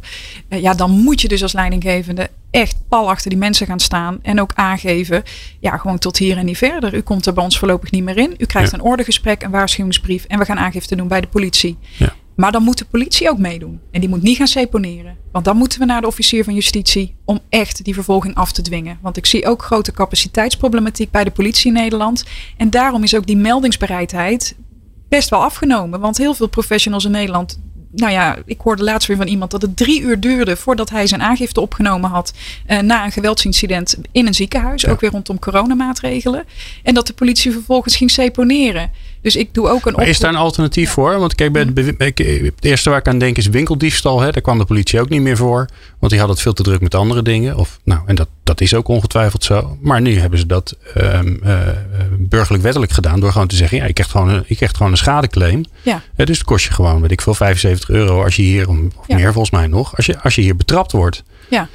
ja, 0.50 0.74
dan 0.74 0.92
moet 0.92 1.22
je 1.22 1.28
dus 1.28 1.42
als 1.42 1.54
leidinggevende 1.54 2.30
echt 2.52 2.78
pal 2.88 3.10
achter 3.10 3.30
die 3.30 3.40
mensen 3.40 3.68
gaan 3.68 3.80
staan 3.80 4.20
en 4.22 4.42
ook 4.42 4.52
aangeven, 4.56 5.24
ja, 5.60 5.78
gewoon 5.78 5.98
tot 5.98 6.18
hier 6.18 6.38
en 6.38 6.46
niet 6.46 6.58
verder. 6.58 6.94
U 6.94 7.02
komt 7.02 7.26
er 7.26 7.34
bij 7.34 7.44
ons 7.44 7.60
voorlopig 7.60 7.92
niet 7.92 8.04
meer 8.04 8.18
in. 8.18 8.36
U 8.38 8.46
krijgt 8.46 8.72
ja. 8.72 8.78
een 8.78 8.84
ordegesprek, 8.84 9.44
een 9.44 9.52
waarschuwingsbrief 9.52 10.24
en 10.24 10.40
we 10.40 10.46
gaan 10.46 10.60
aangifte 10.60 10.96
doen 10.96 11.08
bij 11.08 11.22
de 11.22 11.28
politie. 11.28 11.78
Ja. 11.98 12.14
Maar 12.36 12.52
dan 12.52 12.64
moet 12.64 12.78
de 12.78 12.86
politie 12.86 13.30
ook 13.30 13.38
meedoen. 13.38 13.80
En 13.92 14.00
die 14.00 14.10
moet 14.10 14.22
niet 14.22 14.38
gaan 14.38 14.48
seponeren. 14.48 15.18
Want 15.32 15.46
dan 15.46 15.58
moeten 15.58 15.80
we 15.80 15.86
naar 15.86 16.02
de 16.02 16.08
officier 16.08 16.44
van 16.44 16.54
justitie 16.54 17.16
om 17.26 17.40
echt 17.50 17.84
die 17.84 17.94
vervolging 17.94 18.36
af 18.36 18.52
te 18.52 18.62
dwingen. 18.62 18.98
Want 19.02 19.18
ik 19.18 19.26
zie 19.26 19.48
ook 19.48 19.64
grote 19.64 19.92
capaciteitsproblematiek 19.92 21.12
bij 21.12 21.24
de 21.24 21.32
politie 21.32 21.68
in 21.68 21.74
Nederland. 21.74 22.26
En 22.58 22.70
daarom 22.70 23.04
is 23.04 23.16
ook 23.16 23.26
die 23.26 23.38
meldingsbereidheid 23.38 24.56
best 25.10 25.30
wel 25.30 25.44
afgenomen. 25.44 26.00
Want 26.00 26.18
heel 26.18 26.34
veel 26.34 26.48
professionals 26.48 27.06
in 27.06 27.12
Nederland 27.12 27.60
nou 27.92 28.12
ja, 28.12 28.38
ik 28.46 28.62
hoorde 28.62 28.84
laatst 28.84 29.08
weer 29.08 29.18
van 29.18 29.28
iemand 29.28 29.52
dat 29.52 29.62
het 29.62 29.78
drie 29.78 30.02
uur 30.02 30.20
duurde 30.20 30.56
voordat 30.56 30.90
hij 30.90 31.08
zijn 31.08 31.22
aangifte 31.22 31.62
opgenomen 31.62 32.10
had 32.10 32.34
uh, 32.68 32.80
na 32.80 33.06
een 33.06 33.12
geweldsincident 33.12 33.98
in 34.12 34.28
een 34.28 34.34
ziekenhuis. 34.34 34.88
Ook 34.88 35.00
weer 35.00 35.12
rondom 35.12 35.40
coronamaatregelen. 35.40 36.44
En 36.84 36.94
dat 36.94 37.08
de 37.08 37.14
politie 37.14 37.52
vervolgens 37.52 37.96
ging 37.96 38.12
seponeren. 38.12 38.92
Dus 39.22 39.36
ik 39.36 39.54
doe 39.54 39.70
ook 39.70 39.86
een 39.86 39.94
maar 39.94 40.08
Is 40.08 40.20
daar 40.20 40.30
een 40.30 40.36
alternatief 40.36 40.92
voor? 40.92 41.20
Want 41.20 41.36
kijk, 41.36 41.52
bij 41.52 41.62
het, 41.62 41.98
mhm. 41.98 42.46
het, 42.46 42.66
eerste 42.66 42.90
waar 42.90 43.00
ik 43.00 43.08
aan 43.08 43.20
denk 43.20 43.38
is 43.38 43.48
winkeldiefstal. 43.48 44.22
Hè? 44.22 44.32
Daar 44.32 44.42
kwam 44.42 44.58
de 44.58 44.66
politie 44.66 45.00
ook 45.00 45.10
niet 45.10 45.22
meer 45.22 45.38
voor. 45.38 45.68
Want 46.00 46.12
die 46.12 46.22
had 46.22 46.30
het 46.30 46.42
veel 46.42 46.54
te 46.54 46.64
druk 46.64 46.82
met 46.82 46.96
andere 46.96 47.22
dingen. 47.22 47.56
Of, 47.56 47.80
nou, 47.84 48.02
en 48.06 48.16
dat, 48.16 48.28
dat 48.44 48.62
is 48.62 48.74
ook 48.74 48.88
ongetwijfeld 48.88 49.44
zo. 49.44 49.78
Maar 49.82 50.02
nu 50.02 50.20
hebben 50.20 50.40
ze 50.40 50.46
dat 50.46 50.78
um, 50.98 51.40
uh, 51.44 51.58
burgerlijk 52.18 52.64
wettelijk 52.64 52.92
gedaan. 52.92 53.20
Door 53.20 53.32
gewoon 53.32 53.48
te 53.48 53.56
zeggen, 53.56 53.78
ja, 53.78 53.86
ik 53.86 53.94
krijg 53.94 54.12
gewoon 54.12 54.30
een, 54.30 54.44
ik 54.48 54.56
krijg 54.56 54.72
gewoon 54.72 54.92
een 54.92 54.98
schadeclaim. 54.98 55.66
Ja. 55.82 56.02
ja. 56.16 56.26
dus 56.26 56.38
het 56.38 56.48
kost 56.48 56.66
je 56.66 56.72
gewoon, 56.72 57.02
weet 57.02 57.12
ik 57.12 57.22
veel, 57.22 57.34
75 57.34 57.90
euro 57.90 58.24
als 58.24 58.36
je 58.36 58.42
hier, 58.42 58.70
of 58.70 58.76
meer 59.08 59.34
volgens 59.34 59.52
mij 59.52 59.68
nog. 59.68 59.96
Als 59.96 60.06
je, 60.06 60.22
als 60.22 60.36
je 60.36 60.42
hier 60.42 60.56
betrapt 60.56 60.92
wordt. 60.92 61.24
Ja. 61.50 61.68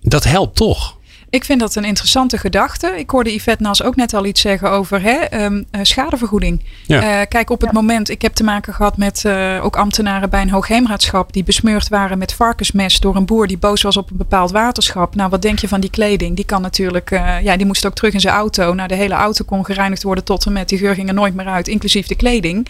Dat 0.00 0.24
helpt 0.24 0.56
toch? 0.56 0.98
Ik 1.30 1.44
vind 1.44 1.60
dat 1.60 1.74
een 1.74 1.84
interessante 1.84 2.38
gedachte. 2.38 2.94
Ik 2.96 3.10
hoorde 3.10 3.34
Yvette 3.34 3.62
Nas 3.62 3.82
ook 3.82 3.96
net 3.96 4.14
al 4.14 4.24
iets 4.24 4.40
zeggen 4.40 4.70
over 4.70 5.02
hè, 5.02 5.44
um, 5.44 5.66
schadevergoeding. 5.82 6.64
Ja. 6.86 7.20
Uh, 7.20 7.26
kijk, 7.28 7.50
op 7.50 7.60
het 7.60 7.72
moment, 7.72 8.08
ik 8.08 8.22
heb 8.22 8.34
te 8.34 8.44
maken 8.44 8.74
gehad 8.74 8.96
met 8.96 9.22
uh, 9.26 9.64
ook 9.64 9.76
ambtenaren 9.76 10.30
bij 10.30 10.42
een 10.42 10.50
hoogheemraadschap 10.50 11.32
die 11.32 11.44
besmeurd 11.44 11.88
waren 11.88 12.18
met 12.18 12.32
varkensmes 12.32 13.00
door 13.00 13.16
een 13.16 13.24
boer 13.24 13.46
die 13.46 13.58
boos 13.58 13.82
was 13.82 13.96
op 13.96 14.10
een 14.10 14.16
bepaald 14.16 14.50
waterschap. 14.50 15.14
Nou, 15.14 15.30
wat 15.30 15.42
denk 15.42 15.58
je 15.58 15.68
van 15.68 15.80
die 15.80 15.90
kleding? 15.90 16.36
Die 16.36 16.44
kan 16.44 16.62
natuurlijk, 16.62 17.10
uh, 17.10 17.40
ja, 17.42 17.56
die 17.56 17.66
moest 17.66 17.86
ook 17.86 17.94
terug 17.94 18.12
in 18.12 18.20
zijn 18.20 18.34
auto. 18.34 18.74
Nou, 18.74 18.88
de 18.88 18.94
hele 18.94 19.14
auto 19.14 19.44
kon 19.44 19.64
gereinigd 19.64 20.02
worden 20.02 20.24
tot 20.24 20.46
en 20.46 20.52
met 20.52 20.68
die 20.68 20.78
geur 20.78 20.94
ging 20.94 21.08
er 21.08 21.14
nooit 21.14 21.34
meer 21.34 21.46
uit, 21.46 21.68
inclusief 21.68 22.06
de 22.06 22.16
kleding. 22.16 22.68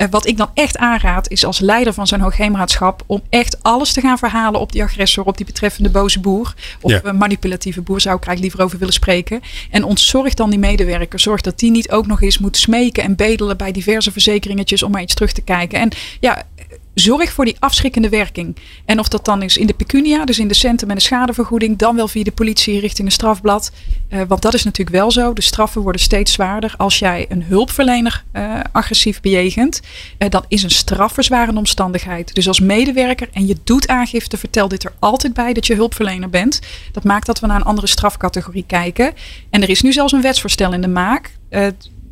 Uh, 0.00 0.06
wat 0.10 0.26
ik 0.26 0.36
dan 0.36 0.50
echt 0.54 0.76
aanraad 0.76 1.30
is 1.30 1.44
als 1.44 1.58
leider 1.58 1.92
van 1.92 2.06
zo'n 2.06 2.20
hoogheemraadschap 2.20 3.02
om 3.06 3.22
echt 3.28 3.62
alles 3.62 3.92
te 3.92 4.00
gaan 4.00 4.18
verhalen 4.18 4.60
op 4.60 4.72
die 4.72 4.82
agressor, 4.82 5.24
op 5.24 5.36
die 5.36 5.46
betreffende 5.46 5.90
boze 5.90 6.20
boer. 6.20 6.54
Of 6.80 7.02
ja. 7.02 7.12
manipulatieve 7.12 7.80
boer 7.80 8.00
zou 8.00 8.16
ik 8.16 8.26
eigenlijk 8.26 8.40
liever 8.40 8.62
over 8.62 8.78
willen 8.78 8.94
spreken. 8.94 9.40
En 9.70 9.84
ontzorg 9.84 10.34
dan 10.34 10.50
die 10.50 10.58
medewerker. 10.58 11.20
Zorg 11.20 11.40
dat 11.40 11.58
die 11.58 11.70
niet 11.70 11.90
ook 11.90 12.06
nog 12.06 12.22
eens 12.22 12.38
moet 12.38 12.56
smeken 12.56 13.02
en 13.02 13.16
bedelen 13.16 13.56
bij 13.56 13.72
diverse 13.72 14.12
verzekeringetjes 14.12 14.82
om 14.82 14.90
maar 14.90 15.02
iets 15.02 15.14
terug 15.14 15.32
te 15.32 15.42
kijken. 15.42 15.80
En 15.80 15.90
ja, 16.20 16.42
zorg 16.94 17.32
voor 17.32 17.44
die 17.44 17.56
afschrikkende 17.58 18.08
werking. 18.08 18.56
En 18.84 18.98
of 18.98 19.08
dat 19.08 19.24
dan 19.24 19.42
is 19.42 19.56
in 19.56 19.66
de 19.66 19.74
pecunia, 19.74 20.24
dus 20.24 20.38
in 20.38 20.48
de 20.48 20.54
centen 20.54 20.86
met 20.86 20.96
een 20.96 21.02
schadevergoeding, 21.02 21.78
dan 21.78 21.96
wel 21.96 22.08
via 22.08 22.22
de 22.22 22.32
politie 22.32 22.80
richting 22.80 23.06
een 23.06 23.12
strafblad. 23.12 23.72
Uh, 24.10 24.20
want 24.28 24.42
dat 24.42 24.54
is 24.54 24.64
natuurlijk 24.64 24.96
wel 24.96 25.10
zo. 25.10 25.32
De 25.32 25.42
straffen 25.42 25.82
worden 25.82 26.00
steeds 26.00 26.32
zwaarder. 26.32 26.74
Als 26.76 26.98
jij 26.98 27.26
een 27.28 27.42
hulpverlener 27.42 28.24
uh, 28.32 28.60
agressief 28.72 29.20
bejegent, 29.20 29.80
uh, 30.18 30.28
dan 30.28 30.44
is 30.48 30.62
een 30.62 30.70
strafverzwarende 30.70 31.58
omstandigheid. 31.58 32.34
Dus 32.34 32.48
als 32.48 32.60
medewerker 32.60 33.28
en 33.32 33.46
je 33.46 33.56
doet 33.64 33.88
aangifte, 33.88 34.36
vertel 34.36 34.68
dit 34.68 34.84
er 34.84 34.92
altijd 34.98 35.34
bij 35.34 35.52
dat 35.52 35.66
je 35.66 35.74
hulpverlener 35.74 36.30
bent. 36.30 36.60
Dat 36.92 37.04
maakt 37.04 37.26
dat 37.26 37.40
we 37.40 37.46
naar 37.46 37.56
een 37.56 37.62
andere 37.62 37.86
strafcategorie 37.86 38.64
kijken. 38.66 39.12
En 39.50 39.62
er 39.62 39.70
is 39.70 39.82
nu 39.82 39.92
zelfs 39.92 40.12
een 40.12 40.22
wetsvoorstel 40.22 40.72
in 40.72 40.80
de 40.80 40.88
maak 40.88 41.30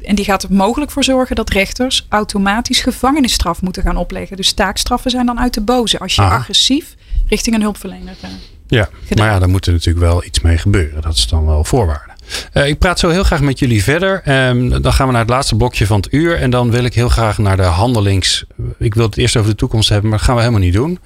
en 0.02 0.14
die 0.14 0.24
gaat 0.24 0.42
er 0.42 0.52
mogelijk 0.52 0.90
voor 0.90 1.04
zorgen 1.04 1.36
dat 1.36 1.50
rechters 1.50 2.06
automatisch 2.08 2.80
gevangenisstraf 2.80 3.62
moeten 3.62 3.82
gaan 3.82 3.96
opleggen. 3.96 4.36
Dus 4.36 4.52
taakstraffen 4.52 5.10
zijn 5.10 5.26
dan 5.26 5.40
uit 5.40 5.54
de 5.54 5.60
boze 5.60 5.98
als 5.98 6.14
je 6.14 6.22
agressief 6.22 6.94
richting 7.26 7.56
een 7.56 7.62
hulpverlener 7.62 8.14
gaat. 8.20 8.30
Ja, 8.66 8.88
gedaan. 9.04 9.24
maar 9.24 9.34
ja, 9.34 9.40
daar 9.40 9.48
moet 9.48 9.66
er 9.66 9.72
natuurlijk 9.72 10.06
wel 10.06 10.24
iets 10.24 10.40
mee 10.40 10.58
gebeuren. 10.58 11.02
Dat 11.02 11.14
is 11.14 11.26
dan 11.26 11.46
wel 11.46 11.64
voorwaarde. 11.64 12.12
Uh, 12.54 12.66
ik 12.66 12.78
praat 12.78 12.98
zo 12.98 13.08
heel 13.08 13.24
graag 13.24 13.40
met 13.40 13.58
jullie 13.58 13.82
verder. 13.82 14.48
Um, 14.48 14.82
dan 14.82 14.92
gaan 14.92 15.06
we 15.06 15.12
naar 15.12 15.20
het 15.20 15.30
laatste 15.30 15.56
blokje 15.56 15.86
van 15.86 15.96
het 15.96 16.12
uur. 16.12 16.36
En 16.36 16.50
dan 16.50 16.70
wil 16.70 16.84
ik 16.84 16.94
heel 16.94 17.08
graag 17.08 17.38
naar 17.38 17.56
de 17.56 17.62
handelings. 17.62 18.44
Ik 18.78 18.94
wil 18.94 19.06
het 19.06 19.16
eerst 19.16 19.36
over 19.36 19.50
de 19.50 19.56
toekomst 19.56 19.88
hebben, 19.88 20.08
maar 20.08 20.18
dat 20.18 20.26
gaan 20.26 20.36
we 20.36 20.42
helemaal 20.42 20.64
niet 20.64 20.74
doen. 20.74 20.98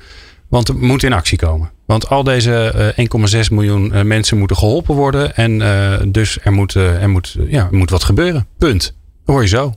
Want 0.53 0.69
er 0.69 0.77
moet 0.77 1.03
in 1.03 1.13
actie 1.13 1.39
komen. 1.39 1.71
Want 1.87 2.09
al 2.09 2.23
deze 2.23 2.93
uh, 2.97 3.43
1,6 3.45 3.51
miljoen 3.51 3.93
uh, 3.95 4.03
mensen 4.03 4.39
moeten 4.39 4.57
geholpen 4.57 4.95
worden. 4.95 5.37
En 5.37 5.61
uh, 5.61 5.95
dus 6.07 6.39
er 6.43 6.53
moet, 6.53 6.75
er, 6.75 7.11
moet, 7.11 7.37
ja, 7.47 7.69
er 7.71 7.77
moet 7.77 7.91
wat 7.91 8.05
gebeuren. 8.05 8.47
Punt. 8.59 8.83
Dat 8.83 9.35
hoor 9.35 9.43
je 9.43 9.49
zo. 9.49 9.75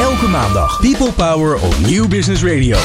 Elke 0.00 0.28
maandag 0.28 0.80
People 0.80 1.12
Power 1.12 1.60
op 1.60 1.74
Nieuw 1.86 2.08
Business 2.08 2.42
Radio. 2.42 2.76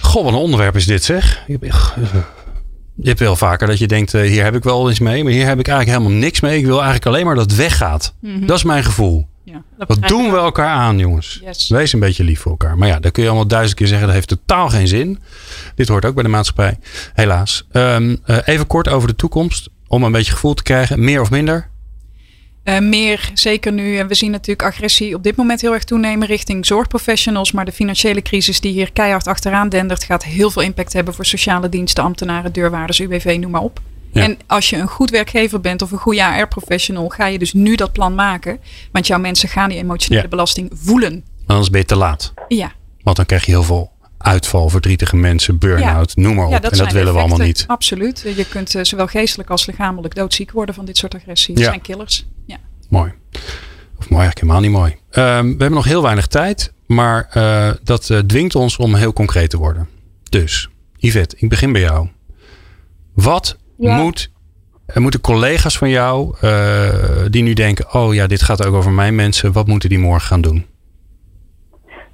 Goh, 0.00 0.24
wat 0.24 0.32
een 0.32 0.38
onderwerp 0.38 0.76
is 0.76 0.86
dit 0.86 1.04
zeg. 1.04 1.42
Je 1.46 3.08
hebt 3.08 3.20
wel 3.20 3.36
vaker 3.36 3.66
dat 3.66 3.78
je 3.78 3.86
denkt, 3.86 4.12
hier 4.12 4.44
heb 4.44 4.54
ik 4.54 4.62
wel 4.62 4.88
eens 4.88 4.98
mee. 4.98 5.22
Maar 5.24 5.32
hier 5.32 5.46
heb 5.46 5.58
ik 5.58 5.68
eigenlijk 5.68 5.98
helemaal 5.98 6.20
niks 6.20 6.40
mee. 6.40 6.58
Ik 6.58 6.64
wil 6.64 6.76
eigenlijk 6.76 7.06
alleen 7.06 7.26
maar 7.26 7.34
dat 7.34 7.50
het 7.50 7.56
weggaat. 7.56 8.14
Mm 8.20 8.34
-hmm. 8.34 8.46
Dat 8.46 8.56
is 8.56 8.64
mijn 8.64 8.84
gevoel. 8.84 9.28
Ja, 9.52 9.62
Wat 9.86 10.08
doen 10.08 10.30
we 10.30 10.36
elkaar 10.36 10.68
aan, 10.68 10.98
jongens? 10.98 11.40
Yes. 11.44 11.68
Wees 11.68 11.92
een 11.92 12.00
beetje 12.00 12.24
lief 12.24 12.40
voor 12.40 12.50
elkaar. 12.50 12.78
Maar 12.78 12.88
ja, 12.88 13.00
dan 13.00 13.10
kun 13.10 13.22
je 13.22 13.28
allemaal 13.28 13.48
duizend 13.48 13.78
keer 13.78 13.86
zeggen, 13.86 14.06
dat 14.06 14.14
heeft 14.14 14.28
totaal 14.28 14.68
geen 14.68 14.88
zin. 14.88 15.18
Dit 15.74 15.88
hoort 15.88 16.04
ook 16.04 16.14
bij 16.14 16.22
de 16.22 16.28
maatschappij, 16.28 16.78
helaas. 17.14 17.66
Um, 17.72 18.18
uh, 18.26 18.38
even 18.44 18.66
kort 18.66 18.88
over 18.88 19.08
de 19.08 19.16
toekomst, 19.16 19.68
om 19.86 20.04
een 20.04 20.12
beetje 20.12 20.32
gevoel 20.32 20.54
te 20.54 20.62
krijgen. 20.62 21.04
Meer 21.04 21.20
of 21.20 21.30
minder? 21.30 21.68
Uh, 22.64 22.78
meer, 22.78 23.30
zeker 23.34 23.72
nu. 23.72 23.98
En 23.98 24.06
we 24.08 24.14
zien 24.14 24.30
natuurlijk 24.30 24.68
agressie 24.68 25.14
op 25.14 25.22
dit 25.22 25.36
moment 25.36 25.60
heel 25.60 25.74
erg 25.74 25.84
toenemen 25.84 26.26
richting 26.26 26.66
zorgprofessionals. 26.66 27.52
Maar 27.52 27.64
de 27.64 27.72
financiële 27.72 28.22
crisis 28.22 28.60
die 28.60 28.72
hier 28.72 28.92
keihard 28.92 29.26
achteraan 29.26 29.68
dendert, 29.68 30.04
gaat 30.04 30.24
heel 30.24 30.50
veel 30.50 30.62
impact 30.62 30.92
hebben 30.92 31.14
voor 31.14 31.26
sociale 31.26 31.68
diensten, 31.68 32.04
ambtenaren, 32.04 32.52
deurwaarders, 32.52 33.00
UWV, 33.00 33.36
noem 33.40 33.50
maar 33.50 33.60
op. 33.60 33.80
Ja. 34.16 34.22
En 34.22 34.38
als 34.46 34.70
je 34.70 34.76
een 34.76 34.88
goed 34.88 35.10
werkgever 35.10 35.60
bent 35.60 35.82
of 35.82 35.90
een 35.90 35.98
goede 35.98 36.24
AR-professional, 36.24 37.08
ga 37.08 37.26
je 37.26 37.38
dus 37.38 37.52
nu 37.52 37.74
dat 37.74 37.92
plan 37.92 38.14
maken. 38.14 38.60
Want 38.92 39.06
jouw 39.06 39.18
mensen 39.18 39.48
gaan 39.48 39.68
die 39.68 39.78
emotionele 39.78 40.22
ja. 40.22 40.28
belasting 40.28 40.70
voelen. 40.74 41.24
Anders 41.46 41.70
ben 41.70 41.80
je 41.80 41.86
te 41.86 41.96
laat. 41.96 42.34
Ja. 42.48 42.72
Want 43.02 43.16
dan 43.16 43.26
krijg 43.26 43.44
je 43.44 43.50
heel 43.50 43.62
veel 43.62 43.92
uitval, 44.18 44.68
verdrietige 44.68 45.16
mensen, 45.16 45.58
burn-out, 45.58 46.12
ja. 46.14 46.22
noem 46.22 46.34
maar 46.34 46.44
op. 46.44 46.50
Ja, 46.50 46.58
dat 46.58 46.72
en 46.72 46.78
dat 46.78 46.92
willen 46.92 47.12
we 47.12 47.18
allemaal 47.18 47.38
niet. 47.38 47.64
Absoluut. 47.66 48.32
Je 48.36 48.46
kunt 48.48 48.74
uh, 48.74 48.84
zowel 48.84 49.06
geestelijk 49.06 49.50
als 49.50 49.66
lichamelijk 49.66 50.14
doodziek 50.14 50.50
worden 50.50 50.74
van 50.74 50.84
dit 50.84 50.96
soort 50.96 51.14
agressie. 51.14 51.54
Dat 51.54 51.64
zijn 51.64 51.80
killers. 51.80 52.26
Ja. 52.46 52.56
Mooi. 52.88 53.12
Of 53.98 54.08
mooi, 54.08 54.22
eigenlijk 54.22 54.40
helemaal 54.40 54.60
niet 54.60 54.70
mooi. 54.70 54.90
Um, 54.90 55.44
we 55.44 55.48
hebben 55.48 55.72
nog 55.72 55.84
heel 55.84 56.02
weinig 56.02 56.26
tijd, 56.26 56.72
maar 56.86 57.30
uh, 57.34 57.70
dat 57.82 58.08
uh, 58.08 58.18
dwingt 58.18 58.54
ons 58.54 58.76
om 58.76 58.94
heel 58.94 59.12
concreet 59.12 59.50
te 59.50 59.56
worden. 59.56 59.88
Dus, 60.28 60.68
Yvette, 60.96 61.36
ik 61.38 61.48
begin 61.48 61.72
bij 61.72 61.80
jou. 61.80 62.08
Wat 63.14 63.56
ja. 63.76 63.96
moet, 63.96 64.32
er 64.86 65.00
moeten 65.00 65.20
collega's 65.20 65.78
van 65.78 65.88
jou 65.88 66.36
uh, 66.42 67.24
die 67.30 67.42
nu 67.42 67.52
denken: 67.52 67.94
oh 67.94 68.14
ja, 68.14 68.26
dit 68.26 68.42
gaat 68.42 68.66
ook 68.66 68.74
over 68.74 68.92
mijn 68.92 69.14
mensen, 69.14 69.52
wat 69.52 69.66
moeten 69.66 69.88
die 69.88 69.98
morgen 69.98 70.26
gaan 70.26 70.40
doen? 70.40 70.66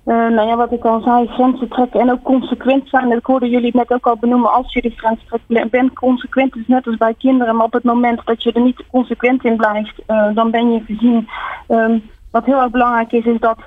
Uh, 0.06 0.14
nou 0.14 0.48
ja, 0.48 0.56
wat 0.56 0.72
ik 0.72 0.84
al 0.84 1.00
zei, 1.00 1.26
grenzen 1.26 1.68
trekken 1.68 2.00
en 2.00 2.10
ook 2.10 2.22
consequent 2.22 2.88
zijn. 2.88 3.12
Ik 3.12 3.26
hoorde 3.26 3.48
jullie 3.48 3.76
net 3.76 3.92
ook 3.92 4.06
al 4.06 4.16
benoemen. 4.16 4.52
Als 4.52 4.72
je 4.72 4.82
de 4.82 4.90
grens 4.90 5.20
trekt, 5.26 5.70
ben 5.70 5.92
consequent. 5.92 6.56
is 6.56 6.66
net 6.66 6.86
als 6.86 6.96
bij 6.96 7.14
kinderen. 7.18 7.56
Maar 7.56 7.66
op 7.66 7.72
het 7.72 7.84
moment 7.84 8.20
dat 8.24 8.42
je 8.42 8.52
er 8.52 8.60
niet 8.60 8.84
consequent 8.90 9.44
in 9.44 9.56
blijft, 9.56 9.94
uh, 10.08 10.34
dan 10.34 10.50
ben 10.50 10.72
je 10.72 10.82
gezien. 10.86 11.28
Um, 11.68 12.02
wat 12.30 12.44
heel 12.44 12.60
erg 12.60 12.70
belangrijk 12.70 13.12
is, 13.12 13.24
is 13.24 13.40
dat 13.40 13.58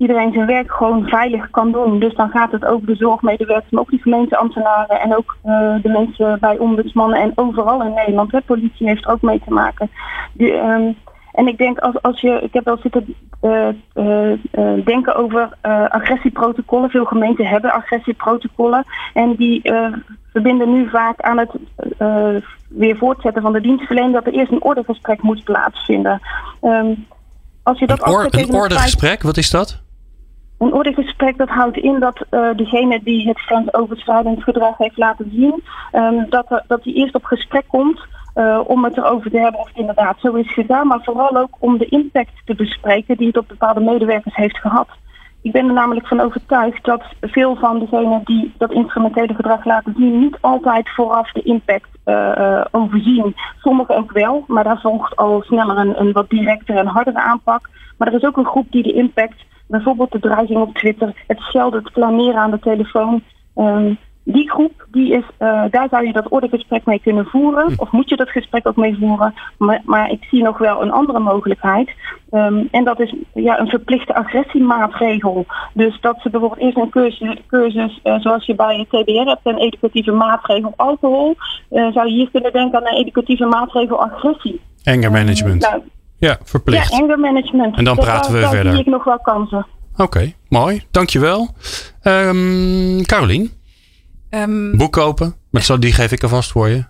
iedereen 0.00 0.32
zijn 0.32 0.46
werk 0.46 0.72
gewoon 0.72 1.08
veilig 1.08 1.50
kan 1.50 1.72
doen. 1.72 1.98
Dus 1.98 2.14
dan 2.14 2.30
gaat 2.30 2.52
het 2.52 2.64
over 2.64 2.86
de 2.86 2.94
zorgmedewerkers, 2.94 3.70
maar 3.70 3.80
ook 3.80 3.90
die 3.90 4.02
gemeenteambtenaren 4.02 5.00
en 5.00 5.16
ook 5.16 5.36
uh, 5.46 5.74
de 5.82 5.88
mensen 5.88 6.38
bij 6.40 6.58
ombudsmannen 6.58 7.20
en 7.20 7.32
overal 7.34 7.82
in 7.82 7.94
Nederland. 7.94 8.32
Hè. 8.32 8.40
Politie 8.40 8.86
heeft 8.86 9.04
er 9.04 9.12
ook 9.12 9.22
mee 9.22 9.40
te 9.44 9.52
maken. 9.52 9.90
Die, 10.32 10.52
um, 10.52 10.96
en 11.32 11.46
ik 11.46 11.58
denk 11.58 11.78
als, 11.78 12.02
als 12.02 12.20
je, 12.20 12.40
ik 12.42 12.52
heb 12.52 12.64
wel 12.64 12.78
zitten 12.82 13.14
uh, 13.42 13.68
uh, 13.94 14.30
uh, 14.30 14.84
denken 14.84 15.14
over 15.14 15.48
agressieprotocollen. 15.88 16.90
Veel 16.90 17.04
gemeenten 17.04 17.46
hebben 17.46 17.72
agressieprotocollen 17.72 18.84
en 19.14 19.34
die 19.34 19.72
verbinden 20.32 20.72
nu 20.72 20.88
vaak 20.88 21.20
aan 21.20 21.38
het 21.38 21.50
weer 22.68 22.96
voortzetten 22.96 23.42
van 23.42 23.52
de 23.52 23.60
dienstverlening 23.60 24.14
dat 24.14 24.26
er 24.26 24.32
eerst 24.32 24.52
een 24.52 24.62
ordegesprek 24.62 25.22
moet 25.22 25.44
plaatsvinden. 25.44 26.20
Um, 26.62 27.06
als 27.62 27.78
je 27.78 27.86
dat 27.86 28.06
een, 28.06 28.12
or, 28.12 28.26
een 28.30 28.54
ordegesprek, 28.54 29.22
wat 29.22 29.36
is 29.36 29.50
dat? 29.50 29.82
Een 30.60 30.72
ordegesprek 30.72 31.38
dat 31.38 31.48
houdt 31.48 31.76
in 31.76 32.00
dat 32.00 32.24
uh, 32.30 32.48
degene 32.56 33.00
die 33.02 33.28
het 33.28 33.40
grensoverschrijdend 33.40 34.42
gedrag 34.42 34.78
heeft 34.78 34.96
laten 34.96 35.30
zien, 35.34 35.62
um, 35.92 36.26
dat, 36.28 36.62
dat 36.66 36.82
die 36.82 36.94
eerst 36.94 37.14
op 37.14 37.24
gesprek 37.24 37.64
komt 37.66 38.00
uh, 38.34 38.60
om 38.66 38.84
het 38.84 38.96
erover 38.96 39.30
te 39.30 39.38
hebben 39.38 39.60
of 39.60 39.68
het 39.68 39.76
inderdaad 39.76 40.16
zo 40.20 40.34
is 40.34 40.52
gedaan, 40.52 40.86
maar 40.86 41.00
vooral 41.02 41.36
ook 41.36 41.56
om 41.58 41.78
de 41.78 41.86
impact 41.86 42.32
te 42.44 42.54
bespreken 42.54 43.16
die 43.16 43.26
het 43.26 43.36
op 43.36 43.48
bepaalde 43.48 43.80
medewerkers 43.80 44.34
heeft 44.34 44.58
gehad. 44.58 44.88
Ik 45.42 45.52
ben 45.52 45.66
er 45.66 45.72
namelijk 45.72 46.06
van 46.06 46.20
overtuigd 46.20 46.84
dat 46.84 47.02
veel 47.20 47.56
van 47.56 47.78
degenen 47.78 48.20
die 48.24 48.54
dat 48.58 48.72
instrumentele 48.72 49.34
gedrag 49.34 49.64
laten 49.64 49.94
zien, 49.96 50.18
niet 50.18 50.38
altijd 50.40 50.88
vooraf 50.88 51.32
de 51.32 51.42
impact 51.42 51.88
uh, 52.04 52.64
overzien. 52.70 53.34
Sommigen 53.60 53.96
ook 53.96 54.12
wel, 54.12 54.44
maar 54.46 54.64
daar 54.64 54.80
volgt 54.80 55.16
al 55.16 55.42
sneller 55.42 55.78
een, 55.78 56.00
een 56.00 56.12
wat 56.12 56.30
directere 56.30 56.78
en 56.78 56.86
hardere 56.86 57.20
aanpak. 57.20 57.68
Maar 57.98 58.08
er 58.08 58.14
is 58.14 58.24
ook 58.24 58.36
een 58.36 58.46
groep 58.46 58.66
die 58.70 58.82
de 58.82 58.92
impact 58.92 59.48
bijvoorbeeld 59.70 60.12
de 60.12 60.20
dreiging 60.20 60.60
op 60.60 60.74
Twitter, 60.74 61.12
het 61.26 61.38
schelden, 61.38 61.82
het 61.82 61.92
planeren 61.92 62.40
aan 62.40 62.50
de 62.50 62.58
telefoon. 62.58 63.22
Ehm, 63.54 63.94
die 64.24 64.50
groep, 64.50 64.86
die 64.90 65.12
is, 65.12 65.24
eh, 65.38 65.64
daar 65.70 65.88
zou 65.90 66.06
je 66.06 66.12
dat 66.12 66.28
ordegesprek 66.28 66.84
mee 66.84 67.00
kunnen 67.00 67.26
voeren. 67.26 67.66
Hm. 67.66 67.74
Of 67.76 67.90
moet 67.90 68.08
je 68.08 68.16
dat 68.16 68.30
gesprek 68.30 68.68
ook 68.68 68.76
mee 68.76 68.96
voeren. 69.00 69.34
Maar, 69.58 69.80
maar 69.84 70.10
ik 70.10 70.24
zie 70.24 70.42
nog 70.42 70.58
wel 70.58 70.82
een 70.82 70.90
andere 70.90 71.18
mogelijkheid. 71.18 71.90
Ehm, 72.30 72.64
en 72.70 72.84
dat 72.84 73.00
is 73.00 73.14
ja, 73.34 73.60
een 73.60 73.68
verplichte 73.68 74.14
agressiemaatregel. 74.14 75.46
Dus 75.74 76.00
dat 76.00 76.16
ze 76.20 76.30
bijvoorbeeld 76.30 76.60
eerst 76.60 76.76
een 76.76 76.90
cursus, 76.90 77.38
cursus 77.46 78.00
eh, 78.02 78.20
zoals 78.20 78.46
je 78.46 78.54
bij 78.54 78.76
het 78.78 78.88
TBR 78.88 79.28
hebt, 79.28 79.40
een 79.42 79.58
educatieve 79.58 80.12
maatregel 80.12 80.72
alcohol. 80.76 81.36
eh, 81.70 81.92
zou 81.92 82.08
je 82.08 82.14
hier 82.14 82.30
kunnen 82.30 82.52
denken 82.52 82.78
aan 82.78 82.86
een 82.86 83.00
educatieve 83.00 83.44
maatregel 83.44 84.02
agressie. 84.02 84.60
Anger 84.84 85.10
management. 85.10 85.60
Nou, 85.60 85.82
Ja, 86.20 86.38
verplicht. 86.44 86.90
ja, 86.90 86.98
anger 86.98 87.18
management. 87.18 87.76
En 87.76 87.84
dan 87.84 87.96
Dat- 87.96 88.04
praten 88.04 88.32
we 88.32 88.48
verder. 88.48 88.72
zie 88.72 88.80
ik 88.80 88.86
nog 88.86 89.04
wel 89.04 89.18
kansen. 89.20 89.66
Oké, 89.96 90.32
mooi. 90.48 90.82
Dankjewel. 90.90 91.48
Ehm 92.02 93.02
Carolien, 93.02 93.52
Ehm, 94.30 94.76
boek 94.76 94.92
kopen. 94.92 95.34
Met 95.50 95.64
zo, 95.64 95.78
die 95.78 95.92
geef 95.92 96.12
ik 96.12 96.22
alvast 96.22 96.50
voor 96.50 96.68
je. 96.68 96.84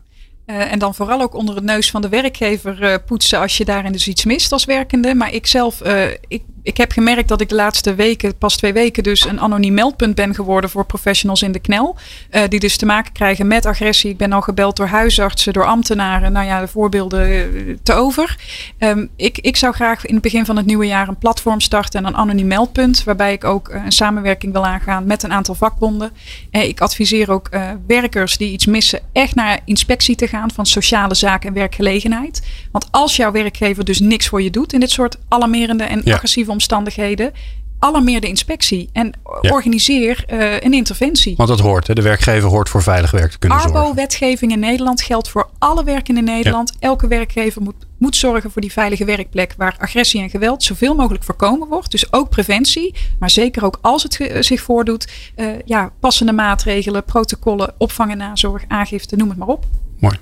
Eh, 0.46 0.72
en 0.72 0.78
dan 0.78 0.94
vooral 0.94 1.20
ook 1.20 1.34
onder 1.34 1.54
het 1.54 1.64
neus 1.64 1.90
van 1.90 2.02
de 2.02 2.08
werkgever 2.08 2.82
eh, 2.82 2.94
poetsen 3.06 3.38
als 3.38 3.56
je 3.56 3.64
daarin 3.64 3.92
dus 3.92 4.08
iets 4.08 4.24
mist 4.24 4.52
als 4.52 4.64
werkende. 4.64 5.14
Maar 5.14 5.32
ik 5.32 5.46
zelf, 5.46 5.80
eh, 5.80 6.04
ik, 6.28 6.42
ik 6.62 6.76
heb 6.76 6.92
gemerkt 6.92 7.28
dat 7.28 7.40
ik 7.40 7.48
de 7.48 7.54
laatste 7.54 7.94
weken, 7.94 8.38
pas 8.38 8.56
twee 8.56 8.72
weken, 8.72 9.02
dus 9.02 9.26
een 9.26 9.40
anoniem 9.40 9.74
meldpunt 9.74 10.14
ben 10.14 10.34
geworden 10.34 10.70
voor 10.70 10.84
professionals 10.86 11.42
in 11.42 11.52
de 11.52 11.58
knel. 11.58 11.96
Eh, 12.30 12.42
die 12.48 12.60
dus 12.60 12.76
te 12.76 12.86
maken 12.86 13.12
krijgen 13.12 13.46
met 13.46 13.66
agressie. 13.66 14.10
Ik 14.10 14.16
ben 14.16 14.32
al 14.32 14.40
gebeld 14.40 14.76
door 14.76 14.86
huisartsen, 14.86 15.52
door 15.52 15.66
ambtenaren. 15.66 16.32
Nou 16.32 16.46
ja, 16.46 16.60
de 16.60 16.68
voorbeelden 16.68 17.28
eh, 17.30 17.76
te 17.82 17.92
over. 17.92 18.36
Ehm, 18.78 19.06
ik, 19.16 19.38
ik 19.38 19.56
zou 19.56 19.74
graag 19.74 20.06
in 20.06 20.14
het 20.14 20.22
begin 20.22 20.44
van 20.44 20.56
het 20.56 20.66
nieuwe 20.66 20.86
jaar 20.86 21.08
een 21.08 21.18
platform 21.18 21.60
starten 21.60 22.00
en 22.00 22.06
een 22.06 22.16
anoniem 22.16 22.46
meldpunt. 22.46 23.04
Waarbij 23.04 23.32
ik 23.32 23.44
ook 23.44 23.68
eh, 23.68 23.84
een 23.84 23.92
samenwerking 23.92 24.52
wil 24.52 24.66
aangaan 24.66 25.06
met 25.06 25.22
een 25.22 25.32
aantal 25.32 25.54
vakbonden. 25.54 26.10
Ik 26.50 26.80
adviseer 26.80 27.30
ook 27.30 27.48
werkers 27.86 28.36
die 28.36 28.52
iets 28.52 28.66
missen 28.66 29.00
echt 29.12 29.34
naar 29.34 29.60
inspectie 29.64 30.16
te 30.16 30.26
gaan 30.26 30.50
van 30.50 30.66
sociale 30.66 31.14
zaken 31.14 31.48
en 31.48 31.54
werkgelegenheid. 31.54 32.42
Want 32.72 32.88
als 32.90 33.16
jouw 33.16 33.32
werkgever 33.32 33.84
dus 33.84 34.00
niks 34.00 34.28
voor 34.28 34.42
je 34.42 34.50
doet 34.50 34.72
in 34.72 34.80
dit 34.80 34.90
soort 34.90 35.16
alarmerende 35.28 35.84
en 35.84 36.00
Ja. 36.04 36.14
agressieve 36.14 36.49
omstandigheden, 36.50 37.32
alarmeer 37.78 38.20
de 38.20 38.28
inspectie 38.28 38.88
en 38.92 39.12
Ja. 39.40 39.50
organiseer 39.50 40.24
eh, 40.26 40.52
een 40.60 40.72
interventie. 40.72 41.36
Want 41.36 41.48
dat 41.48 41.60
hoort. 41.60 41.86
Hè? 41.86 41.94
De 41.94 42.02
werkgever 42.02 42.48
hoort 42.48 42.68
voor 42.68 42.82
veilig 42.82 43.10
werk 43.10 43.30
te 43.30 43.38
kunnen 43.38 43.60
zorgen. 43.60 43.80
Arbo-wetgeving 43.80 44.52
in 44.52 44.58
Nederland 44.58 45.02
geldt 45.02 45.28
voor 45.28 45.48
alle 45.58 45.84
werken 45.84 46.16
in 46.16 46.24
Nederland. 46.24 46.72
Elke 46.78 47.06
werkgever 47.08 47.62
moet, 47.62 47.74
moet 47.98 48.16
zorgen 48.16 48.50
voor 48.50 48.60
die 48.62 48.72
veilige 48.72 49.04
werkplek 49.04 49.54
waar 49.56 49.76
agressie 49.78 50.22
en 50.22 50.30
geweld 50.30 50.62
zoveel 50.62 50.94
mogelijk 50.94 51.24
voorkomen 51.24 51.68
wordt. 51.68 51.90
Dus 51.90 52.12
ook 52.12 52.28
preventie, 52.28 52.94
maar 53.18 53.30
zeker 53.30 53.64
ook 53.64 53.78
als 53.80 54.02
het 54.02 54.16
ge- 54.16 54.36
zich 54.42 54.60
voordoet, 54.60 55.08
eh, 55.34 55.46
ja, 55.64 55.90
passende 56.00 56.32
maatregelen, 56.32 57.04
protocollen, 57.04 57.74
opvang 57.78 58.10
en 58.10 58.18
nazorg, 58.18 58.64
aangifte, 58.68 59.16
noem 59.16 59.28
het 59.28 59.38
maar 59.38 59.48
op. 59.48 59.64
Mooi. 59.98 60.18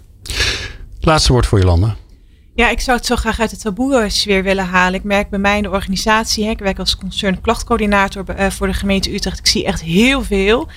Laatste 1.01 1.33
woord 1.33 1.47
voor 1.47 1.59
Jolanda. 1.61 1.97
Ja, 2.59 2.70
ik 2.70 2.80
zou 2.80 2.96
het 2.96 3.06
zo 3.06 3.16
graag 3.16 3.40
uit 3.40 3.50
de 3.50 3.56
taboe-sfeer 3.56 4.42
willen 4.42 4.64
halen. 4.64 4.98
Ik 4.98 5.04
merk 5.04 5.30
bij 5.30 5.38
mij 5.38 5.56
in 5.56 5.62
de 5.62 5.70
organisatie, 5.70 6.48
ik 6.48 6.59
werk 6.59 6.78
als 6.78 6.96
concern 6.96 7.40
klachtcoördinator 7.40 8.28
eh, 8.28 8.50
voor 8.50 8.66
de 8.66 8.72
gemeente 8.72 9.14
Utrecht. 9.14 9.38
Ik 9.38 9.46
zie 9.46 9.64
echt 9.64 9.82
heel 9.82 10.22
veel. 10.22 10.68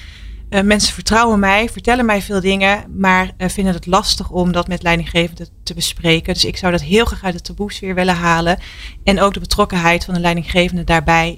Eh, 0.50 0.62
mensen 0.62 0.94
vertrouwen 0.94 1.40
mij, 1.40 1.70
vertellen 1.70 2.06
mij 2.06 2.22
veel 2.22 2.42
dingen, 2.42 2.84
maar 2.98 3.32
eh, 3.38 3.50
vinden 3.50 3.74
het 3.74 3.86
lastig 3.86 4.30
om 4.30 4.52
dat 4.52 4.68
met 4.68 4.84
leidinggevenden 4.84 5.48
te 5.64 5.74
bespreken. 5.74 6.34
Dus 6.34 6.46
ik 6.46 6.58
zou 6.58 6.72
dat 6.72 6.82
heel 6.82 7.06
graag 7.06 7.24
uit 7.24 7.34
de 7.34 7.42
taboe-sfeer 7.42 7.96
willen 7.96 8.16
halen. 8.16 8.60
En 9.04 9.22
ook 9.22 9.34
de 9.34 9.40
betrokkenheid 9.40 10.06
van 10.06 10.14
de 10.14 10.20
leidinggevende 10.20 10.84
daarbij 10.84 11.38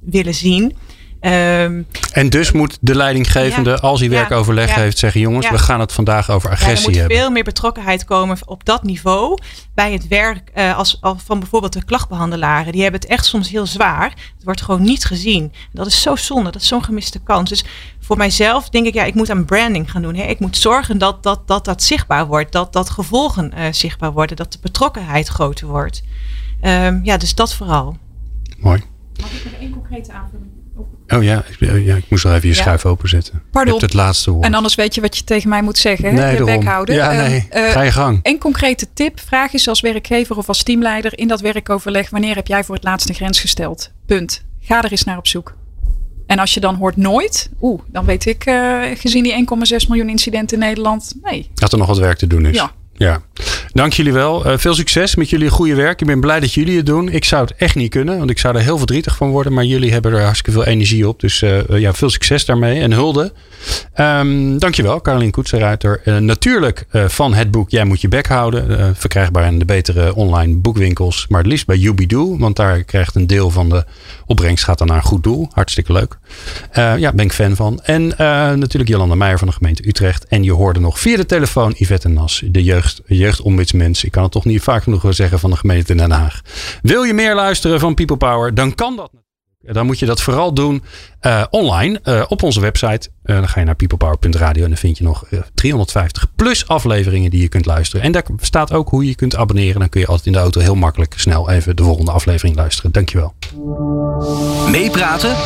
willen 0.00 0.34
zien. 0.34 0.76
Ehm, 1.24 1.82
En 2.12 2.28
dus 2.30 2.52
moet 2.52 2.78
de 2.80 2.94
leidinggevende, 2.96 3.70
Ja. 3.70 3.76
als 3.76 4.00
hij 4.00 4.08
werkoverleg 4.10 4.68
Ja. 4.68 4.74
heeft, 4.80 4.98
zeggen: 4.98 5.20
jongens, 5.20 5.46
Ja. 5.46 5.52
we 5.52 5.58
gaan 5.58 5.80
het 5.80 5.92
vandaag 5.92 6.30
over 6.30 6.50
Ja, 6.50 6.56
er 6.56 6.62
agressie 6.62 6.88
moet 6.88 6.98
hebben. 6.98 7.16
veel 7.16 7.30
meer 7.30 7.44
betrokkenheid 7.44 8.04
komen 8.04 8.38
op 8.44 8.64
dat 8.64 8.82
niveau 8.82 9.38
bij 9.74 9.92
het 9.92 10.08
werk 10.08 10.50
eh, 10.54 10.76
als, 10.76 10.98
al- 11.00 11.18
van 11.24 11.38
bijvoorbeeld 11.38 11.72
de 11.72 11.84
klachtbehandelaren. 11.84 12.72
Die 12.72 12.82
hebben 12.82 13.00
het 13.00 13.10
echt 13.10 13.24
soms 13.24 13.48
heel 13.50 13.66
zwaar. 13.66 14.08
Het 14.10 14.44
wordt 14.44 14.62
gewoon 14.62 14.82
niet 14.82 15.04
gezien. 15.04 15.52
Dat 15.72 15.86
is 15.86 16.02
zo 16.02 16.16
zonde. 16.16 16.50
Dat 16.50 16.62
is 16.62 16.68
zo'n 16.68 16.84
gemiste 16.84 17.18
kans. 17.22 17.48
Dus 17.48 17.64
voor 18.00 18.16
mijzelf 18.16 18.68
denk 18.68 18.86
ik, 18.86 18.94
ja, 18.94 19.04
ik 19.04 19.14
moet 19.14 19.30
aan 19.30 19.44
branding 19.44 19.90
gaan 19.90 20.02
doen. 20.02 20.14
Hè. 20.14 20.22
Ik 20.22 20.38
moet 20.40 20.56
zorgen 20.56 20.98
dat 20.98 21.22
dat, 21.22 21.46
dat, 21.48 21.64
dat 21.64 21.82
zichtbaar 21.82 22.26
wordt. 22.26 22.52
Dat, 22.52 22.72
dat 22.72 22.90
gevolgen 22.90 23.52
eh, 23.52 23.72
zichtbaar 23.72 24.12
worden. 24.12 24.36
Dat 24.36 24.52
de 24.52 24.58
betrokkenheid 24.62 25.28
groter 25.28 25.66
wordt. 25.66 26.02
Ehm, 26.60 27.00
ja, 27.02 27.16
dus 27.16 27.34
dat 27.34 27.54
vooral. 27.54 27.96
Mooi. 28.58 28.82
Mag 29.20 29.30
ik 29.32 29.44
nog 29.44 29.52
één 29.60 29.70
concrete 29.70 30.12
aanvulling? 30.12 30.50
Oh 31.08 31.22
ja, 31.22 31.44
ik, 31.48 31.56
ja, 31.84 31.94
ik 31.96 32.04
moest 32.08 32.24
nog 32.24 32.32
even 32.34 32.48
je 32.48 32.54
Ja. 32.54 32.60
schuif 32.60 32.86
openzetten. 32.86 33.42
Pardon. 33.50 33.74
Je 33.74 33.80
hebt 33.80 33.92
het 33.92 34.02
laatste 34.02 34.30
woord. 34.30 34.44
En 34.44 34.54
anders 34.54 34.74
weet 34.74 34.94
je 34.94 35.00
wat 35.00 35.16
je 35.16 35.24
tegen 35.24 35.48
mij 35.48 35.62
moet 35.62 35.78
zeggen. 35.78 36.14
nee, 36.14 36.36
je 36.36 36.44
bek 36.44 36.64
houden. 36.64 36.94
Ja, 36.94 37.10
Ehm, 37.12 37.30
nee. 37.30 37.46
eh, 37.50 37.70
Ga 37.70 37.80
je 37.82 37.90
gang. 37.90 38.20
Een 38.22 38.38
concrete 38.38 38.86
tip. 38.94 39.20
Vraag 39.20 39.52
eens 39.52 39.68
als 39.68 39.80
werkgever 39.80 40.36
of 40.36 40.48
als 40.48 40.62
teamleider 40.62 41.18
in 41.18 41.28
dat 41.28 41.40
werkoverleg. 41.40 42.10
Wanneer 42.10 42.34
heb 42.34 42.46
jij 42.46 42.64
voor 42.64 42.74
het 42.74 42.84
laatst 42.84 43.08
een 43.08 43.14
grens 43.14 43.40
gesteld? 43.40 43.90
Punt. 44.06 44.44
Ga 44.60 44.82
er 44.82 44.90
eens 44.90 45.04
naar 45.04 45.18
op 45.18 45.26
zoek. 45.26 45.54
En 46.26 46.38
als 46.38 46.54
je 46.54 46.60
dan 46.60 46.74
hoort 46.74 46.96
nooit. 46.96 47.50
Oeh, 47.60 47.80
dan 47.86 48.04
weet 48.04 48.26
ik 48.26 48.44
eh, 48.44 48.80
gezien 48.94 49.22
die 49.22 49.32
1,6 49.80 49.86
miljoen 49.88 50.08
incidenten 50.08 50.58
in 50.60 50.66
Nederland. 50.66 51.14
Nee. 51.22 51.50
Dat 51.54 51.72
er 51.72 51.78
nog 51.78 51.86
wat 51.86 51.98
werk 51.98 52.18
te 52.18 52.26
doen 52.26 52.46
is. 52.46 52.54
Ja. 52.56 52.72
Ja. 53.04 53.22
Dank 53.74 53.92
jullie 53.92 54.12
wel. 54.12 54.44
Eh, 54.44 54.58
veel 54.58 54.74
succes 54.74 55.14
met 55.14 55.30
jullie 55.30 55.50
goede 55.50 55.74
werk. 55.74 56.00
Ik 56.00 56.06
ben 56.06 56.20
blij 56.20 56.40
dat 56.40 56.52
jullie 56.52 56.76
het 56.76 56.86
doen. 56.86 57.08
Ik 57.08 57.24
zou 57.24 57.42
het 57.42 57.54
echt 57.56 57.74
niet 57.74 57.90
kunnen, 57.90 58.18
want 58.18 58.30
ik 58.30 58.38
zou 58.38 58.56
er 58.56 58.62
heel 58.62 58.78
verdrietig 58.78 59.16
van 59.16 59.30
worden. 59.30 59.52
Maar 59.52 59.64
jullie 59.64 59.92
hebben 59.92 60.12
er 60.12 60.22
hartstikke 60.22 60.50
veel 60.50 60.64
energie 60.64 61.08
op. 61.08 61.20
Dus 61.20 61.42
eh, 61.42 61.58
eh, 61.58 61.80
ja, 61.80 61.92
veel 61.92 62.10
succes 62.10 62.44
daarmee 62.44 62.80
en 62.80 62.92
hulde. 62.92 63.32
Ehm 63.94 64.58
dankjewel, 64.58 65.00
Carolien 65.00 65.30
Koetsenruiter. 65.30 66.00
Natuurlijk 66.20 66.84
van 66.90 67.34
het 67.34 67.50
boek 67.50 67.70
Jij 67.70 67.84
moet 67.84 68.00
je 68.00 68.08
bek 68.08 68.26
houden. 68.26 68.96
Verkrijgbaar 68.96 69.46
in 69.46 69.58
de 69.58 69.64
betere 69.64 70.14
online 70.14 70.56
boekwinkels. 70.56 71.26
Maar 71.28 71.38
het 71.38 71.48
liefst 71.48 71.66
bij 71.66 71.78
Ubidoo, 71.78 72.38
want 72.38 72.56
daar 72.56 72.82
krijgt 72.82 73.14
een 73.14 73.26
deel 73.26 73.50
van 73.50 73.68
de 73.68 73.84
opbrengst 74.26 74.64
gaat 74.64 74.78
dan 74.78 74.86
naar 74.86 74.96
een 74.96 75.02
goed 75.02 75.22
doel. 75.22 75.48
Hartstikke 75.52 75.92
leuk. 75.92 76.18
Ja, 76.74 77.12
ben 77.12 77.24
ik 77.24 77.32
fan 77.32 77.56
van. 77.56 77.80
En 77.82 78.06
natuurlijk 78.58 78.88
Jolanda 78.88 79.14
Meijer 79.14 79.38
van 79.38 79.48
de 79.48 79.54
gemeente 79.54 79.88
Utrecht. 79.88 80.26
En 80.26 80.42
je 80.42 80.52
hoorde 80.52 80.80
nog 80.80 81.00
via 81.00 81.16
de 81.16 81.26
telefoon 81.26 81.74
Yvette 81.76 82.08
Nas, 82.08 82.42
de 82.46 82.62
jeugd, 82.62 82.93
jeugdombudsmens. 83.06 84.04
Ik 84.04 84.12
kan 84.12 84.22
het 84.22 84.32
toch 84.32 84.44
niet 84.44 84.62
vaak 84.62 84.82
genoeg 84.82 85.06
zeggen 85.08 85.38
van 85.38 85.50
de 85.50 85.56
gemeente 85.56 85.94
Den 85.94 86.10
Haag. 86.10 86.40
Wil 86.82 87.02
je 87.02 87.14
meer 87.14 87.34
luisteren 87.34 87.80
van 87.80 87.94
People 87.94 88.16
Power? 88.16 88.54
Dan 88.54 88.74
kan 88.74 88.96
dat 88.96 89.10
dan 89.72 89.86
moet 89.86 89.98
je 89.98 90.06
dat 90.06 90.22
vooral 90.22 90.54
doen 90.54 90.82
eh, 91.20 91.44
online 91.50 92.00
eh, 92.02 92.22
op 92.28 92.42
onze 92.42 92.60
website. 92.60 93.10
Eh, 93.22 93.36
dan 93.36 93.48
ga 93.48 93.60
je 93.60 93.66
naar 93.66 93.74
peoplepower.radio 93.74 94.62
en 94.62 94.68
dan 94.68 94.78
vind 94.78 94.98
je 94.98 95.04
nog 95.04 95.26
eh, 95.30 95.40
350 95.54 96.26
plus 96.36 96.68
afleveringen 96.68 97.30
die 97.30 97.40
je 97.40 97.48
kunt 97.48 97.66
luisteren. 97.66 98.04
En 98.04 98.12
daar 98.12 98.24
staat 98.40 98.72
ook 98.72 98.88
hoe 98.88 99.06
je 99.06 99.14
kunt 99.14 99.36
abonneren. 99.36 99.80
Dan 99.80 99.88
kun 99.88 100.00
je 100.00 100.06
altijd 100.06 100.26
in 100.26 100.32
de 100.32 100.38
auto 100.38 100.60
heel 100.60 100.74
makkelijk 100.74 101.14
snel 101.16 101.50
even 101.50 101.76
de 101.76 101.82
volgende 101.82 102.10
aflevering 102.10 102.56
luisteren. 102.56 102.92
Dankjewel. 102.92 103.34
Meepraten 104.70 105.36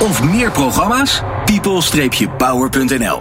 of 0.00 0.22
meer 0.22 0.50
programma's? 0.50 1.22
people-power.nl 1.44 3.16